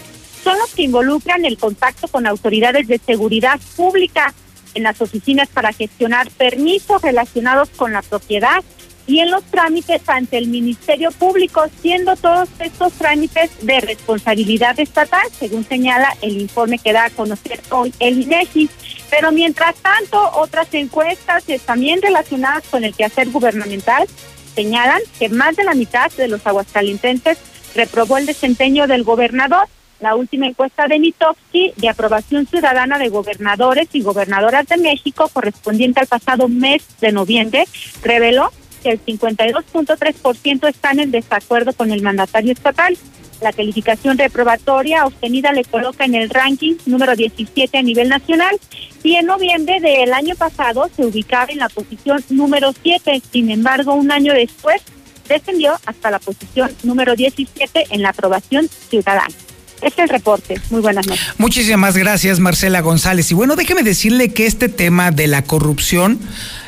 son 0.45 0.59
los 0.59 0.75
que 0.75 0.83
involucran 0.83 1.43
el 1.43 1.57
contacto 1.57 2.07
con 2.07 2.27
autoridades 2.27 2.87
de 2.87 2.99
seguridad 2.99 3.59
pública 3.75 4.31
en 4.75 4.83
las 4.83 5.01
oficinas 5.01 5.49
para 5.49 5.73
gestionar 5.73 6.29
permisos 6.29 7.01
relacionados 7.01 7.69
con 7.69 7.93
la 7.93 8.03
propiedad 8.03 8.63
y 9.07 9.19
en 9.19 9.31
los 9.31 9.43
trámites 9.45 10.03
ante 10.07 10.37
el 10.37 10.47
Ministerio 10.47 11.11
Público, 11.11 11.65
siendo 11.81 12.15
todos 12.15 12.47
estos 12.59 12.93
trámites 12.93 13.49
de 13.61 13.79
responsabilidad 13.79 14.79
estatal, 14.79 15.27
según 15.39 15.65
señala 15.65 16.15
el 16.21 16.39
informe 16.39 16.77
que 16.77 16.93
da 16.93 17.05
a 17.05 17.09
conocer 17.09 17.61
hoy 17.71 17.91
el 17.99 18.21
INEGI. 18.21 18.69
Pero 19.09 19.31
mientras 19.31 19.75
tanto, 19.77 20.31
otras 20.35 20.71
encuestas 20.73 21.43
también 21.65 22.03
relacionadas 22.03 22.63
con 22.69 22.83
el 22.83 22.93
quehacer 22.93 23.29
gubernamental 23.29 24.07
señalan 24.53 25.01
que 25.17 25.29
más 25.29 25.55
de 25.55 25.63
la 25.63 25.73
mitad 25.73 26.11
de 26.11 26.27
los 26.27 26.45
aguascalienses 26.45 27.39
reprobó 27.73 28.17
el 28.17 28.27
desempeño 28.27 28.85
del 28.85 29.03
gobernador. 29.03 29.67
La 29.99 30.15
última 30.15 30.47
encuesta 30.47 30.87
de 30.87 30.99
Mitofsky 30.99 31.73
de 31.77 31.89
aprobación 31.89 32.45
ciudadana 32.45 32.99
de 32.99 33.09
gobernadores 33.09 33.87
y 33.93 34.01
gobernadoras 34.01 34.67
de 34.67 34.77
México, 34.77 35.29
correspondiente 35.31 36.01
al 36.01 36.07
pasado 36.07 36.47
mes 36.47 36.83
de 36.99 37.11
noviembre, 37.11 37.65
reveló 38.03 38.51
que 38.83 38.91
el 38.91 39.05
52.3% 39.05 40.67
están 40.67 40.99
en 40.99 41.11
desacuerdo 41.11 41.73
con 41.73 41.91
el 41.91 42.01
mandatario 42.01 42.51
estatal. 42.51 42.97
La 43.41 43.51
calificación 43.51 44.17
reprobatoria 44.17 45.05
obtenida 45.05 45.51
le 45.51 45.63
coloca 45.63 46.05
en 46.05 46.15
el 46.15 46.29
ranking 46.29 46.75
número 46.85 47.15
17 47.15 47.77
a 47.77 47.81
nivel 47.81 48.09
nacional 48.09 48.57
y 49.03 49.15
en 49.15 49.25
noviembre 49.25 49.79
del 49.79 50.13
año 50.13 50.35
pasado 50.35 50.89
se 50.95 51.05
ubicaba 51.05 51.51
en 51.51 51.59
la 51.59 51.69
posición 51.69 52.23
número 52.29 52.73
7. 52.81 53.21
Sin 53.31 53.49
embargo, 53.49 53.93
un 53.93 54.11
año 54.11 54.33
después 54.33 54.81
descendió 55.27 55.73
hasta 55.85 56.11
la 56.11 56.19
posición 56.19 56.71
número 56.83 57.15
17 57.15 57.87
en 57.91 58.01
la 58.01 58.09
aprobación 58.09 58.67
ciudadana. 58.67 59.44
Este 59.81 59.87
es 59.87 59.99
el 59.99 60.09
reporte. 60.09 60.59
Muy 60.69 60.81
buenas 60.81 61.07
noches. 61.07 61.25
Muchísimas 61.37 61.97
gracias, 61.97 62.39
Marcela 62.39 62.81
González. 62.81 63.29
Y 63.31 63.33
bueno, 63.33 63.55
déjeme 63.55 63.83
decirle 63.83 64.29
que 64.29 64.45
este 64.45 64.69
tema 64.69 65.11
de 65.11 65.27
la 65.27 65.43
corrupción 65.43 66.19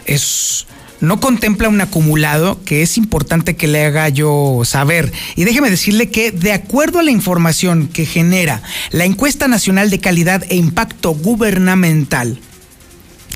es 0.05 0.65
no 0.99 1.19
contempla 1.19 1.69
un 1.69 1.79
acumulado 1.79 2.59
que 2.63 2.81
es 2.81 2.97
importante 2.97 3.55
que 3.55 3.67
le 3.67 3.85
haga 3.85 4.09
yo 4.09 4.61
saber. 4.65 5.11
Y 5.35 5.43
déjeme 5.43 5.69
decirle 5.69 6.09
que 6.09 6.31
de 6.31 6.53
acuerdo 6.53 6.99
a 6.99 7.03
la 7.03 7.11
información 7.11 7.87
que 7.87 8.05
genera 8.05 8.61
la 8.91 9.05
encuesta 9.05 9.47
nacional 9.47 9.89
de 9.89 9.99
calidad 9.99 10.43
e 10.49 10.55
impacto 10.55 11.11
gubernamental, 11.11 12.39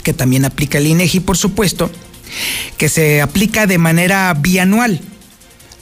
que 0.03 0.13
también 0.13 0.45
aplica 0.45 0.79
el 0.79 0.87
INEGI, 0.87 1.19
por 1.19 1.37
supuesto, 1.37 1.91
que 2.77 2.89
se 2.89 3.21
aplica 3.21 3.67
de 3.67 3.77
manera 3.77 4.33
bianual. 4.33 5.01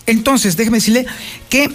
Entonces, 0.05 0.57
déjeme 0.57 0.77
decirle 0.79 1.05
que 1.49 1.71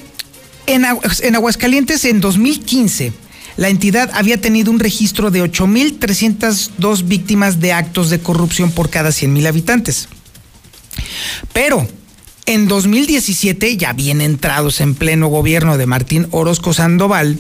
en, 0.66 0.87
en 1.22 1.35
Aguascalientes 1.35 2.05
en 2.05 2.20
2015 2.20 3.12
la 3.57 3.68
entidad 3.68 4.11
había 4.14 4.40
tenido 4.40 4.72
un 4.72 4.81
registro 4.81 5.31
de 5.31 5.44
8.302 5.44 7.07
víctimas 7.07 7.61
de 7.61 7.72
actos 7.72 8.11
de 8.11 8.18
corrupción 8.18 8.72
por 8.72 8.90
cada 8.90 9.11
100.000 9.11 9.46
habitantes. 9.46 10.09
Pero 11.53 11.87
en 12.46 12.66
2017, 12.66 13.77
ya 13.77 13.92
bien 13.92 14.20
entrados 14.20 14.81
en 14.81 14.96
pleno 14.96 15.29
gobierno 15.29 15.79
de 15.79 15.87
Martín 15.87 16.27
Orozco 16.33 16.74
Sandoval, 16.74 17.38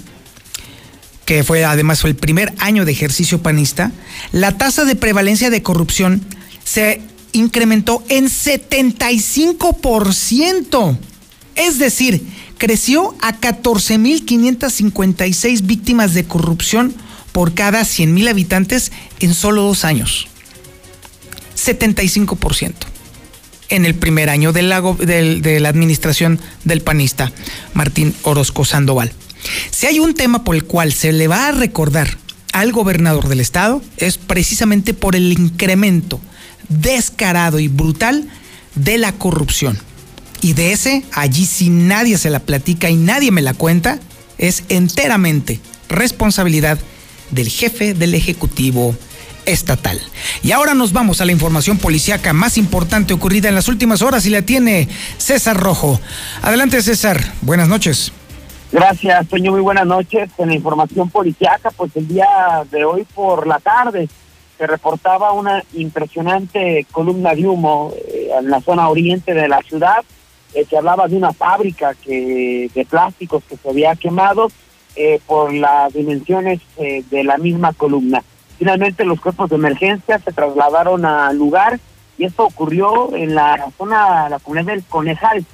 que 1.24 1.42
fue 1.42 1.64
además 1.64 2.00
fue 2.00 2.10
el 2.10 2.16
primer 2.16 2.54
año 2.58 2.84
de 2.84 2.92
ejercicio 2.92 3.42
panista, 3.42 3.90
la 4.30 4.56
tasa 4.56 4.84
de 4.84 4.94
prevalencia 4.94 5.50
de 5.50 5.62
corrupción 5.62 6.24
se 6.62 7.00
incrementó 7.32 8.04
en 8.08 8.26
75%. 8.26 10.96
Es 11.56 11.78
decir, 11.78 12.24
creció 12.58 13.14
a 13.20 13.40
14.556 13.40 15.62
víctimas 15.62 16.14
de 16.14 16.24
corrupción 16.24 16.94
por 17.32 17.54
cada 17.54 17.84
100 17.84 18.14
mil 18.14 18.28
habitantes 18.28 18.92
en 19.20 19.34
solo 19.34 19.62
dos 19.62 19.84
años. 19.84 20.28
75% 21.56 22.72
en 23.70 23.84
el 23.84 23.94
primer 23.94 24.30
año 24.30 24.52
de 24.52 24.62
la, 24.62 24.80
de 24.80 25.60
la 25.60 25.68
administración 25.68 26.40
del 26.64 26.80
panista 26.80 27.32
Martín 27.72 28.14
Orozco 28.22 28.64
Sandoval. 28.64 29.12
Si 29.70 29.86
hay 29.86 29.98
un 29.98 30.14
tema 30.14 30.44
por 30.44 30.54
el 30.54 30.64
cual 30.64 30.92
se 30.92 31.12
le 31.12 31.28
va 31.28 31.48
a 31.48 31.52
recordar 31.52 32.16
al 32.52 32.72
gobernador 32.72 33.28
del 33.28 33.40
estado 33.40 33.82
es 33.96 34.16
precisamente 34.16 34.94
por 34.94 35.16
el 35.16 35.32
incremento 35.32 36.20
descarado 36.68 37.58
y 37.58 37.68
brutal 37.68 38.28
de 38.74 38.98
la 38.98 39.12
corrupción. 39.12 39.78
Y 40.44 40.52
de 40.52 40.72
ese, 40.72 41.04
allí 41.14 41.46
si 41.46 41.70
nadie 41.70 42.18
se 42.18 42.28
la 42.28 42.38
platica 42.38 42.90
y 42.90 42.96
nadie 42.96 43.30
me 43.30 43.40
la 43.40 43.54
cuenta, 43.54 43.98
es 44.36 44.64
enteramente 44.68 45.58
responsabilidad 45.88 46.78
del 47.30 47.48
jefe 47.48 47.94
del 47.94 48.12
Ejecutivo 48.12 48.94
estatal. 49.46 49.98
Y 50.42 50.52
ahora 50.52 50.74
nos 50.74 50.92
vamos 50.92 51.22
a 51.22 51.24
la 51.24 51.32
información 51.32 51.78
policiaca 51.78 52.34
más 52.34 52.58
importante 52.58 53.14
ocurrida 53.14 53.48
en 53.48 53.54
las 53.54 53.68
últimas 53.68 54.02
horas 54.02 54.26
y 54.26 54.30
la 54.30 54.42
tiene 54.42 54.86
César 55.16 55.56
Rojo. 55.56 55.98
Adelante 56.42 56.82
César, 56.82 57.24
buenas 57.40 57.68
noches. 57.68 58.12
Gracias, 58.70 59.26
Toño, 59.28 59.50
muy 59.50 59.62
buenas 59.62 59.86
noches. 59.86 60.28
En 60.36 60.48
la 60.48 60.56
información 60.56 61.08
policiaca, 61.08 61.70
pues 61.70 61.96
el 61.96 62.06
día 62.06 62.28
de 62.70 62.84
hoy 62.84 63.06
por 63.14 63.46
la 63.46 63.60
tarde 63.60 64.10
se 64.58 64.66
reportaba 64.66 65.32
una 65.32 65.64
impresionante 65.72 66.86
columna 66.92 67.34
de 67.34 67.46
humo 67.46 67.94
eh, 67.96 68.28
en 68.38 68.50
la 68.50 68.60
zona 68.60 68.90
oriente 68.90 69.32
de 69.32 69.48
la 69.48 69.62
ciudad. 69.62 70.04
Eh, 70.54 70.64
se 70.68 70.76
hablaba 70.76 71.08
de 71.08 71.16
una 71.16 71.32
fábrica 71.32 71.94
que 71.94 72.70
de 72.72 72.84
plásticos 72.86 73.42
que 73.44 73.56
se 73.56 73.68
había 73.68 73.96
quemado 73.96 74.48
eh, 74.96 75.20
por 75.26 75.52
las 75.52 75.92
dimensiones 75.92 76.60
de 76.76 77.24
la 77.24 77.36
misma 77.38 77.72
columna. 77.72 78.22
Finalmente 78.58 79.04
los 79.04 79.20
cuerpos 79.20 79.50
de 79.50 79.56
emergencia 79.56 80.18
se 80.20 80.32
trasladaron 80.32 81.04
al 81.04 81.36
lugar 81.36 81.80
y 82.16 82.24
esto 82.24 82.44
ocurrió 82.44 83.14
en 83.16 83.34
la 83.34 83.66
zona, 83.76 84.28
la 84.28 84.38
comunidad 84.38 84.72
del 84.72 84.84
Conejal. 84.84 85.44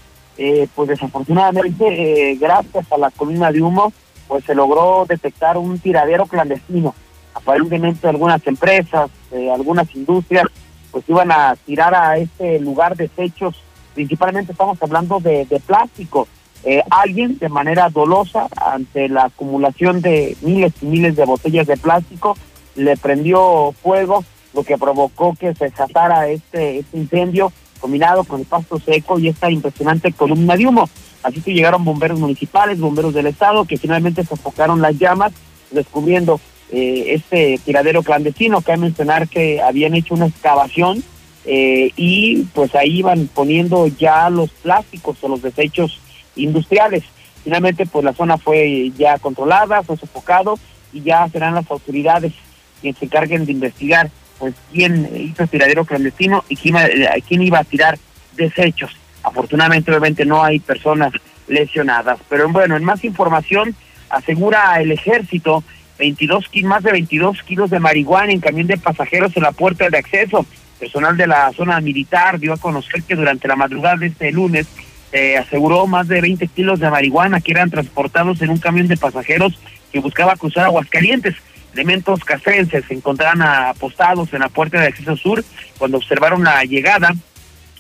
pues 0.75 0.89
desafortunadamente, 0.89 2.37
gracias 2.39 2.93
a 2.93 2.99
la 2.99 3.11
columna 3.11 3.51
de 3.51 3.63
humo, 3.63 3.93
pues 4.29 4.45
se 4.45 4.55
logró 4.55 5.07
detectar 5.09 5.57
un 5.57 5.79
tiradero 5.79 6.27
clandestino 6.27 6.95
aparentemente 7.35 8.09
algunas 8.09 8.45
empresas, 8.47 9.11
eh, 9.33 9.51
algunas 9.51 9.95
industrias, 9.95 10.47
pues 10.91 11.05
iban 11.09 11.31
a 11.33 11.57
tirar 11.65 11.95
a 11.95 12.19
este 12.19 12.59
lugar 12.61 12.97
desechos, 12.97 13.57
principalmente 13.95 14.53
estamos 14.53 14.83
hablando 14.83 15.21
de, 15.21 15.47
plástico. 15.67 16.29
Eh, 16.63 16.83
alguien 16.91 17.39
de 17.39 17.49
manera 17.49 17.89
dolosa, 17.89 18.47
ante 18.57 19.09
la 19.09 19.25
acumulación 19.25 20.03
de 20.03 20.37
miles 20.43 20.75
y 20.83 20.87
miles 20.87 21.17
de 21.17 21.25
botellas 21.25 21.67
de 21.67 21.77
plástico, 21.77 22.37
le 22.77 22.97
prendió 22.97 23.75
fuego, 23.83 24.25
lo 24.53 24.63
que 24.63 24.77
provocó 24.77 25.35
que 25.35 25.55
se 25.55 25.67
desatara 25.67 26.29
este, 26.29 26.81
este 26.81 26.99
incendio 26.99 27.53
combinado 27.81 28.25
con 28.25 28.41
el 28.41 28.47
pasto 28.47 28.79
seco 28.79 29.19
y 29.19 29.29
esta 29.29 29.51
impresionante 29.51 30.13
columna 30.13 30.57
de 30.57 30.67
humo. 30.67 30.89
Así 31.23 31.41
que 31.41 31.53
llegaron 31.53 31.85
bomberos 31.85 32.19
municipales, 32.19 32.79
bomberos 32.79 33.15
del 33.15 33.27
estado, 33.27 33.65
que 33.65 33.79
finalmente 33.79 34.25
sofocaron 34.25 34.81
las 34.81 34.99
llamas, 34.99 35.33
descubriendo 35.71 36.41
eh, 36.71 37.15
este 37.15 37.59
tiradero 37.65 38.03
clandestino. 38.03 38.61
Cabe 38.61 38.79
mencionar 38.79 39.29
que 39.29 39.61
habían 39.61 39.95
hecho 39.95 40.15
una 40.15 40.27
excavación 40.27 41.03
eh, 41.45 41.91
y 41.97 42.45
pues 42.55 42.75
ahí 42.75 42.99
iban 42.99 43.29
poniendo 43.29 43.87
ya 43.87 44.29
los 44.31 44.51
plásticos 44.51 45.17
o 45.23 45.29
los 45.29 45.43
desechos 45.43 46.01
industriales. 46.37 47.05
Finalmente 47.43 47.87
pues 47.87 48.05
la 48.05 48.13
zona 48.13 48.37
fue 48.39 48.93
ya 48.97 49.19
controlada, 49.19 49.83
fue 49.83 49.97
sofocado 49.97 50.59
y 50.93 51.03
ya 51.03 51.29
serán 51.29 51.55
las 51.55 51.71
autoridades 51.71 52.33
quienes 52.81 52.99
se 52.99 53.07
encarguen 53.07 53.47
de 53.47 53.53
investigar 53.53 54.11
pues 54.39 54.55
quién 54.73 55.09
hizo 55.15 55.47
tiradero 55.47 55.85
clandestino 55.85 56.45
y 56.49 56.57
quién, 56.57 56.77
eh, 56.77 57.23
quién 57.27 57.43
iba 57.43 57.59
a 57.59 57.65
tirar 57.65 57.99
desechos. 58.37 58.91
Afortunadamente 59.23 59.91
obviamente 59.91 60.25
no 60.25 60.43
hay 60.43 60.61
personas 60.61 61.13
lesionadas, 61.47 62.19
pero 62.29 62.49
bueno, 62.49 62.77
en 62.77 62.85
más 62.85 63.05
información 63.05 63.75
asegura 64.09 64.81
el 64.81 64.93
ejército 64.93 65.63
22, 65.99 66.47
más 66.65 66.83
de 66.83 66.93
22 66.93 67.43
kilos 67.43 67.71
de 67.71 67.79
marihuana 67.79 68.33
en 68.33 68.41
camión 68.41 68.67
de 68.67 68.79
pasajeros 68.79 69.37
en 69.37 69.43
la 69.43 69.53
puerta 69.53 69.89
de 69.89 69.99
acceso. 69.99 70.47
Personal 70.81 71.15
de 71.17 71.27
la 71.27 71.53
zona 71.53 71.79
militar 71.81 72.41
dio 72.41 72.55
a 72.55 72.57
conocer 72.57 73.03
que 73.03 73.15
durante 73.15 73.47
la 73.47 73.55
madrugada 73.55 73.97
de 73.97 74.07
este 74.07 74.33
lunes 74.33 74.67
se 75.11 75.37
aseguró 75.37 75.87
más 75.87 76.09
de 76.09 76.23
20 76.23 76.47
kilos 76.49 76.81
de 76.81 76.89
marihuana 76.89 77.43
que 77.43 77.53
eran 77.53 77.69
transportados 77.69 78.41
en 78.41 78.49
un 78.49 78.59
camión 78.59 78.89
de 78.89 78.97
pasajeros 78.97 79.59
que 79.93 80.01
buscaba 80.01 80.37
cruzar 80.37 80.65
Aguascalientes. 80.65 81.37
Elementos 81.75 82.25
castrenses 82.25 82.85
se 82.87 82.95
encontraban 82.95 83.43
apostados 83.43 84.33
en 84.33 84.41
la 84.41 84.49
puerta 84.49 84.81
de 84.81 84.89
acceso 84.89 85.17
sur 85.17 85.45
cuando 85.79 85.99
observaron 85.99 86.45
la 86.45 86.65
llegada 86.65 87.13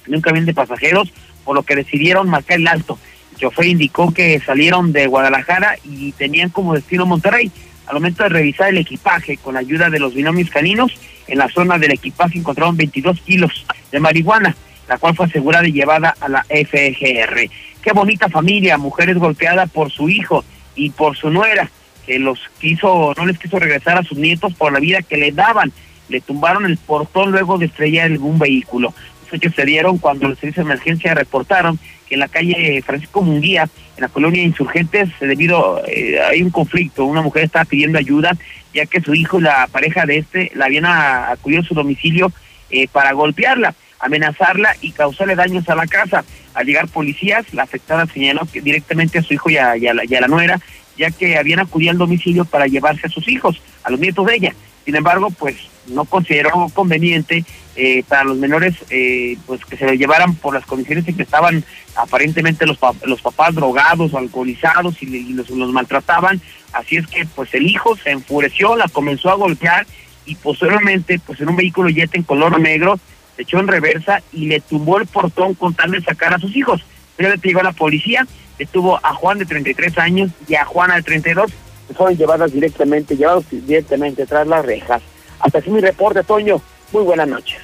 de 0.06 0.16
un 0.16 0.20
camión 0.20 0.44
de 0.44 0.54
pasajeros, 0.54 1.10
por 1.44 1.54
lo 1.54 1.62
que 1.62 1.76
decidieron 1.76 2.28
marcar 2.28 2.58
el 2.58 2.68
alto. 2.68 2.98
El 3.32 3.38
chofer 3.38 3.66
indicó 3.66 4.12
que 4.12 4.38
salieron 4.40 4.92
de 4.92 5.06
Guadalajara 5.06 5.76
y 5.84 6.12
tenían 6.12 6.50
como 6.50 6.74
destino 6.74 7.06
Monterrey. 7.06 7.50
Al 7.86 7.94
momento 7.94 8.22
de 8.22 8.28
revisar 8.28 8.68
el 8.68 8.78
equipaje 8.78 9.38
con 9.38 9.54
la 9.54 9.60
ayuda 9.60 9.90
de 9.90 9.98
los 9.98 10.14
binomios 10.14 10.50
caninos, 10.50 10.92
en 11.30 11.38
la 11.38 11.48
zona 11.48 11.78
del 11.78 11.92
equipaje 11.92 12.38
encontraron 12.38 12.76
22 12.76 13.20
kilos 13.20 13.64
de 13.90 14.00
marihuana, 14.00 14.54
la 14.88 14.98
cual 14.98 15.14
fue 15.14 15.26
asegurada 15.26 15.66
y 15.66 15.72
llevada 15.72 16.14
a 16.20 16.28
la 16.28 16.42
FGR. 16.44 17.48
Qué 17.82 17.92
bonita 17.94 18.28
familia, 18.28 18.76
mujeres 18.76 19.16
golpeadas 19.16 19.70
por 19.70 19.90
su 19.90 20.08
hijo 20.08 20.44
y 20.74 20.90
por 20.90 21.16
su 21.16 21.30
nuera, 21.30 21.70
que 22.04 22.18
los 22.18 22.38
quiso, 22.60 23.14
no 23.16 23.26
les 23.26 23.38
quiso 23.38 23.58
regresar 23.58 23.96
a 23.96 24.02
sus 24.02 24.18
nietos 24.18 24.52
por 24.54 24.72
la 24.72 24.80
vida 24.80 25.02
que 25.02 25.16
le 25.16 25.32
daban. 25.32 25.72
Le 26.08 26.20
tumbaron 26.20 26.66
el 26.66 26.76
portón 26.76 27.30
luego 27.30 27.56
de 27.58 27.66
estrellar 27.66 28.10
un 28.18 28.38
vehículo. 28.38 28.92
Los 29.24 29.34
hechos 29.34 29.54
se 29.54 29.64
dieron 29.64 29.98
cuando 29.98 30.28
los 30.28 30.38
servicios 30.38 30.66
de 30.66 30.72
emergencia 30.72 31.14
reportaron 31.14 31.78
en 32.10 32.20
la 32.20 32.28
calle 32.28 32.82
Francisco 32.82 33.22
Munguía 33.22 33.68
en 33.96 34.02
la 34.02 34.08
colonia 34.08 34.42
Insurgentes 34.42 35.08
debido 35.20 35.82
eh, 35.86 36.20
hay 36.20 36.42
un 36.42 36.50
conflicto, 36.50 37.04
una 37.04 37.22
mujer 37.22 37.44
estaba 37.44 37.64
pidiendo 37.64 37.98
ayuda 37.98 38.36
ya 38.74 38.86
que 38.86 39.00
su 39.00 39.14
hijo 39.14 39.38
y 39.38 39.42
la 39.42 39.68
pareja 39.70 40.06
de 40.06 40.18
este 40.18 40.52
la 40.54 40.66
habían 40.66 40.86
acudido 40.86 41.62
a 41.62 41.64
su 41.64 41.74
domicilio 41.74 42.32
eh, 42.70 42.88
para 42.88 43.12
golpearla, 43.12 43.74
amenazarla 43.98 44.76
y 44.80 44.92
causarle 44.92 45.34
daños 45.34 45.68
a 45.68 45.74
la 45.74 45.86
casa. 45.86 46.24
Al 46.54 46.66
llegar 46.66 46.88
policías, 46.88 47.52
la 47.52 47.64
afectada 47.64 48.06
señaló 48.06 48.46
que 48.50 48.60
directamente 48.60 49.18
a 49.18 49.22
su 49.22 49.34
hijo 49.34 49.50
y 49.50 49.56
a, 49.56 49.74
la, 49.76 50.04
y 50.04 50.14
a 50.14 50.20
la 50.20 50.28
nuera, 50.28 50.60
ya 50.96 51.10
que 51.10 51.36
habían 51.36 51.60
acudido 51.60 51.90
al 51.92 51.98
domicilio 51.98 52.44
para 52.44 52.66
llevarse 52.66 53.06
a 53.06 53.10
sus 53.10 53.28
hijos, 53.28 53.60
a 53.82 53.90
los 53.90 54.00
nietos 54.00 54.26
de 54.26 54.34
ella. 54.34 54.54
Sin 54.84 54.96
embargo, 54.96 55.30
pues 55.30 55.56
no 55.86 56.04
consideró 56.04 56.68
conveniente 56.72 57.44
eh, 57.76 58.02
para 58.08 58.24
los 58.24 58.36
menores 58.36 58.74
eh, 58.90 59.36
pues 59.46 59.64
que 59.64 59.76
se 59.76 59.86
lo 59.86 59.94
llevaran 59.94 60.34
por 60.34 60.54
las 60.54 60.66
condiciones 60.66 61.06
en 61.08 61.16
que 61.16 61.22
estaban 61.22 61.64
aparentemente 61.96 62.66
los, 62.66 62.78
los 63.04 63.22
papás 63.22 63.54
drogados 63.54 64.14
alcoholizados 64.14 65.02
y, 65.02 65.32
los, 65.32 65.50
los, 65.50 65.72
maltrataban. 65.72 66.40
Así 66.72 66.96
es 66.96 67.06
que 67.06 67.26
pues 67.26 67.52
el 67.54 67.66
hijo 67.66 67.96
se 67.96 68.10
enfureció 68.10 68.76
la 68.76 68.88
comenzó 68.88 69.30
a 69.30 69.34
golpear 69.34 69.86
y 70.26 70.34
posteriormente 70.36 71.18
pues 71.18 71.40
en 71.40 71.48
un 71.48 71.56
vehículo 71.56 71.88
jet 71.88 72.14
en 72.14 72.22
color 72.22 72.60
negro 72.60 72.98
se 73.36 73.42
echó 73.42 73.58
en 73.58 73.68
reversa 73.68 74.22
y 74.32 74.46
le 74.46 74.60
tumbó 74.60 74.98
el 74.98 75.06
portón 75.06 75.54
con 75.54 75.74
tal 75.74 75.92
de 75.92 76.02
sacar 76.02 76.34
a 76.34 76.38
sus 76.38 76.54
hijos. 76.54 76.82
Pero 77.16 77.30
le 77.30 77.36
llegó 77.36 77.62
la 77.62 77.72
policía 77.72 78.26
detuvo 78.60 79.00
a 79.02 79.14
Juan 79.14 79.38
de 79.38 79.46
33 79.46 79.96
años 79.98 80.30
y 80.46 80.54
a 80.54 80.66
Juana 80.66 80.96
de 80.96 81.02
32 81.02 81.50
que 81.50 81.56
fueron 81.94 82.16
llevadas 82.16 82.52
directamente 82.52 83.16
llevados 83.16 83.44
directamente 83.50 84.26
tras 84.26 84.46
las 84.46 84.64
rejas 84.64 85.02
hasta 85.40 85.58
aquí 85.58 85.70
mi 85.70 85.80
reporte, 85.80 86.22
Toño. 86.22 86.62
Muy 86.92 87.02
buenas 87.02 87.26
noches. 87.28 87.58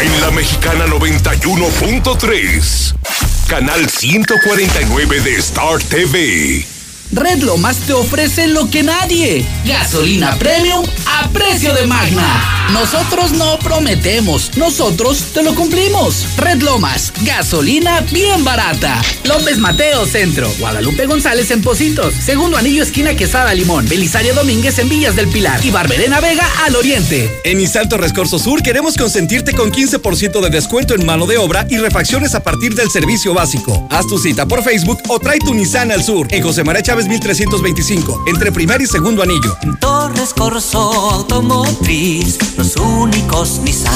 En 0.00 0.20
la 0.20 0.30
Mexicana 0.30 0.86
91.3, 0.86 2.94
canal 3.48 3.88
149 3.88 5.20
de 5.20 5.34
Star 5.36 5.82
TV. 5.82 6.75
Red 7.16 7.44
Lomas 7.44 7.78
te 7.78 7.94
ofrece 7.94 8.46
lo 8.46 8.68
que 8.68 8.82
nadie. 8.82 9.46
Gasolina 9.64 10.36
premium 10.38 10.84
a 11.06 11.26
precio 11.30 11.72
de 11.72 11.86
magna. 11.86 12.66
Nosotros 12.72 13.32
no 13.32 13.58
prometemos, 13.60 14.50
nosotros 14.56 15.32
te 15.32 15.42
lo 15.42 15.54
cumplimos. 15.54 16.26
Red 16.36 16.62
Lomas, 16.62 17.14
gasolina 17.22 18.00
bien 18.12 18.44
barata. 18.44 19.00
López 19.24 19.56
Mateo 19.56 20.04
Centro, 20.04 20.50
Guadalupe 20.58 21.06
González 21.06 21.50
en 21.52 21.62
Positos, 21.62 22.12
Segundo 22.12 22.58
Anillo 22.58 22.82
Esquina 22.82 23.14
Quesada 23.14 23.54
Limón, 23.54 23.88
Belisario 23.88 24.34
Domínguez 24.34 24.78
en 24.78 24.88
Villas 24.90 25.16
del 25.16 25.28
Pilar 25.28 25.64
y 25.64 25.70
Barberena 25.70 26.20
Vega 26.20 26.46
al 26.66 26.76
Oriente. 26.76 27.30
En 27.44 27.60
Isalto 27.60 27.96
Rescorso 27.96 28.38
Sur 28.38 28.62
queremos 28.62 28.96
consentirte 28.96 29.52
con 29.52 29.72
15% 29.72 30.42
de 30.42 30.50
descuento 30.50 30.94
en 30.94 31.06
mano 31.06 31.26
de 31.26 31.38
obra 31.38 31.66
y 31.70 31.78
refacciones 31.78 32.34
a 32.34 32.42
partir 32.42 32.74
del 32.74 32.90
servicio 32.90 33.32
básico. 33.32 33.86
Haz 33.90 34.06
tu 34.06 34.18
cita 34.18 34.46
por 34.46 34.62
Facebook 34.62 35.00
o 35.08 35.18
trae 35.18 35.38
tu 35.38 35.54
Nissan 35.54 35.92
al 35.92 36.02
sur 36.02 36.26
en 36.30 36.42
José 36.42 36.62
María 36.62 36.82
Chávez 36.82 37.05
1325, 37.08 38.24
entre 38.26 38.52
primer 38.52 38.80
y 38.80 38.86
segundo 38.86 39.22
anillo. 39.22 39.56
En 39.62 39.76
Torres 39.78 40.34
Corso 40.34 40.78
Automotriz, 41.12 42.38
los 42.56 42.76
únicos 42.76 43.60
Nissan. 43.62 43.92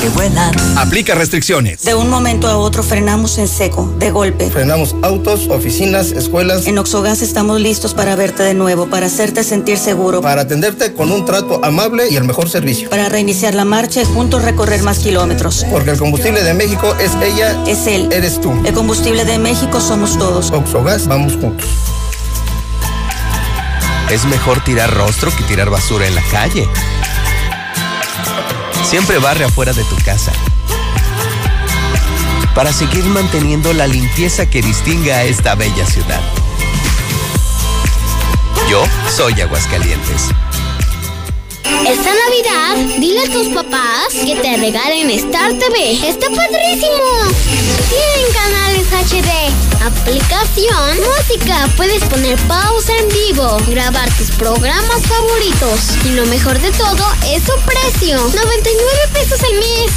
que 0.00 0.08
vuelan. 0.10 0.54
Aplica 0.76 1.14
restricciones. 1.14 1.82
De 1.82 1.94
un 1.94 2.10
momento 2.10 2.46
a 2.48 2.58
otro 2.58 2.82
frenamos 2.82 3.38
en 3.38 3.48
seco, 3.48 3.92
de 3.98 4.10
golpe. 4.10 4.50
Frenamos 4.50 4.94
autos, 5.02 5.48
oficinas, 5.48 6.12
escuelas. 6.12 6.66
En 6.66 6.76
Oxogas 6.78 7.22
estamos 7.22 7.60
listos 7.60 7.94
para 7.94 8.14
verte 8.16 8.42
de 8.42 8.52
nuevo, 8.54 8.86
para 8.88 9.06
hacerte 9.06 9.42
sentir 9.44 9.78
seguro. 9.78 10.20
Para 10.20 10.42
atenderte 10.42 10.92
con 10.92 11.10
un 11.10 11.24
trato 11.24 11.60
amable 11.64 12.08
y 12.10 12.16
el 12.16 12.24
mejor 12.24 12.50
servicio. 12.50 12.90
Para 12.90 13.08
reiniciar 13.08 13.54
la 13.54 13.64
marcha 13.64 14.02
y 14.02 14.04
juntos 14.04 14.42
recorrer 14.42 14.82
más 14.82 14.98
kilómetros. 14.98 15.64
Porque 15.70 15.90
el 15.90 15.98
combustible 15.98 16.42
de 16.42 16.52
México 16.54 16.94
es 17.00 17.12
ella. 17.22 17.56
Es 17.66 17.86
él. 17.86 18.08
Eres 18.12 18.40
tú. 18.40 18.52
El 18.64 18.74
combustible 18.74 19.24
de 19.24 19.38
México 19.38 19.80
somos 19.80 20.18
todos. 20.18 20.50
Oxogas, 20.50 21.06
vamos 21.08 21.34
juntos. 21.40 21.66
Es 24.14 24.24
mejor 24.26 24.62
tirar 24.62 24.94
rostro 24.94 25.34
que 25.34 25.42
tirar 25.42 25.70
basura 25.70 26.06
en 26.06 26.14
la 26.14 26.22
calle. 26.30 26.68
Siempre 28.84 29.18
barre 29.18 29.44
afuera 29.44 29.72
de 29.72 29.82
tu 29.82 29.96
casa. 30.04 30.30
Para 32.54 32.72
seguir 32.72 33.04
manteniendo 33.06 33.72
la 33.72 33.88
limpieza 33.88 34.48
que 34.48 34.62
distingue 34.62 35.12
a 35.12 35.24
esta 35.24 35.56
bella 35.56 35.84
ciudad. 35.84 36.20
Yo 38.70 38.84
soy 39.10 39.40
Aguascalientes. 39.40 40.28
Esta 41.64 42.12
Navidad, 42.14 42.76
dile 42.98 43.24
a 43.24 43.28
tus 43.30 43.48
papás 43.48 44.14
que 44.24 44.36
te 44.36 44.56
regalen 44.56 45.10
Star 45.10 45.52
TV. 45.54 46.08
¡Está 46.08 46.28
padrísimo! 46.30 47.28
Tienen 47.88 48.32
canales 48.32 48.86
HD, 48.90 49.28
aplicación, 49.84 50.98
música, 51.00 51.68
puedes 51.76 52.02
poner 52.04 52.38
pausa 52.48 52.96
en 52.96 53.08
vivo, 53.08 53.58
grabar 53.68 54.08
tus 54.16 54.30
programas 54.32 55.02
favoritos. 55.02 55.98
Y 56.06 56.10
lo 56.14 56.24
mejor 56.26 56.58
de 56.60 56.70
todo 56.72 57.04
es 57.26 57.42
su 57.42 57.52
precio, 57.66 58.16
99 58.16 59.08
pesos 59.12 59.42
al 59.42 59.54
mes. 59.54 59.92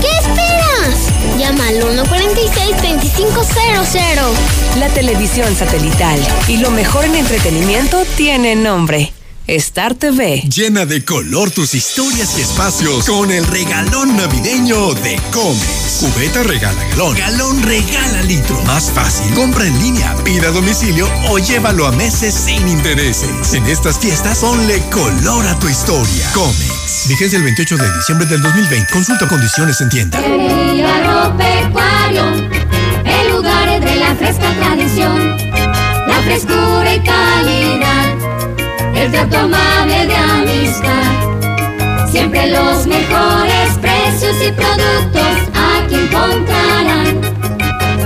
¿Qué 0.00 0.08
esperas? 0.18 1.10
Llama 1.38 1.68
al 1.68 1.80
146-2500. 1.82 4.32
La 4.78 4.88
televisión 4.88 5.54
satelital 5.56 6.18
y 6.48 6.56
lo 6.58 6.70
mejor 6.70 7.04
en 7.04 7.14
entretenimiento 7.16 8.04
tiene 8.16 8.54
nombre. 8.56 9.12
Star 9.48 9.94
TV. 9.94 10.44
Llena 10.48 10.86
de 10.86 11.04
color 11.04 11.50
tus 11.50 11.74
historias 11.74 12.38
y 12.38 12.42
espacios 12.42 13.06
con 13.06 13.30
el 13.32 13.44
regalón 13.46 14.16
navideño 14.16 14.94
de 14.94 15.20
Comex. 15.32 15.98
Cubeta 16.00 16.44
regala 16.44 16.80
galón. 16.90 17.16
Galón 17.16 17.62
regala 17.62 18.22
litro. 18.22 18.62
Más 18.62 18.90
fácil. 18.92 19.34
Compra 19.34 19.66
en 19.66 19.76
línea, 19.82 20.14
pida 20.24 20.48
a 20.48 20.50
domicilio 20.52 21.08
o 21.28 21.38
llévalo 21.38 21.86
a 21.86 21.92
meses 21.92 22.34
sin 22.34 22.66
intereses. 22.68 23.52
En 23.52 23.66
estas 23.66 23.98
fiestas, 23.98 24.38
ponle 24.38 24.80
color 24.90 25.44
a 25.46 25.58
tu 25.58 25.68
historia. 25.68 26.30
Comex. 26.32 27.08
Vigencia 27.08 27.36
el 27.36 27.44
28 27.44 27.76
de 27.78 27.96
diciembre 27.96 28.26
del 28.28 28.42
2020. 28.42 28.92
Consulta 28.92 29.26
condiciones 29.26 29.80
en 29.80 29.88
tienda. 29.88 30.18
El 30.24 30.86
agropecuario, 30.86 32.24
el 33.04 33.32
lugar 33.32 33.80
de 33.80 33.96
la 33.96 34.14
fresca 34.14 34.54
tradición, 34.54 35.36
la 36.06 36.22
frescura 36.22 36.94
y 36.94 37.00
calidad 37.00 38.21
el 39.02 39.10
trato 39.10 39.36
amable 39.36 40.06
de 40.06 40.14
amistad. 40.14 42.08
Siempre 42.08 42.46
los 42.50 42.86
mejores 42.86 43.70
precios 43.80 44.36
y 44.46 44.52
productos 44.52 45.36
aquí 45.54 45.94
encontrarán. 45.96 47.20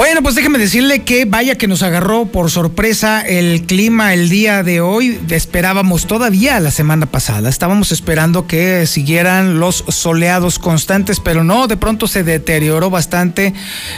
Bueno, 0.00 0.22
pues 0.22 0.34
déjeme 0.34 0.58
decirle 0.58 1.02
que 1.02 1.26
vaya 1.26 1.58
que 1.58 1.68
nos 1.68 1.82
agarró 1.82 2.24
por 2.24 2.50
sorpresa 2.50 3.20
el 3.20 3.66
clima 3.66 4.14
el 4.14 4.30
día 4.30 4.62
de 4.62 4.80
hoy. 4.80 5.20
Esperábamos 5.28 6.06
todavía 6.06 6.58
la 6.58 6.70
semana 6.70 7.04
pasada. 7.04 7.50
Estábamos 7.50 7.92
esperando 7.92 8.46
que 8.46 8.86
siguieran 8.86 9.60
los 9.60 9.84
soleados 9.88 10.58
constantes, 10.58 11.20
pero 11.20 11.44
no, 11.44 11.66
de 11.66 11.76
pronto 11.76 12.08
se 12.08 12.24
deterioró 12.24 12.88
bastante 12.88 13.52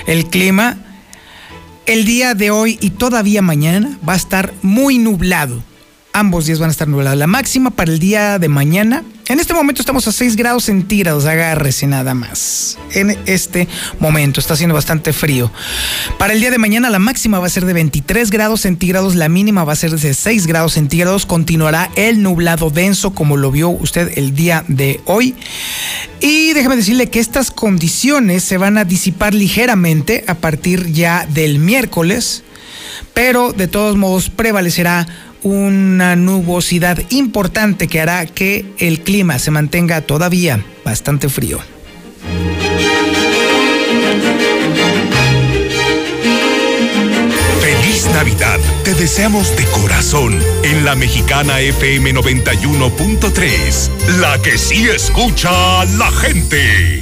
el 0.08 0.26
clima. 0.26 0.76
El 1.86 2.04
día 2.04 2.34
de 2.34 2.50
hoy 2.50 2.78
y 2.80 2.90
todavía 2.90 3.40
mañana 3.40 3.96
va 4.06 4.14
a 4.14 4.16
estar 4.16 4.52
muy 4.60 4.98
nublado. 4.98 5.62
Ambos 6.14 6.44
días 6.44 6.58
van 6.58 6.68
a 6.68 6.72
estar 6.72 6.88
nublados. 6.88 7.18
La 7.18 7.26
máxima 7.26 7.70
para 7.70 7.90
el 7.90 7.98
día 7.98 8.38
de 8.38 8.50
mañana. 8.50 9.02
En 9.28 9.40
este 9.40 9.54
momento 9.54 9.80
estamos 9.80 10.06
a 10.06 10.12
6 10.12 10.36
grados 10.36 10.64
centígrados, 10.64 11.24
agárrese 11.24 11.86
nada 11.86 12.12
más. 12.12 12.76
En 12.90 13.16
este 13.24 13.66
momento 13.98 14.38
está 14.38 14.52
haciendo 14.52 14.74
bastante 14.74 15.14
frío. 15.14 15.50
Para 16.18 16.34
el 16.34 16.40
día 16.40 16.50
de 16.50 16.58
mañana 16.58 16.90
la 16.90 16.98
máxima 16.98 17.38
va 17.38 17.46
a 17.46 17.50
ser 17.50 17.64
de 17.64 17.72
23 17.72 18.30
grados 18.30 18.60
centígrados, 18.60 19.14
la 19.14 19.30
mínima 19.30 19.64
va 19.64 19.72
a 19.72 19.76
ser 19.76 19.92
de 19.92 20.12
6 20.12 20.46
grados 20.46 20.74
centígrados. 20.74 21.24
Continuará 21.24 21.90
el 21.96 22.22
nublado 22.22 22.68
denso 22.68 23.14
como 23.14 23.38
lo 23.38 23.50
vio 23.50 23.70
usted 23.70 24.12
el 24.18 24.34
día 24.34 24.66
de 24.68 25.00
hoy. 25.06 25.34
Y 26.20 26.52
déjeme 26.52 26.76
decirle 26.76 27.08
que 27.08 27.20
estas 27.20 27.50
condiciones 27.50 28.44
se 28.44 28.58
van 28.58 28.76
a 28.76 28.84
disipar 28.84 29.32
ligeramente 29.32 30.24
a 30.26 30.34
partir 30.34 30.92
ya 30.92 31.26
del 31.30 31.58
miércoles, 31.58 32.42
pero 33.14 33.54
de 33.54 33.66
todos 33.66 33.96
modos 33.96 34.28
prevalecerá 34.28 35.06
una 35.42 36.16
nubosidad 36.16 36.98
importante 37.10 37.88
que 37.88 38.00
hará 38.00 38.26
que 38.26 38.64
el 38.78 39.00
clima 39.00 39.38
se 39.38 39.50
mantenga 39.50 40.00
todavía 40.02 40.64
bastante 40.84 41.28
frío. 41.28 41.58
Feliz 47.60 48.08
Navidad. 48.14 48.58
Te 48.84 48.94
deseamos 48.94 49.56
de 49.56 49.64
corazón 49.66 50.38
en 50.64 50.84
la 50.84 50.94
mexicana 50.94 51.60
FM 51.60 52.14
91.3, 52.14 54.20
la 54.20 54.40
que 54.42 54.58
sí 54.58 54.88
escucha 54.88 55.80
a 55.80 55.84
la 55.84 56.10
gente. 56.10 57.01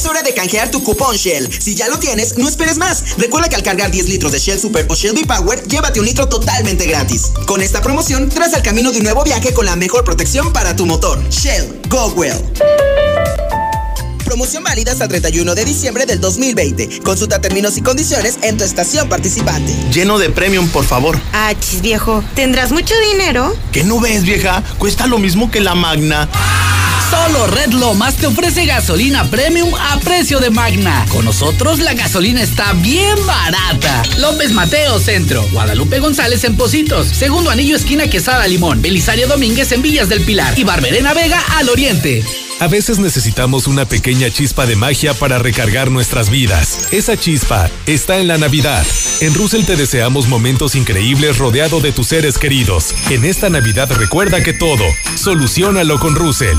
Es 0.00 0.06
hora 0.06 0.22
de 0.22 0.32
canjear 0.32 0.70
tu 0.70 0.82
cupón 0.82 1.14
Shell. 1.14 1.46
Si 1.60 1.74
ya 1.74 1.86
lo 1.86 1.98
tienes, 1.98 2.38
no 2.38 2.48
esperes 2.48 2.78
más. 2.78 3.18
Recuerda 3.18 3.50
que 3.50 3.56
al 3.56 3.62
cargar 3.62 3.90
10 3.90 4.08
litros 4.08 4.32
de 4.32 4.38
Shell 4.38 4.58
Super 4.58 4.86
o 4.88 4.94
Shell 4.94 5.12
V-Power, 5.12 5.62
llévate 5.64 6.00
un 6.00 6.06
litro 6.06 6.26
totalmente 6.26 6.86
gratis. 6.86 7.24
Con 7.46 7.60
esta 7.60 7.82
promoción, 7.82 8.30
tras 8.30 8.54
al 8.54 8.62
camino 8.62 8.92
de 8.92 8.96
un 8.96 9.04
nuevo 9.04 9.22
viaje 9.24 9.52
con 9.52 9.66
la 9.66 9.76
mejor 9.76 10.02
protección 10.02 10.54
para 10.54 10.74
tu 10.74 10.86
motor. 10.86 11.22
Shell, 11.28 11.82
go 11.90 12.06
well. 12.16 12.42
Promoción 14.24 14.64
válida 14.64 14.92
hasta 14.92 15.04
el 15.04 15.10
31 15.10 15.54
de 15.54 15.66
diciembre 15.66 16.06
del 16.06 16.18
2020. 16.18 17.00
Consulta 17.00 17.42
términos 17.42 17.76
y 17.76 17.82
condiciones 17.82 18.38
en 18.40 18.56
tu 18.56 18.64
estación 18.64 19.06
participante. 19.06 19.76
Lleno 19.92 20.18
de 20.18 20.30
premium, 20.30 20.70
por 20.70 20.86
favor. 20.86 21.20
Ah, 21.34 21.52
chis 21.60 21.82
viejo, 21.82 22.24
¿tendrás 22.34 22.72
mucho 22.72 22.94
dinero? 23.12 23.54
¿Qué 23.70 23.84
no 23.84 24.00
ves, 24.00 24.22
vieja? 24.22 24.64
Cuesta 24.78 25.06
lo 25.06 25.18
mismo 25.18 25.50
que 25.50 25.60
la 25.60 25.74
Magna. 25.74 26.26
Solo 27.10 27.48
Red 27.48 27.72
Lomas 27.72 28.14
te 28.16 28.28
ofrece 28.28 28.66
gasolina 28.66 29.28
premium 29.28 29.74
a 29.74 29.98
precio 29.98 30.38
de 30.38 30.50
Magna. 30.50 31.04
Con 31.08 31.24
nosotros 31.24 31.80
la 31.80 31.94
gasolina 31.94 32.40
está 32.40 32.72
bien 32.74 33.16
barata. 33.26 34.02
López 34.18 34.52
Mateo 34.52 35.00
Centro, 35.00 35.42
Guadalupe 35.50 35.98
González 35.98 36.44
en 36.44 36.56
Positos, 36.56 37.08
Segundo 37.08 37.50
Anillo 37.50 37.74
Esquina 37.74 38.06
Quesada 38.06 38.46
Limón, 38.46 38.80
Belisario 38.80 39.26
Domínguez 39.26 39.72
en 39.72 39.82
Villas 39.82 40.08
del 40.08 40.20
Pilar 40.20 40.56
y 40.56 40.62
Barberena 40.62 41.12
Vega 41.12 41.42
al 41.56 41.68
Oriente. 41.68 42.24
A 42.60 42.68
veces 42.68 43.00
necesitamos 43.00 43.66
una 43.66 43.86
pequeña 43.86 44.30
chispa 44.30 44.66
de 44.66 44.76
magia 44.76 45.12
para 45.12 45.38
recargar 45.40 45.90
nuestras 45.90 46.30
vidas. 46.30 46.88
Esa 46.92 47.16
chispa 47.16 47.68
está 47.86 48.18
en 48.18 48.28
la 48.28 48.38
Navidad. 48.38 48.86
En 49.20 49.34
Russell 49.34 49.64
te 49.64 49.74
deseamos 49.74 50.28
momentos 50.28 50.76
increíbles 50.76 51.38
rodeado 51.38 51.80
de 51.80 51.90
tus 51.90 52.06
seres 52.06 52.38
queridos. 52.38 52.94
En 53.08 53.24
esta 53.24 53.50
Navidad 53.50 53.90
recuerda 53.90 54.42
que 54.42 54.52
todo, 54.52 54.84
solucionalo 55.16 55.98
con 55.98 56.14
Russell. 56.14 56.58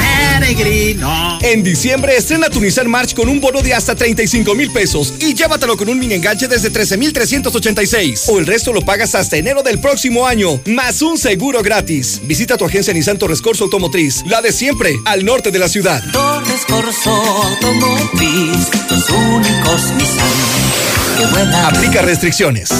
En 1.43 1.63
diciembre 1.63 2.17
estrena 2.17 2.49
tu 2.49 2.59
Nissan 2.59 2.89
March 2.89 3.13
con 3.13 3.29
un 3.29 3.39
bono 3.39 3.61
de 3.61 3.75
hasta 3.75 3.93
35 3.95 4.55
mil 4.55 4.71
pesos 4.71 5.13
y 5.19 5.35
llévatelo 5.35 5.77
con 5.77 5.87
un 5.87 5.99
mini 5.99 6.15
enganche 6.15 6.47
desde 6.47 6.71
13 6.71 6.97
mil 6.97 7.13
386. 7.13 8.25
O 8.27 8.39
el 8.39 8.47
resto 8.47 8.73
lo 8.73 8.81
pagas 8.81 9.13
hasta 9.13 9.37
enero 9.37 9.61
del 9.61 9.79
próximo 9.79 10.25
año, 10.25 10.59
más 10.65 11.01
un 11.03 11.17
seguro 11.17 11.61
gratis. 11.61 12.21
Visita 12.23 12.57
tu 12.57 12.65
agencia 12.65 12.91
Nissan 12.91 13.19
Torres 13.19 13.41
Corso 13.41 13.65
Automotriz, 13.65 14.23
la 14.25 14.41
de 14.41 14.51
siempre, 14.51 14.99
al 15.05 15.23
norte 15.23 15.51
de 15.51 15.59
la 15.59 15.69
ciudad. 15.69 16.03
Torres 16.11 16.65
Corso 16.67 17.11
Automotriz, 17.11 18.67
los 18.89 19.09
únicos 19.09 19.91
Nissan. 19.97 21.65
Aplica 21.65 22.01
restricciones. 22.01 22.71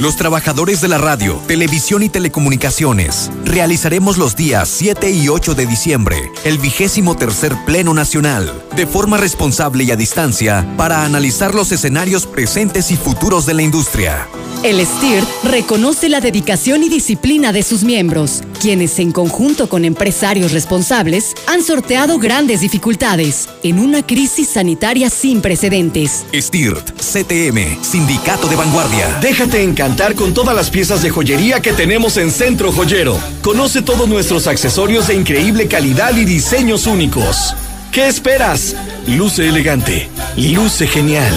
Los 0.00 0.16
trabajadores 0.16 0.80
de 0.80 0.88
la 0.88 0.98
radio, 0.98 1.40
televisión 1.46 2.02
y 2.02 2.08
telecomunicaciones 2.08 3.30
realizaremos 3.44 4.18
los 4.18 4.34
días 4.34 4.68
7 4.68 5.08
y 5.12 5.28
8 5.28 5.54
de 5.54 5.66
diciembre 5.66 6.32
el 6.44 6.58
vigésimo 6.58 7.16
tercer 7.16 7.54
Pleno 7.64 7.94
Nacional 7.94 8.52
de 8.74 8.88
forma 8.88 9.18
responsable 9.18 9.84
y 9.84 9.92
a 9.92 9.96
distancia 9.96 10.66
para 10.76 11.04
analizar 11.04 11.54
los 11.54 11.70
escenarios 11.70 12.26
presentes 12.26 12.90
y 12.90 12.96
futuros 12.96 13.46
de 13.46 13.54
la 13.54 13.62
industria. 13.62 14.26
El 14.64 14.84
STIRT 14.84 15.28
reconoce 15.44 16.08
la 16.08 16.20
dedicación 16.20 16.82
y 16.82 16.88
disciplina 16.88 17.52
de 17.52 17.62
sus 17.62 17.84
miembros, 17.84 18.42
quienes 18.62 18.98
en 18.98 19.12
conjunto 19.12 19.68
con 19.68 19.84
empresarios 19.84 20.52
responsables 20.52 21.34
han 21.46 21.62
sorteado 21.62 22.18
grandes 22.18 22.62
dificultades 22.62 23.46
en 23.62 23.78
una 23.78 24.06
crisis 24.06 24.48
sanitaria 24.48 25.10
sin 25.10 25.42
precedentes. 25.42 26.24
STIRT, 26.32 26.92
CTM, 26.98 27.82
Sindicato 27.82 28.48
de 28.48 28.56
Vanguardia. 28.56 29.18
Déjate 29.20 29.62
encantar 29.62 29.84
con 30.16 30.34
todas 30.34 30.56
las 30.56 30.70
piezas 30.70 31.02
de 31.02 31.10
joyería 31.10 31.62
que 31.62 31.72
tenemos 31.72 32.16
en 32.16 32.32
Centro 32.32 32.72
Joyero. 32.72 33.16
Conoce 33.42 33.80
todos 33.80 34.08
nuestros 34.08 34.48
accesorios 34.48 35.06
de 35.06 35.14
increíble 35.14 35.68
calidad 35.68 36.16
y 36.16 36.24
diseños 36.24 36.88
únicos. 36.88 37.54
¿Qué 37.94 38.08
esperas? 38.08 38.74
Luce 39.06 39.48
elegante, 39.48 40.08
luce 40.36 40.88
genial. 40.88 41.32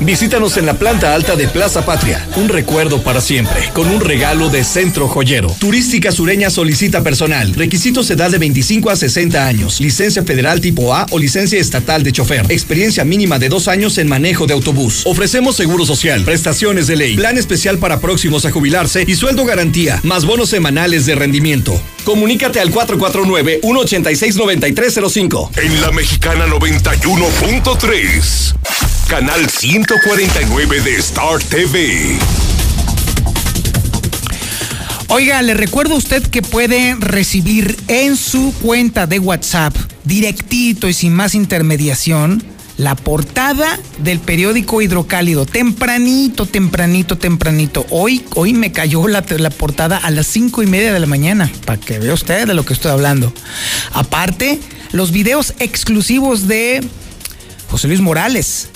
Visítanos 0.00 0.58
en 0.58 0.66
la 0.66 0.74
planta 0.74 1.14
alta 1.14 1.34
de 1.34 1.48
Plaza 1.48 1.86
Patria. 1.86 2.28
Un 2.36 2.50
recuerdo 2.50 3.02
para 3.02 3.22
siempre, 3.22 3.70
con 3.72 3.88
un 3.88 4.02
regalo 4.02 4.50
de 4.50 4.64
Centro 4.64 5.08
Joyero. 5.08 5.48
Turística 5.58 6.12
Sureña 6.12 6.50
solicita 6.50 7.02
personal. 7.02 7.54
Requisitos 7.54 8.10
edad 8.10 8.30
de 8.30 8.36
25 8.36 8.90
a 8.90 8.96
60 8.96 9.46
años. 9.46 9.80
Licencia 9.80 10.22
federal 10.24 10.60
tipo 10.60 10.94
A 10.94 11.06
o 11.10 11.18
licencia 11.18 11.58
estatal 11.58 12.02
de 12.02 12.12
chofer. 12.12 12.44
Experiencia 12.50 13.02
mínima 13.04 13.38
de 13.38 13.48
dos 13.48 13.66
años 13.66 13.96
en 13.96 14.08
manejo 14.08 14.46
de 14.46 14.52
autobús. 14.52 15.04
Ofrecemos 15.06 15.56
seguro 15.56 15.86
social, 15.86 16.22
prestaciones 16.24 16.86
de 16.86 16.96
ley, 16.96 17.16
plan 17.16 17.38
especial 17.38 17.78
para 17.78 18.00
próximos 18.00 18.44
a 18.44 18.50
jubilarse 18.50 19.04
y 19.06 19.14
sueldo 19.14 19.46
garantía, 19.46 20.00
más 20.02 20.26
bonos 20.26 20.50
semanales 20.50 21.06
de 21.06 21.14
rendimiento. 21.14 21.80
Comunícate 22.04 22.60
al 22.60 22.70
449-186-9305. 22.70 25.50
En 25.56 25.80
la 25.80 25.90
mexicana 25.94 26.46
91.3. 26.46 28.54
Canal 29.08 29.48
149 29.48 30.80
de 30.80 30.96
Star 30.96 31.38
TV. 31.38 32.18
Oiga, 35.08 35.40
le 35.42 35.54
recuerdo 35.54 35.94
a 35.94 35.98
usted 35.98 36.26
que 36.26 36.42
puede 36.42 36.96
recibir 36.98 37.76
en 37.86 38.16
su 38.16 38.52
cuenta 38.60 39.06
de 39.06 39.20
WhatsApp, 39.20 39.76
directito 40.02 40.88
y 40.88 40.94
sin 40.94 41.14
más 41.14 41.36
intermediación, 41.36 42.42
la 42.76 42.96
portada 42.96 43.78
del 43.98 44.18
periódico 44.18 44.82
Hidrocálido. 44.82 45.46
Tempranito, 45.46 46.46
tempranito, 46.46 47.18
tempranito. 47.18 47.86
Hoy, 47.90 48.24
hoy 48.34 48.52
me 48.52 48.72
cayó 48.72 49.06
la, 49.06 49.24
la 49.38 49.50
portada 49.50 49.98
a 49.98 50.10
las 50.10 50.26
cinco 50.26 50.64
y 50.64 50.66
media 50.66 50.92
de 50.92 50.98
la 50.98 51.06
mañana, 51.06 51.48
para 51.64 51.78
que 51.78 52.00
vea 52.00 52.14
usted 52.14 52.48
de 52.48 52.54
lo 52.54 52.64
que 52.64 52.72
estoy 52.72 52.90
hablando. 52.90 53.32
Aparte, 53.92 54.58
los 54.94 55.10
videos 55.10 55.54
exclusivos 55.58 56.46
de 56.46 56.80
José 57.68 57.88
Luis 57.88 58.00
Morales. 58.00 58.68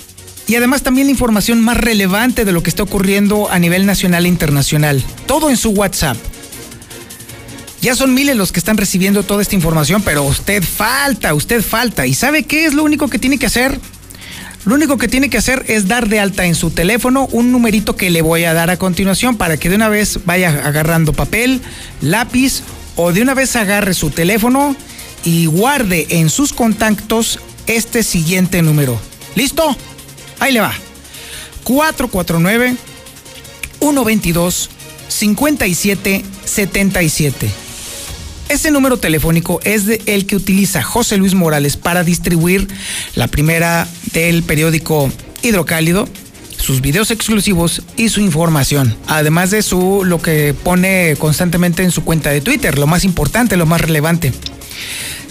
Y 0.48 0.56
además 0.56 0.82
también 0.82 1.06
la 1.06 1.12
información 1.12 1.60
más 1.60 1.76
relevante 1.76 2.44
de 2.44 2.50
lo 2.50 2.60
que 2.60 2.70
está 2.70 2.82
ocurriendo 2.82 3.48
a 3.50 3.60
nivel 3.60 3.86
nacional 3.86 4.26
e 4.26 4.28
internacional. 4.28 5.02
Todo 5.26 5.48
en 5.48 5.56
su 5.56 5.70
WhatsApp. 5.70 6.16
Ya 7.80 7.94
son 7.94 8.14
miles 8.14 8.36
los 8.36 8.50
que 8.50 8.58
están 8.58 8.76
recibiendo 8.76 9.22
toda 9.22 9.42
esta 9.42 9.54
información, 9.54 10.02
pero 10.02 10.24
usted 10.24 10.64
falta, 10.64 11.34
usted 11.34 11.62
falta. 11.62 12.04
¿Y 12.04 12.14
sabe 12.14 12.42
qué 12.42 12.66
es 12.66 12.74
lo 12.74 12.82
único 12.82 13.06
que 13.06 13.20
tiene 13.20 13.38
que 13.38 13.46
hacer? 13.46 13.78
Lo 14.64 14.74
único 14.74 14.98
que 14.98 15.06
tiene 15.06 15.30
que 15.30 15.38
hacer 15.38 15.64
es 15.68 15.86
dar 15.86 16.08
de 16.08 16.18
alta 16.18 16.46
en 16.46 16.56
su 16.56 16.70
teléfono 16.70 17.28
un 17.30 17.52
numerito 17.52 17.94
que 17.94 18.10
le 18.10 18.22
voy 18.22 18.42
a 18.42 18.54
dar 18.54 18.70
a 18.70 18.76
continuación 18.76 19.36
para 19.36 19.56
que 19.56 19.68
de 19.68 19.76
una 19.76 19.88
vez 19.88 20.18
vaya 20.24 20.62
agarrando 20.64 21.12
papel, 21.12 21.60
lápiz 22.00 22.62
o 22.96 23.12
de 23.12 23.22
una 23.22 23.34
vez 23.34 23.54
agarre 23.54 23.94
su 23.94 24.10
teléfono 24.10 24.74
y 25.24 25.46
guarde 25.46 26.06
en 26.10 26.30
sus 26.30 26.52
contactos 26.52 27.40
este 27.66 28.02
siguiente 28.02 28.62
número. 28.62 28.98
¿Listo? 29.34 29.76
Ahí 30.40 30.52
le 30.52 30.60
va. 30.60 30.74
449 31.64 32.76
122 33.80 34.70
5777. 35.08 37.50
Ese 38.48 38.70
número 38.70 38.96
telefónico 38.96 39.60
es 39.64 39.84
de 39.84 40.00
el 40.06 40.24
que 40.26 40.36
utiliza 40.36 40.82
José 40.82 41.18
Luis 41.18 41.34
Morales 41.34 41.76
para 41.76 42.02
distribuir 42.02 42.66
la 43.14 43.28
primera 43.28 43.86
del 44.14 44.42
periódico 44.42 45.12
Hidrocálido, 45.42 46.08
sus 46.56 46.80
videos 46.80 47.10
exclusivos 47.10 47.82
y 47.96 48.08
su 48.08 48.20
información. 48.20 48.96
Además 49.06 49.50
de 49.50 49.60
su 49.62 50.02
lo 50.04 50.22
que 50.22 50.54
pone 50.54 51.16
constantemente 51.18 51.82
en 51.82 51.90
su 51.90 52.04
cuenta 52.04 52.30
de 52.30 52.40
Twitter, 52.40 52.78
lo 52.78 52.86
más 52.86 53.04
importante, 53.04 53.58
lo 53.58 53.66
más 53.66 53.82
relevante. 53.82 54.32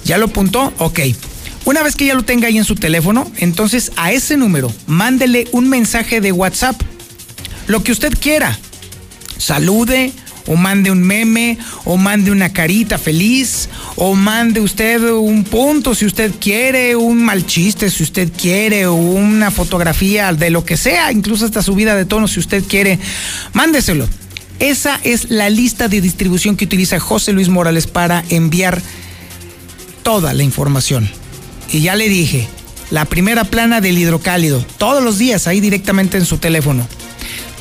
¿Ya 0.08 0.18
lo 0.18 0.28
apuntó? 0.28 0.74
Ok. 0.78 1.02
Una 1.66 1.84
vez 1.84 1.98
que 1.98 2.06
ya 2.06 2.14
lo 2.14 2.24
tenga 2.24 2.48
ahí 2.48 2.58
en 2.58 2.64
su 2.64 2.76
teléfono, 2.76 3.30
entonces 3.36 3.92
a 3.98 4.14
ese 4.14 4.38
número 4.38 4.74
mándele 4.88 5.50
un 5.52 5.68
mensaje 5.68 6.22
de 6.22 6.32
WhatsApp. 6.32 6.82
Lo 7.68 7.84
que 7.84 7.92
usted 7.92 8.14
quiera. 8.18 8.58
Salude, 9.38 10.14
o 10.48 10.56
mande 10.56 10.92
un 10.92 11.04
meme, 11.04 11.58
o 11.84 11.98
mande 11.98 12.32
una 12.32 12.54
carita 12.54 12.98
feliz, 12.98 13.68
o 13.98 14.16
mande 14.16 14.62
usted 14.62 15.04
un 15.12 15.44
punto 15.44 15.94
si 15.94 16.06
usted 16.06 16.32
quiere, 16.40 16.96
un 16.96 17.22
mal 17.22 17.46
chiste 17.46 17.92
si 17.92 18.04
usted 18.04 18.32
quiere, 18.32 18.86
o 18.86 18.96
una 18.96 19.52
fotografía 19.52 20.32
de 20.32 20.52
lo 20.52 20.64
que 20.64 20.78
sea, 20.78 21.12
incluso 21.12 21.44
hasta 21.44 21.62
subida 21.62 21.98
de 21.98 22.06
tono 22.06 22.30
si 22.30 22.40
usted 22.40 22.64
quiere, 22.64 22.98
mándeselo. 23.52 24.08
Esa 24.60 25.02
es 25.04 25.30
la 25.30 25.50
lista 25.50 25.90
de 25.90 26.00
distribución 26.00 26.56
que 26.56 26.64
utiliza 26.64 26.98
José 26.98 27.34
Luis 27.34 27.50
Morales 27.50 27.88
para 27.88 28.24
enviar 28.30 28.82
toda 30.08 30.34
la 30.34 30.44
información. 30.44 31.10
Y 31.70 31.82
ya 31.82 31.98
le 31.98 32.08
dije, 32.08 32.48
la 32.92 33.04
primera 33.04 33.44
plana 33.44 33.82
del 33.82 33.98
hidrocálido, 33.98 34.66
todos 34.78 35.04
los 35.04 35.18
días 35.18 35.48
ahí 35.48 35.60
directamente 35.60 36.18
en 36.18 36.26
su 36.26 36.38
teléfono. 36.38 36.88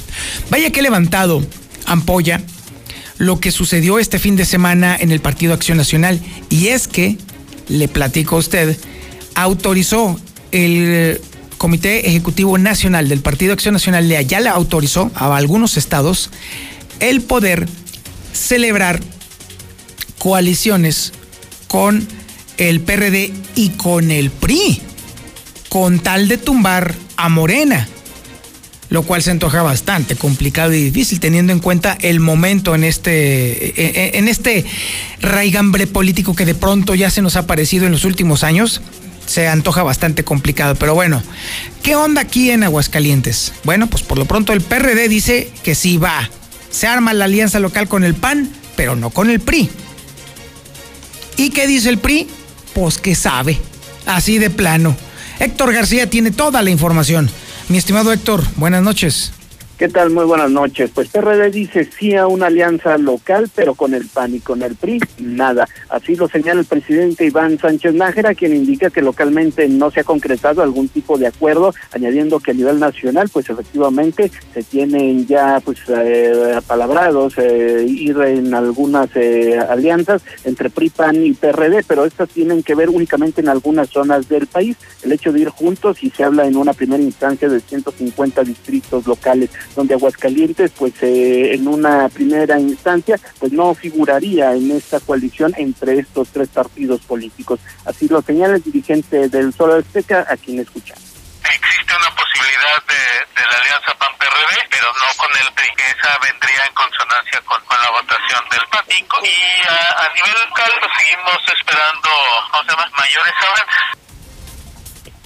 Vaya 0.50 0.72
que 0.72 0.82
levantado, 0.82 1.46
Ampolla, 1.86 2.42
lo 3.20 3.40
que 3.40 3.52
sucedió 3.52 4.00
este 4.00 4.18
fin 4.18 4.36
de 4.36 4.46
semana 4.46 4.98
en 5.00 5.12
el 5.12 5.20
Partido 5.20 5.54
Acción 5.54 5.78
Nacional. 5.78 6.20
Y 6.50 6.68
es 6.68 6.88
que, 6.88 7.18
le 7.68 7.88
platico 7.88 8.38
a 8.38 8.40
usted, 8.40 8.76
autorizó 9.36 10.20
el 10.52 11.22
Comité 11.60 12.08
Ejecutivo 12.08 12.58
Nacional 12.58 13.10
del 13.10 13.20
Partido 13.20 13.54
Acción 13.54 13.74
Nacional 13.74 14.08
de 14.08 14.26
le 14.26 14.50
autorizó 14.50 15.12
a 15.14 15.36
algunos 15.36 15.78
estados 15.78 16.32
el 17.02 17.22
poder 17.22 17.68
celebrar 18.34 19.02
coaliciones 20.18 21.12
con 21.68 22.08
el 22.58 22.80
PRD 22.80 23.34
y 23.56 23.70
con 23.72 24.12
el 24.12 24.32
PRI, 24.32 24.82
con 25.68 26.00
tal 26.00 26.30
de 26.30 26.38
tumbar 26.38 26.96
a 27.18 27.28
Morena, 27.28 27.88
lo 28.90 29.04
cual 29.04 29.22
se 29.22 29.32
antoja 29.32 29.62
bastante 29.62 30.16
complicado 30.16 30.74
y 30.74 30.84
difícil 30.84 31.20
teniendo 31.20 31.54
en 31.54 31.60
cuenta 31.60 31.98
el 32.02 32.20
momento 32.20 32.76
en 32.76 32.84
este, 32.84 34.18
en 34.18 34.28
este 34.28 34.66
raigambre 35.22 35.88
político 35.88 36.36
que 36.36 36.46
de 36.46 36.56
pronto 36.56 36.96
ya 36.96 37.10
se 37.10 37.22
nos 37.22 37.36
ha 37.36 37.40
aparecido 37.40 37.86
en 37.86 37.92
los 37.92 38.06
últimos 38.06 38.44
años 38.44 38.82
se 39.30 39.48
antoja 39.48 39.84
bastante 39.84 40.24
complicado. 40.24 40.76
Pero 40.76 40.96
bueno, 40.96 41.22
¿qué 41.84 41.96
onda 41.96 42.22
aquí 42.22 42.50
en 42.50 42.64
Aguascalientes? 42.64 43.54
Bueno, 43.64 43.88
pues 43.88 44.02
por 44.04 44.18
lo 44.18 44.26
pronto 44.26 44.54
el 44.54 44.62
PRD 44.62 45.08
dice 45.08 45.50
que 45.64 45.76
sí 45.76 45.98
va. 45.98 46.30
Se 46.72 46.88
arma 46.88 47.14
la 47.14 47.26
alianza 47.26 47.60
local 47.60 47.88
con 47.88 48.04
el 48.04 48.16
PAN, 48.16 48.50
pero 48.76 48.96
no 48.96 49.12
con 49.12 49.30
el 49.30 49.40
PRI. 49.40 49.70
¿Y 51.38 51.52
qué 51.52 51.68
dice 51.68 51.90
el 51.90 52.00
PRI? 52.00 52.28
Pues 52.74 52.98
que 52.98 53.16
sabe. 53.16 53.60
Así 54.06 54.40
de 54.40 54.50
plano. 54.50 54.98
Héctor 55.40 55.74
García 55.74 56.10
tiene 56.10 56.32
toda 56.32 56.62
la 56.62 56.70
información. 56.72 57.30
Mi 57.70 57.78
estimado 57.78 58.12
Héctor, 58.12 58.42
buenas 58.56 58.82
noches. 58.82 59.32
¿Qué 59.80 59.88
tal? 59.88 60.10
Muy 60.10 60.26
buenas 60.26 60.52
noches. 60.52 60.92
Pues 60.94 61.08
PRD 61.08 61.52
dice 61.52 61.86
sí 61.86 62.14
a 62.14 62.28
una 62.28 62.48
alianza 62.48 62.98
local, 62.98 63.50
pero 63.56 63.76
con 63.76 63.94
el 63.94 64.08
PAN 64.08 64.36
y 64.36 64.42
con 64.42 64.62
el 64.62 64.76
PRI, 64.76 65.00
nada. 65.20 65.70
Así 65.88 66.18
lo 66.18 66.28
señala 66.28 66.60
el 66.60 66.66
presidente 66.66 67.26
Iván 67.26 67.58
Sánchez 67.58 67.94
Nájera, 67.94 68.36
quien 68.36 68.54
indica 68.54 68.90
que 68.90 69.02
localmente 69.02 69.70
no 69.70 69.90
se 69.90 70.02
ha 70.02 70.04
concretado 70.04 70.62
algún 70.62 70.90
tipo 70.90 71.18
de 71.18 71.28
acuerdo, 71.28 71.74
añadiendo 71.94 72.42
que 72.42 72.52
a 72.52 72.56
nivel 72.56 72.78
nacional, 72.78 73.30
pues 73.32 73.50
efectivamente 73.50 74.30
se 74.54 74.64
tienen 74.64 75.26
ya 75.28 75.62
pues 75.64 75.78
eh, 75.88 76.56
apalabrados 76.58 77.36
eh, 77.38 77.86
ir 77.88 78.18
en 78.20 78.54
algunas 78.54 79.10
eh, 79.16 79.58
alianzas 79.60 80.22
entre 80.44 80.70
PRI, 80.70 80.90
PAN 80.90 81.26
y 81.26 81.32
PRD, 81.32 81.86
pero 81.88 82.04
estas 82.04 82.28
tienen 82.28 82.64
que 82.64 82.76
ver 82.76 82.90
únicamente 82.90 83.40
en 83.40 83.48
algunas 83.48 83.88
zonas 83.88 84.28
del 84.28 84.46
país. 84.48 84.76
El 85.04 85.14
hecho 85.14 85.32
de 85.32 85.40
ir 85.40 85.48
juntos 85.48 86.04
y 86.04 86.10
se 86.10 86.26
habla 86.26 86.46
en 86.46 86.58
una 86.58 86.74
primera 86.74 87.02
instancia 87.02 87.48
de 87.48 87.62
150 87.62 88.44
distritos 88.44 89.08
locales 89.08 89.50
donde 89.76 89.94
Aguascalientes, 89.94 90.72
pues 90.78 90.94
eh, 91.02 91.54
en 91.54 91.68
una 91.68 92.10
primera 92.10 92.60
instancia, 92.60 93.20
pues 93.40 93.52
no 93.52 93.74
figuraría 93.74 94.54
en 94.54 94.72
esta 94.72 95.00
coalición 95.00 95.54
entre 95.58 96.00
estos 96.00 96.30
tres 96.30 96.50
partidos 96.50 97.02
políticos. 97.02 97.60
Así 97.86 98.08
lo 98.08 98.22
señala 98.22 98.56
el 98.56 98.64
dirigente 98.64 99.30
del 99.30 99.54
Solo 99.54 99.76
Azteca, 99.76 100.26
a 100.30 100.38
quien 100.38 100.60
escuchamos. 100.60 101.04
Existe 101.44 101.94
una 101.96 102.16
posibilidad 102.16 102.78
de, 102.88 103.42
de 103.42 103.48
la 103.48 103.58
alianza 103.58 103.94
PAN-PRD, 103.98 104.68
pero 104.70 104.88
no 104.94 105.08
con 105.18 105.32
el 105.42 105.54
PRI, 105.54 105.68
que 105.78 105.88
esa 105.88 106.18
vendría 106.20 106.66
en 106.66 106.74
consonancia 106.74 107.42
con, 107.46 107.64
con 107.66 107.78
la 107.82 107.90
votación 107.92 108.42
del 108.52 108.62
PAN. 108.70 108.86
Y, 108.90 109.68
a, 109.68 110.06
a, 110.06 110.14
nivel 110.14 110.34
local, 110.50 110.72
pues 110.80 110.92
seguimos 110.98 111.40
esperando, 111.58 112.10
¿cómo 112.52 112.64
se 112.64 112.70
llama?, 112.70 112.92
mayores 112.98 113.34
avances. 113.42 114.09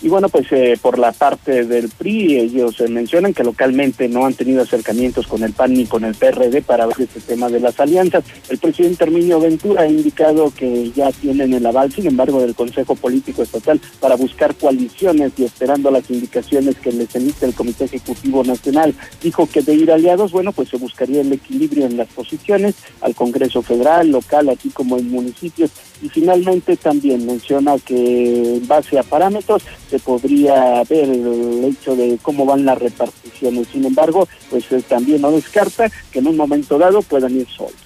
Y 0.04 0.10
bueno, 0.10 0.28
pues 0.28 0.48
eh, 0.52 0.78
por 0.82 1.00
la 1.00 1.14
parte 1.14 1.64
del 1.64 1.88
PRI, 1.88 2.38
ellos 2.38 2.78
eh, 2.82 2.90
mencionan 2.90 3.34
que 3.34 3.42
localmente 3.42 4.10
no 4.10 4.26
han 4.26 4.34
tenido 4.34 4.62
acercamientos 4.62 5.28
con 5.28 5.44
el 5.44 5.54
PAN 5.54 5.74
ni 5.74 5.86
con 5.86 6.04
el 6.04 6.14
PRD 6.14 6.62
para 6.62 6.86
ver 6.86 7.00
este 7.00 7.22
tema 7.22 7.48
de 7.48 7.62
las 7.62 7.80
alianzas. 7.80 8.26
El 8.50 8.58
presidente 8.58 9.06
Herminio 9.06 9.40
Ventura 9.40 9.84
ha 9.84 9.88
indicado 9.88 10.52
que 10.54 10.92
ya 10.92 11.10
tienen 11.14 11.54
el 11.54 11.66
aval, 11.66 11.90
sin 11.94 12.06
embargo, 12.06 12.42
del 12.42 12.54
Consejo 12.54 12.96
Político 12.96 13.44
Estatal 13.44 13.80
para 14.02 14.18
buscar 14.18 14.56
coaliciones 14.56 15.32
y 15.38 15.46
esperando 15.46 15.90
las 15.90 16.10
indicaciones 16.12 16.76
que 16.76 16.92
les 16.92 17.16
emite 17.16 17.46
el 17.46 17.54
Comité 17.54 17.86
Ejecutivo 17.86 18.44
Nacional. 18.44 18.94
Dijo 19.22 19.48
que 19.48 19.62
de 19.62 19.74
ir 19.74 19.90
aliados, 19.90 20.34
bueno, 20.34 20.52
pues 20.52 20.68
se 20.68 20.76
buscaría 20.76 21.22
el 21.22 21.32
equilibrio 21.32 21.86
en 21.86 21.96
las 21.96 22.10
posiciones 22.10 22.76
al 23.00 23.16
Congreso 23.16 23.62
Federal, 23.62 24.10
local, 24.10 24.50
así 24.50 24.70
como 24.70 24.98
en 24.98 25.10
municipios. 25.10 25.72
Y 26.02 26.10
finalmente 26.10 26.76
también 26.76 27.26
menciona 27.26 27.78
que 27.80 28.58
en 28.58 28.68
base 28.68 29.00
a 29.00 29.04
parámetros 29.04 29.64
se 29.90 30.00
podría 30.00 30.84
ver 30.84 31.10
el 31.10 31.64
hecho 31.66 31.96
de 31.96 32.18
cómo 32.22 32.46
van 32.46 32.66
las 32.66 32.78
reparticiones. 32.78 33.68
Sin 33.68 33.86
embargo, 33.86 34.28
pues 34.50 34.72
eh, 34.72 34.82
también 34.88 35.22
no 35.22 35.32
descarta 35.32 35.90
que 36.12 36.20
en 36.20 36.28
un 36.28 36.38
momento 36.38 36.78
dado 36.78 37.02
puedan 37.02 37.36
ir 37.36 37.48
solos. 37.48 37.83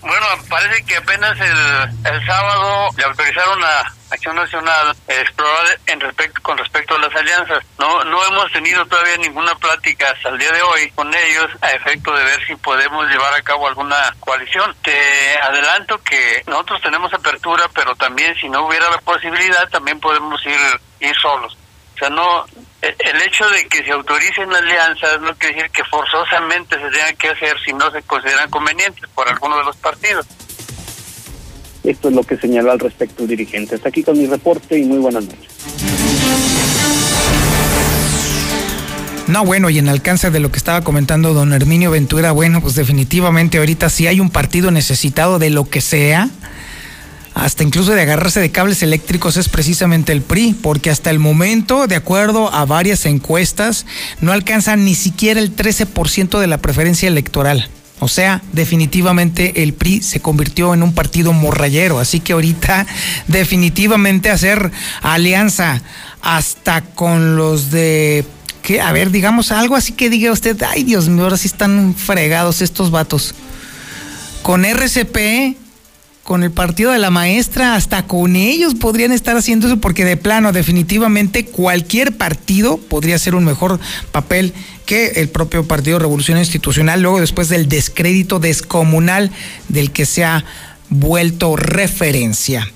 Bueno, 0.00 0.26
parece 0.48 0.84
que 0.84 0.96
apenas 0.96 1.38
el, 1.40 2.12
el 2.12 2.26
sábado 2.26 2.90
le 2.96 3.04
autorizaron 3.04 3.62
a 3.64 3.92
Acción 4.10 4.36
Nacional 4.36 4.96
explorar 5.06 5.78
en 5.86 6.00
respecto 6.00 6.40
con 6.42 6.56
respecto 6.56 6.94
a 6.94 6.98
las 6.98 7.14
alianzas. 7.14 7.64
No 7.78 8.04
no 8.04 8.24
hemos 8.26 8.50
tenido 8.52 8.86
todavía 8.86 9.16
ninguna 9.18 9.54
plática 9.56 10.10
hasta 10.10 10.30
el 10.30 10.38
día 10.38 10.52
de 10.52 10.62
hoy 10.62 10.90
con 10.92 11.12
ellos 11.12 11.50
a 11.60 11.72
efecto 11.72 12.14
de 12.14 12.24
ver 12.24 12.46
si 12.46 12.56
podemos 12.56 13.06
llevar 13.08 13.34
a 13.34 13.42
cabo 13.42 13.68
alguna 13.68 14.14
coalición. 14.20 14.74
Te 14.82 15.38
adelanto 15.42 15.98
que 15.98 16.42
nosotros 16.46 16.80
tenemos 16.80 17.12
apertura, 17.12 17.68
pero 17.74 17.94
también 17.96 18.34
si 18.36 18.48
no 18.48 18.66
hubiera 18.66 18.88
la 18.90 18.98
posibilidad 18.98 19.68
también 19.68 20.00
podemos 20.00 20.44
ir 20.46 20.80
ir 21.00 21.16
solos. 21.16 21.56
O 21.98 22.00
sea, 22.00 22.10
no 22.10 22.44
el 22.80 23.22
hecho 23.22 23.44
de 23.48 23.66
que 23.66 23.82
se 23.84 23.90
autoricen 23.90 24.52
alianzas 24.52 25.20
no 25.20 25.34
quiere 25.34 25.56
decir 25.56 25.70
que 25.72 25.82
forzosamente 25.84 26.76
se 26.76 26.90
tengan 26.90 27.16
que 27.16 27.28
hacer 27.28 27.56
si 27.64 27.72
no 27.72 27.90
se 27.90 28.02
consideran 28.02 28.48
convenientes 28.50 29.02
por 29.16 29.28
alguno 29.28 29.58
de 29.58 29.64
los 29.64 29.76
partidos. 29.76 30.24
Esto 31.82 32.08
es 32.08 32.14
lo 32.14 32.22
que 32.22 32.36
señaló 32.36 32.70
al 32.70 32.78
respecto 32.78 33.24
el 33.24 33.28
dirigente. 33.30 33.74
Hasta 33.74 33.88
aquí 33.88 34.04
con 34.04 34.16
mi 34.16 34.26
reporte 34.26 34.78
y 34.78 34.84
muy 34.84 34.98
buenas 34.98 35.24
noches. 35.24 35.48
No, 39.26 39.44
bueno, 39.44 39.68
y 39.70 39.78
en 39.78 39.88
alcance 39.88 40.30
de 40.30 40.38
lo 40.40 40.52
que 40.52 40.58
estaba 40.58 40.82
comentando 40.82 41.34
don 41.34 41.52
Herminio 41.52 41.90
Ventura, 41.90 42.30
bueno, 42.30 42.60
pues 42.62 42.76
definitivamente 42.76 43.58
ahorita 43.58 43.90
si 43.90 44.06
hay 44.06 44.20
un 44.20 44.30
partido 44.30 44.70
necesitado 44.70 45.38
de 45.38 45.50
lo 45.50 45.68
que 45.68 45.80
sea, 45.80 46.30
hasta 47.38 47.62
incluso 47.62 47.92
de 47.92 48.02
agarrarse 48.02 48.40
de 48.40 48.50
cables 48.50 48.82
eléctricos 48.82 49.36
es 49.36 49.48
precisamente 49.48 50.12
el 50.12 50.22
PRI, 50.22 50.56
porque 50.60 50.90
hasta 50.90 51.10
el 51.10 51.20
momento, 51.20 51.86
de 51.86 51.94
acuerdo 51.94 52.52
a 52.52 52.64
varias 52.64 53.06
encuestas, 53.06 53.86
no 54.20 54.32
alcanza 54.32 54.74
ni 54.74 54.96
siquiera 54.96 55.38
el 55.38 55.54
13% 55.54 56.40
de 56.40 56.46
la 56.48 56.58
preferencia 56.58 57.06
electoral. 57.06 57.68
O 58.00 58.08
sea, 58.08 58.42
definitivamente 58.52 59.62
el 59.62 59.72
PRI 59.72 60.02
se 60.02 60.20
convirtió 60.20 60.74
en 60.74 60.82
un 60.82 60.94
partido 60.94 61.32
morrayero, 61.32 62.00
así 62.00 62.18
que 62.18 62.32
ahorita 62.32 62.86
definitivamente 63.28 64.30
hacer 64.30 64.72
alianza 65.02 65.80
hasta 66.20 66.82
con 66.82 67.36
los 67.36 67.70
de 67.70 68.24
que 68.62 68.80
a 68.80 68.90
ver, 68.90 69.12
digamos 69.12 69.52
algo 69.52 69.76
así 69.76 69.92
que 69.92 70.10
diga 70.10 70.32
usted, 70.32 70.60
ay 70.62 70.82
Dios 70.82 71.08
mío, 71.08 71.22
ahora 71.22 71.36
sí 71.36 71.46
están 71.46 71.94
fregados 71.94 72.62
estos 72.62 72.90
vatos. 72.90 73.32
Con 74.42 74.64
RCP, 74.64 75.67
con 76.28 76.42
el 76.42 76.50
partido 76.50 76.92
de 76.92 76.98
la 76.98 77.10
maestra, 77.10 77.74
hasta 77.74 78.02
con 78.02 78.36
ellos 78.36 78.74
podrían 78.74 79.12
estar 79.12 79.34
haciendo 79.34 79.66
eso, 79.66 79.78
porque 79.78 80.04
de 80.04 80.18
plano, 80.18 80.52
definitivamente, 80.52 81.46
cualquier 81.46 82.18
partido 82.18 82.76
podría 82.76 83.14
hacer 83.14 83.34
un 83.34 83.46
mejor 83.46 83.80
papel 84.12 84.52
que 84.84 85.06
el 85.22 85.30
propio 85.30 85.66
Partido 85.66 85.98
Revolución 85.98 86.36
Institucional, 86.36 87.00
luego 87.00 87.18
después 87.18 87.48
del 87.48 87.66
descrédito 87.66 88.40
descomunal 88.40 89.30
del 89.70 89.90
que 89.90 90.04
se 90.04 90.26
ha 90.26 90.44
vuelto 90.90 91.56
referencia. 91.56 92.70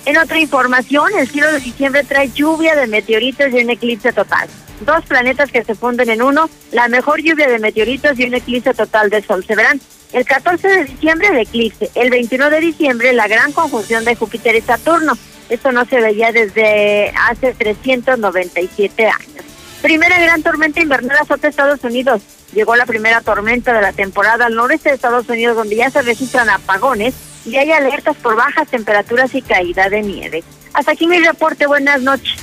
En 0.08 0.18
otra 0.18 0.40
información, 0.40 1.12
el 1.20 1.28
cielo 1.28 1.52
de 1.52 1.60
diciembre 1.60 2.02
trae 2.06 2.32
lluvia 2.32 2.78
de 2.78 2.88
meteoritos 2.88 3.48
y 3.52 3.62
un 3.62 3.70
eclipse 3.70 4.14
total. 4.14 4.48
Dos 4.86 5.04
planetas 5.06 5.52
que 5.52 5.66
se 5.66 5.76
funden 5.76 6.10
en 6.10 6.22
uno, 6.22 6.50
la 6.72 6.88
mejor 6.88 7.22
lluvia 7.22 7.50
de 7.50 7.60
meteoritos 7.60 8.18
y 8.18 8.24
un 8.24 8.34
eclipse 8.34 8.74
total 8.74 9.10
de 9.10 9.22
sol. 9.22 9.44
Se 9.46 9.54
verán 9.54 9.82
el 10.14 10.24
14 10.24 10.66
de 10.66 10.86
diciembre 10.86 11.28
el 11.28 11.40
eclipse, 11.40 11.92
el 11.94 12.10
21 12.10 12.50
de 12.50 12.60
diciembre 12.62 13.12
la 13.12 13.28
gran 13.28 13.52
conjunción 13.52 14.06
de 14.06 14.16
Júpiter 14.16 14.56
y 14.56 14.62
Saturno. 14.62 15.12
Esto 15.50 15.74
no 15.74 15.84
se 15.84 16.00
veía 16.00 16.32
desde 16.32 17.12
hace 17.28 17.54
397 17.54 19.08
años. 19.08 19.46
Primera 19.82 20.18
gran 20.22 20.42
tormenta 20.42 20.80
invernal 20.80 21.18
azota 21.18 21.50
Estados 21.50 21.84
Unidos. 21.84 22.22
Llegó 22.54 22.78
la 22.78 22.86
primera 22.86 23.20
tormenta 23.20 23.74
de 23.74 23.82
la 23.82 23.92
temporada 23.92 24.46
al 24.46 24.56
noreste 24.56 24.88
de 24.88 24.96
Estados 24.96 25.28
Unidos, 25.28 25.58
donde 25.58 25.76
ya 25.76 25.90
se 25.90 26.02
registran 26.02 26.50
apagones 26.50 27.14
y 27.48 27.56
hay 27.56 27.72
alertas 27.72 28.16
por 28.18 28.36
bajas 28.36 28.68
temperaturas 28.68 29.34
y 29.34 29.42
caída 29.42 29.90
de 29.90 30.02
nieve. 30.02 30.44
Hasta 30.74 30.92
aquí 30.92 31.08
mi 31.08 31.18
reporte. 31.20 31.66
Buenas 31.66 32.02
noches. 32.02 32.36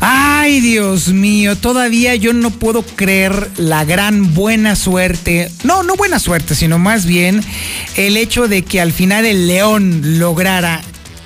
Ay, 0.00 0.60
Dios 0.60 1.08
mío, 1.08 1.56
todavía 1.56 2.14
yo 2.14 2.32
no 2.32 2.50
puedo 2.50 2.82
creer 2.82 3.48
la 3.56 3.84
gran 3.84 4.34
buena 4.34 4.76
suerte, 4.76 5.50
no, 5.64 5.82
no 5.82 5.96
buena 5.96 6.20
suerte, 6.20 6.54
sino 6.54 6.78
más 6.78 7.04
bien 7.04 7.40
el 7.96 8.16
hecho 8.16 8.46
de 8.46 8.62
que 8.62 8.80
al 8.80 8.92
final 8.92 9.26
el 9.26 9.48
León 9.48 10.18
lograra 10.18 10.80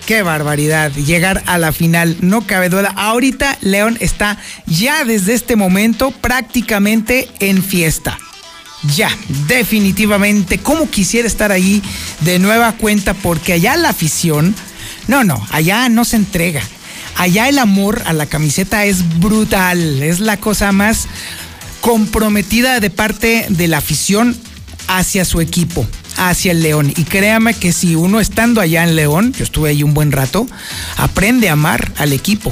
Qué 0.07 0.23
barbaridad. 0.23 0.91
Llegar 0.93 1.45
a 1.47 1.59
la 1.59 1.71
final, 1.71 2.17
no 2.21 2.45
cabe 2.45 2.69
duda. 2.69 2.93
Ahorita 2.97 3.57
León 3.61 3.97
está 4.01 4.37
ya 4.67 5.05
desde 5.05 5.33
este 5.33 5.55
momento 5.55 6.11
prácticamente 6.11 7.29
en 7.39 7.63
fiesta. 7.63 8.19
Ya, 8.97 9.11
definitivamente. 9.47 10.59
¿Cómo 10.59 10.91
quisiera 10.91 11.29
estar 11.29 11.53
ahí 11.53 11.83
de 12.21 12.39
nueva 12.39 12.73
cuenta? 12.73 13.15
Porque 13.15 13.53
allá 13.53 13.77
la 13.77 13.91
afición, 13.91 14.55
no, 15.07 15.23
no, 15.25 15.45
allá 15.51 15.89
no 15.89 16.05
se 16.05 16.17
entrega. 16.17 16.63
Allá 17.17 17.49
el 17.49 17.59
amor 17.59 18.03
a 18.07 18.13
la 18.13 18.27
camiseta 18.27 18.85
es 18.85 19.21
brutal. 19.21 20.03
Es 20.03 20.21
la 20.21 20.39
cosa 20.39 20.73
más 20.73 21.07
comprometida 21.81 22.81
de 22.81 22.91
parte 22.91 23.47
de 23.49 23.69
la 23.69 23.79
afición 23.79 24.37
hacia 24.89 25.25
su 25.25 25.41
equipo 25.41 25.87
hacia 26.17 26.53
el 26.53 26.63
León. 26.63 26.93
Y 26.97 27.05
créame 27.05 27.55
que 27.55 27.73
si 27.73 27.95
uno 27.95 28.21
estando 28.21 28.61
allá 28.61 28.85
en 28.85 28.97
León, 28.97 29.33
yo 29.33 29.45
estuve 29.45 29.71
ahí 29.71 29.83
un 29.83 29.95
buen 29.95 30.13
rato, 30.13 30.47
aprende 30.97 31.49
a 31.49 31.53
amar 31.53 31.93
al 31.97 32.13
equipo. 32.13 32.51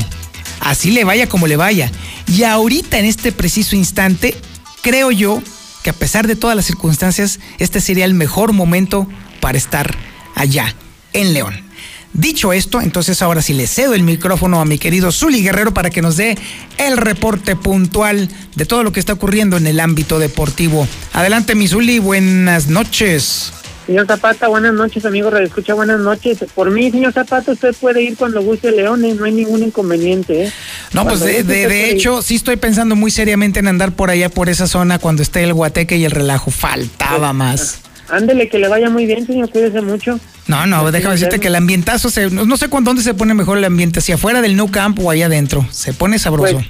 Así 0.60 0.90
le 0.90 1.04
vaya 1.04 1.28
como 1.28 1.46
le 1.46 1.56
vaya. 1.56 1.90
Y 2.26 2.44
ahorita, 2.44 2.98
en 2.98 3.06
este 3.06 3.32
preciso 3.32 3.76
instante, 3.76 4.36
creo 4.82 5.10
yo 5.10 5.42
que 5.82 5.90
a 5.90 5.94
pesar 5.94 6.26
de 6.26 6.36
todas 6.36 6.56
las 6.56 6.66
circunstancias, 6.66 7.40
este 7.58 7.80
sería 7.80 8.04
el 8.04 8.14
mejor 8.14 8.52
momento 8.52 9.08
para 9.40 9.58
estar 9.58 9.94
allá 10.34 10.74
en 11.12 11.32
León. 11.34 11.70
Dicho 12.12 12.52
esto, 12.52 12.80
entonces 12.80 13.22
ahora 13.22 13.40
sí 13.40 13.54
le 13.54 13.68
cedo 13.68 13.94
el 13.94 14.02
micrófono 14.02 14.60
a 14.60 14.64
mi 14.64 14.78
querido 14.78 15.12
Zuli 15.12 15.42
Guerrero 15.42 15.72
para 15.72 15.90
que 15.90 16.02
nos 16.02 16.16
dé 16.16 16.36
el 16.76 16.96
reporte 16.96 17.54
puntual 17.54 18.28
de 18.56 18.66
todo 18.66 18.82
lo 18.82 18.90
que 18.92 18.98
está 18.98 19.12
ocurriendo 19.12 19.56
en 19.56 19.68
el 19.68 19.78
ámbito 19.78 20.18
deportivo. 20.18 20.88
Adelante, 21.12 21.54
mi 21.54 21.68
Zuli, 21.68 22.00
buenas 22.00 22.66
noches. 22.66 23.52
Señor 23.90 24.06
Zapata, 24.06 24.46
buenas 24.46 24.72
noches, 24.72 25.04
amigo 25.04 25.30
Radio 25.30 25.48
Escucha, 25.48 25.74
buenas 25.74 25.98
noches. 25.98 26.38
Por 26.54 26.70
mí, 26.70 26.92
señor 26.92 27.12
Zapata, 27.12 27.50
usted 27.50 27.74
puede 27.74 28.00
ir 28.00 28.16
cuando 28.16 28.40
guste 28.40 28.70
Leones, 28.70 29.16
no 29.16 29.24
hay 29.24 29.32
ningún 29.32 29.64
inconveniente. 29.64 30.44
¿eh? 30.44 30.52
No, 30.92 31.04
pues 31.04 31.18
de, 31.18 31.42
de, 31.42 31.90
hecho, 31.90 32.22
sí 32.22 32.36
estoy 32.36 32.54
pensando 32.54 32.94
muy 32.94 33.10
seriamente 33.10 33.58
en 33.58 33.66
andar 33.66 33.90
por 33.90 34.10
allá, 34.10 34.28
por 34.28 34.48
esa 34.48 34.68
zona, 34.68 35.00
cuando 35.00 35.22
esté 35.22 35.42
el 35.42 35.54
guateque 35.54 35.96
y 35.96 36.04
el 36.04 36.12
relajo. 36.12 36.52
Faltaba 36.52 37.32
más. 37.32 37.80
Ándele, 38.08 38.48
que 38.48 38.60
le 38.60 38.68
vaya 38.68 38.88
muy 38.90 39.06
bien, 39.06 39.26
señor, 39.26 39.50
cuídese 39.50 39.80
mucho. 39.80 40.20
No, 40.46 40.68
no, 40.68 40.88
déjame 40.92 41.14
decirte 41.14 41.40
que 41.40 41.48
el 41.48 41.56
ambientazo, 41.56 42.10
se, 42.10 42.30
no 42.30 42.56
sé 42.56 42.68
cuándo 42.68 42.90
dónde 42.90 43.02
se 43.02 43.14
pone 43.14 43.34
mejor 43.34 43.58
el 43.58 43.64
ambiente, 43.64 44.00
si 44.00 44.12
afuera 44.12 44.40
del 44.40 44.54
New 44.54 44.70
Camp 44.70 45.00
o 45.00 45.10
allá 45.10 45.26
adentro. 45.26 45.66
Se 45.72 45.92
pone 45.92 46.20
sabroso. 46.20 46.62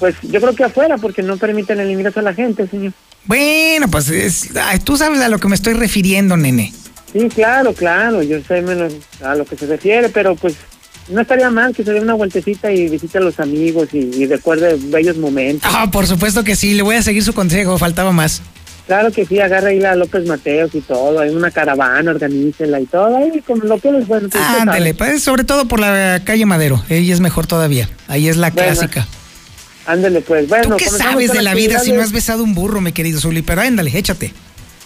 Pues, 0.00 0.16
pues 0.20 0.32
yo 0.32 0.40
creo 0.40 0.56
que 0.56 0.64
afuera, 0.64 0.98
porque 0.98 1.22
no 1.22 1.36
permiten 1.36 1.78
el 1.78 1.92
ingreso 1.92 2.18
a 2.18 2.24
la 2.24 2.34
gente, 2.34 2.66
señor. 2.66 2.92
Bueno, 3.28 3.88
pues 3.88 4.10
tú 4.84 4.96
sabes 4.96 5.20
a 5.20 5.28
lo 5.28 5.38
que 5.38 5.48
me 5.48 5.54
estoy 5.54 5.74
refiriendo, 5.74 6.36
nene. 6.36 6.72
Sí, 7.12 7.28
claro, 7.28 7.74
claro, 7.74 8.22
yo 8.22 8.38
sé 8.42 8.62
menos 8.62 8.94
a 9.22 9.34
lo 9.34 9.44
que 9.44 9.56
se 9.56 9.66
refiere, 9.66 10.08
pero 10.08 10.34
pues 10.34 10.54
no 11.08 11.20
estaría 11.20 11.50
mal 11.50 11.74
que 11.74 11.84
se 11.84 11.92
dé 11.92 12.00
una 12.00 12.14
vueltecita 12.14 12.72
y 12.72 12.88
visite 12.88 13.18
a 13.18 13.20
los 13.20 13.38
amigos 13.38 13.90
y, 13.92 13.98
y 13.98 14.26
recuerde 14.26 14.76
bellos 14.78 15.18
momentos. 15.18 15.70
Ah, 15.72 15.90
por 15.90 16.06
supuesto 16.06 16.42
que 16.42 16.56
sí, 16.56 16.72
le 16.72 16.82
voy 16.82 16.96
a 16.96 17.02
seguir 17.02 17.22
su 17.22 17.34
consejo, 17.34 17.76
faltaba 17.76 18.12
más. 18.12 18.40
Claro 18.86 19.12
que 19.12 19.26
sí, 19.26 19.38
agarra 19.38 19.68
ahí 19.68 19.78
la 19.80 19.94
López 19.94 20.26
Mateos 20.26 20.74
y 20.74 20.80
todo, 20.80 21.20
hay 21.20 21.28
una 21.28 21.50
caravana, 21.50 22.10
organícela 22.10 22.80
y 22.80 22.86
todo, 22.86 23.14
ahí 23.18 23.42
como 23.46 23.64
lo 23.64 23.78
que 23.78 23.90
es 23.90 24.06
bueno. 24.06 24.30
Ándale, 24.58 24.94
pues 24.94 25.22
sobre 25.22 25.44
todo 25.44 25.68
por 25.68 25.80
la 25.80 26.22
calle 26.24 26.46
Madero, 26.46 26.82
ahí 26.88 27.12
es 27.12 27.20
mejor 27.20 27.46
todavía, 27.46 27.90
ahí 28.06 28.28
es 28.28 28.38
la 28.38 28.50
clásica. 28.50 29.06
Ándale, 29.88 30.20
pues 30.20 30.46
bueno. 30.46 30.68
¿Tú 30.68 30.76
qué 30.76 30.90
sabes 30.90 31.32
de 31.32 31.40
la 31.40 31.54
vida 31.54 31.78
si 31.78 31.92
no 31.92 32.02
has 32.02 32.12
besado 32.12 32.44
un 32.44 32.54
burro, 32.54 32.82
mi 32.82 32.92
querido 32.92 33.18
Zuli? 33.18 33.40
Pero 33.40 33.62
ándale, 33.62 33.90
échate. 33.96 34.34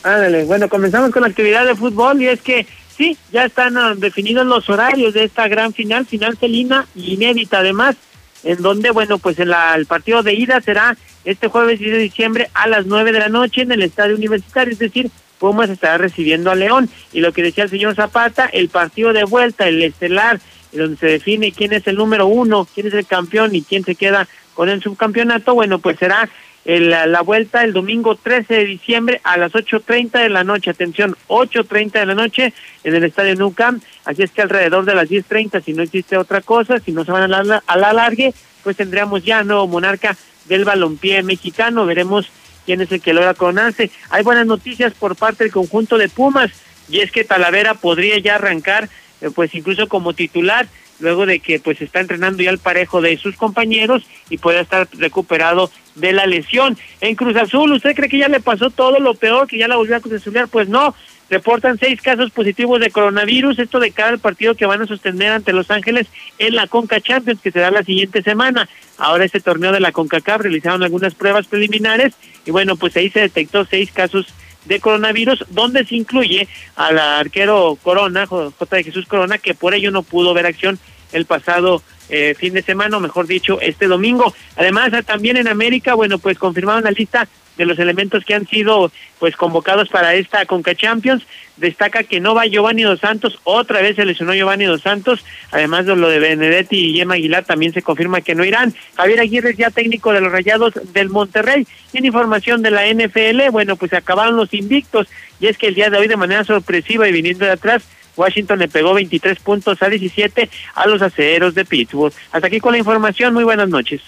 Ándale, 0.05 0.45
bueno, 0.45 0.69
comenzamos 0.69 1.11
con 1.11 1.23
la 1.23 1.29
actividad 1.29 1.67
de 1.67 1.75
fútbol 1.75 2.23
y 2.23 2.29
es 2.29 2.41
que 2.41 2.69
sí, 2.97 3.19
ya 3.33 3.45
están 3.45 3.77
ah, 3.77 3.95
definidos 3.97 4.47
los 4.47 4.71
horarios 4.71 5.13
de 5.13 5.25
esta 5.25 5.49
gran 5.49 5.73
final, 5.73 6.07
final 6.07 6.37
felina 6.37 6.87
y 6.95 7.15
inédita 7.15 7.59
además, 7.59 7.97
en 8.45 8.63
donde, 8.63 8.93
bueno, 8.93 9.19
pues 9.19 9.41
el 9.41 9.53
partido 9.89 10.23
de 10.23 10.35
ida 10.35 10.61
será 10.61 10.97
este 11.25 11.49
jueves 11.49 11.81
10 11.81 11.93
de 11.93 11.99
diciembre 11.99 12.51
a 12.55 12.69
las 12.69 12.87
9 12.87 13.11
de 13.11 13.19
la 13.19 13.29
noche 13.29 13.63
en 13.63 13.73
el 13.73 13.83
Estadio 13.83 14.15
Universitario, 14.15 14.73
es 14.73 14.79
decir, 14.79 15.11
Pumas 15.41 15.69
estará 15.69 15.99
recibiendo 15.99 16.53
a 16.53 16.55
León. 16.55 16.89
Y 17.13 17.19
lo 17.19 17.33
que 17.33 17.43
decía 17.43 17.65
el 17.65 17.71
señor 17.71 17.97
Zapata, 17.97 18.47
el 18.47 18.69
partido 18.69 19.13
de 19.13 19.25
vuelta, 19.25 19.67
el 19.67 19.83
estelar, 19.83 20.39
donde 20.73 20.97
se 20.97 21.07
define 21.07 21.53
quién 21.53 21.73
es 21.73 21.87
el 21.87 21.97
número 21.97 22.27
uno, 22.27 22.67
quién 22.75 22.87
es 22.87 22.95
el 22.95 23.07
campeón 23.07 23.55
y 23.55 23.63
quién 23.63 23.85
se 23.85 23.95
queda 23.95 24.27
con 24.55 24.69
el 24.69 24.83
subcampeonato, 24.83 25.55
bueno, 25.55 25.79
pues 25.79 25.99
será 25.99 26.29
el- 26.65 26.91
la, 26.91 27.21
vuelta 27.23 27.65
el 27.65 27.73
domingo 27.73 28.15
13 28.17 28.55
de 28.55 28.65
diciembre 28.65 29.21
a 29.25 29.37
las 29.37 29.53
8.30 29.53 30.21
de 30.21 30.29
la 30.29 30.45
noche. 30.45 30.71
Atención, 30.71 31.17
8.30 31.29 32.01
de 32.01 32.07
la 32.07 32.15
noche 32.15 32.53
en 32.85 32.95
el 32.95 33.03
estadio 33.05 33.35
Nou 33.35 33.53
Camp. 33.53 33.83
Así 34.05 34.23
es 34.23 34.31
que 34.31 34.43
alrededor 34.43 34.85
de 34.85 34.95
las 34.95 35.09
10.30, 35.09 35.63
si 35.65 35.73
no 35.73 35.83
existe 35.83 36.17
otra 36.17 36.41
cosa, 36.41 36.79
si 36.79 36.93
no 36.93 37.05
se 37.05 37.11
van 37.13 37.33
a 37.33 37.43
la, 37.43 37.63
a 37.67 37.77
la 37.77 37.93
largue, 37.93 38.33
pues 38.63 38.77
tendríamos 38.77 39.25
ya 39.25 39.43
nuevo 39.43 39.67
monarca 39.67 40.17
del 40.45 40.65
balompié 40.65 41.23
mexicano. 41.25 41.85
Veremos 41.85 42.29
quién 42.65 42.81
es 42.81 42.93
el 42.93 43.01
que 43.01 43.13
logra 43.13 43.35
coronarse. 43.35 43.91
Hay 44.11 44.23
buenas 44.23 44.47
noticias 44.47 44.93
por 44.95 45.17
parte 45.17 45.43
del 45.45 45.53
conjunto 45.53 45.99
de 45.99 46.09
Pumas 46.09 46.53
y 46.89 47.01
es 47.01 47.11
que 47.11 47.25
Talavera 47.25 47.75
podría 47.75 48.19
ya 48.19 48.37
arrancar 48.37 48.89
pues 49.31 49.55
incluso 49.55 49.89
como 49.89 50.15
titular 50.15 50.67
luego 51.01 51.27
de 51.27 51.41
que 51.41 51.59
pues 51.59 51.81
está 51.81 52.01
entrenando 52.01 52.43
ya 52.43 52.51
al 52.51 52.59
parejo 52.59 53.01
de 53.01 53.17
sus 53.17 53.37
compañeros 53.37 54.05
y 54.31 54.39
pueda 54.39 54.61
estar 54.61 54.89
recuperado 54.93 55.71
de 55.95 56.13
la 56.13 56.27
lesión. 56.27 56.79
En 57.01 57.17
Cruz 57.17 57.37
Azul, 57.37 57.73
¿usted 57.73 57.95
cree 57.95 58.09
que 58.09 58.19
ya 58.19 58.29
le 58.29 58.41
pasó 58.41 58.71
todo 58.71 58.99
lo 59.01 59.15
peor, 59.15 59.47
que 59.47 59.59
ya 59.59 59.69
la 59.69 59.77
volvió 59.77 59.97
a 59.97 60.01
Cruz 60.01 60.15
Azulear? 60.15 60.49
Pues 60.49 60.69
no, 60.69 60.95
reportan 61.29 61.79
seis 61.79 62.01
casos 62.01 62.31
positivos 62.31 62.81
de 62.81 62.91
coronavirus, 62.91 63.59
esto 63.59 63.81
de 63.81 63.91
cara 63.91 64.11
al 64.11 64.19
partido 64.19 64.55
que 64.55 64.67
van 64.67 64.83
a 64.83 64.87
sostener 64.87 65.33
ante 65.33 65.53
Los 65.53 65.71
Ángeles 65.71 66.07
en 66.39 66.55
la 66.55 66.67
Conca 66.67 67.01
Champions, 67.01 67.41
que 67.41 67.51
será 67.51 67.71
la 67.71 67.83
siguiente 67.83 68.23
semana. 68.23 68.69
Ahora 68.99 69.25
este 69.25 69.41
torneo 69.41 69.73
de 69.73 69.81
la 69.81 69.93
CONCACAF 69.93 70.43
realizaron 70.43 70.83
algunas 70.83 71.15
pruebas 71.15 71.47
preliminares 71.47 72.15
y 72.47 72.51
bueno, 72.51 72.77
pues 72.77 72.97
ahí 72.97 73.11
se 73.11 73.21
detectó 73.21 73.65
seis 73.65 73.91
casos 73.91 74.27
de 74.65 74.81
coronavirus, 74.81 75.45
donde 75.49 75.85
se 75.85 75.97
incluye 75.97 76.49
al 76.77 76.99
arquero 76.99 77.77
Corona, 77.83 78.27
J. 78.27 78.77
de 78.77 78.85
Jesús 78.85 79.07
Corona, 79.07 79.39
que 79.39 79.55
por 79.55 79.75
ello 79.75 79.91
no 79.91 80.03
pudo 80.03 80.35
ver 80.35 80.47
acción 80.47 80.79
el 81.13 81.27
pasado 81.27 81.83
eh, 82.13 82.35
fin 82.35 82.53
de 82.53 82.61
semana, 82.63 82.99
o 82.99 83.01
mejor 83.01 83.27
dicho, 83.27 83.59
este 83.63 83.87
domingo. 83.87 84.35
Además, 84.57 84.93
también 85.07 85.39
en 85.39 85.49
América, 85.49 85.95
bueno, 85.95 86.19
pues 86.19 86.39
confirmaron 86.39 86.85
la 86.85 86.91
lista 86.91 87.27
de 87.57 87.65
los 87.65 87.79
elementos 87.79 88.25
que 88.25 88.35
han 88.35 88.47
sido 88.47 88.93
pues 89.19 89.35
convocados 89.35 89.89
para 89.89 90.15
esta 90.15 90.45
Conca 90.45 90.75
Champions. 90.75 91.25
Destaca 91.57 92.03
que 92.03 92.21
no 92.21 92.35
va 92.35 92.47
Giovanni 92.47 92.83
Dos 92.83 93.01
Santos, 93.01 93.39
otra 93.45 93.81
vez 93.81 93.97
se 93.97 94.05
lesionó 94.05 94.35
Giovanni 94.35 94.65
Dos 94.65 94.83
Santos, 94.83 95.25
además 95.51 95.87
de 95.87 95.97
lo 95.97 96.09
de 96.09 96.19
Benedetti 96.19 96.77
y 96.77 96.93
Yema 96.95 97.15
Aguilar 97.15 97.45
también 97.45 97.73
se 97.73 97.83
confirma 97.83 98.21
que 98.21 98.35
no 98.35 98.45
irán. 98.45 98.75
Javier 98.97 99.21
Aguirre 99.21 99.55
ya 99.55 99.71
técnico 99.71 100.13
de 100.13 100.21
los 100.21 100.33
Rayados 100.33 100.75
del 100.93 101.09
Monterrey. 101.09 101.67
En 101.95 102.05
información 102.05 102.63
de 102.63 102.71
la 102.71 102.87
NFL, 102.93 103.51
bueno, 103.51 103.77
pues 103.77 103.93
acabaron 103.95 104.37
los 104.37 104.53
invictos 104.53 105.09
y 105.41 105.47
es 105.47 105.57
que 105.57 105.69
el 105.69 105.75
día 105.75 105.89
de 105.89 105.99
hoy 105.99 106.09
de 106.09 106.17
manera 106.17 106.45
sorpresiva 106.45 107.09
y 107.09 107.13
viniendo 107.13 107.47
de 107.47 107.53
atrás 107.53 107.85
Washington 108.17 108.59
le 108.59 108.69
pegó 108.69 108.95
23 108.95 109.39
puntos 109.41 109.83
a 109.83 109.89
17 109.89 110.49
a 110.75 110.87
los 110.87 111.03
acereros 111.03 111.55
de 111.55 111.65
Pittsburgh. 111.65 112.13
Hasta 112.33 112.47
aquí 112.47 112.61
con 112.61 112.73
la 112.73 112.79
información. 112.79 113.35
Muy 113.35 113.45
buenas 113.45 113.69
noches. 113.69 114.01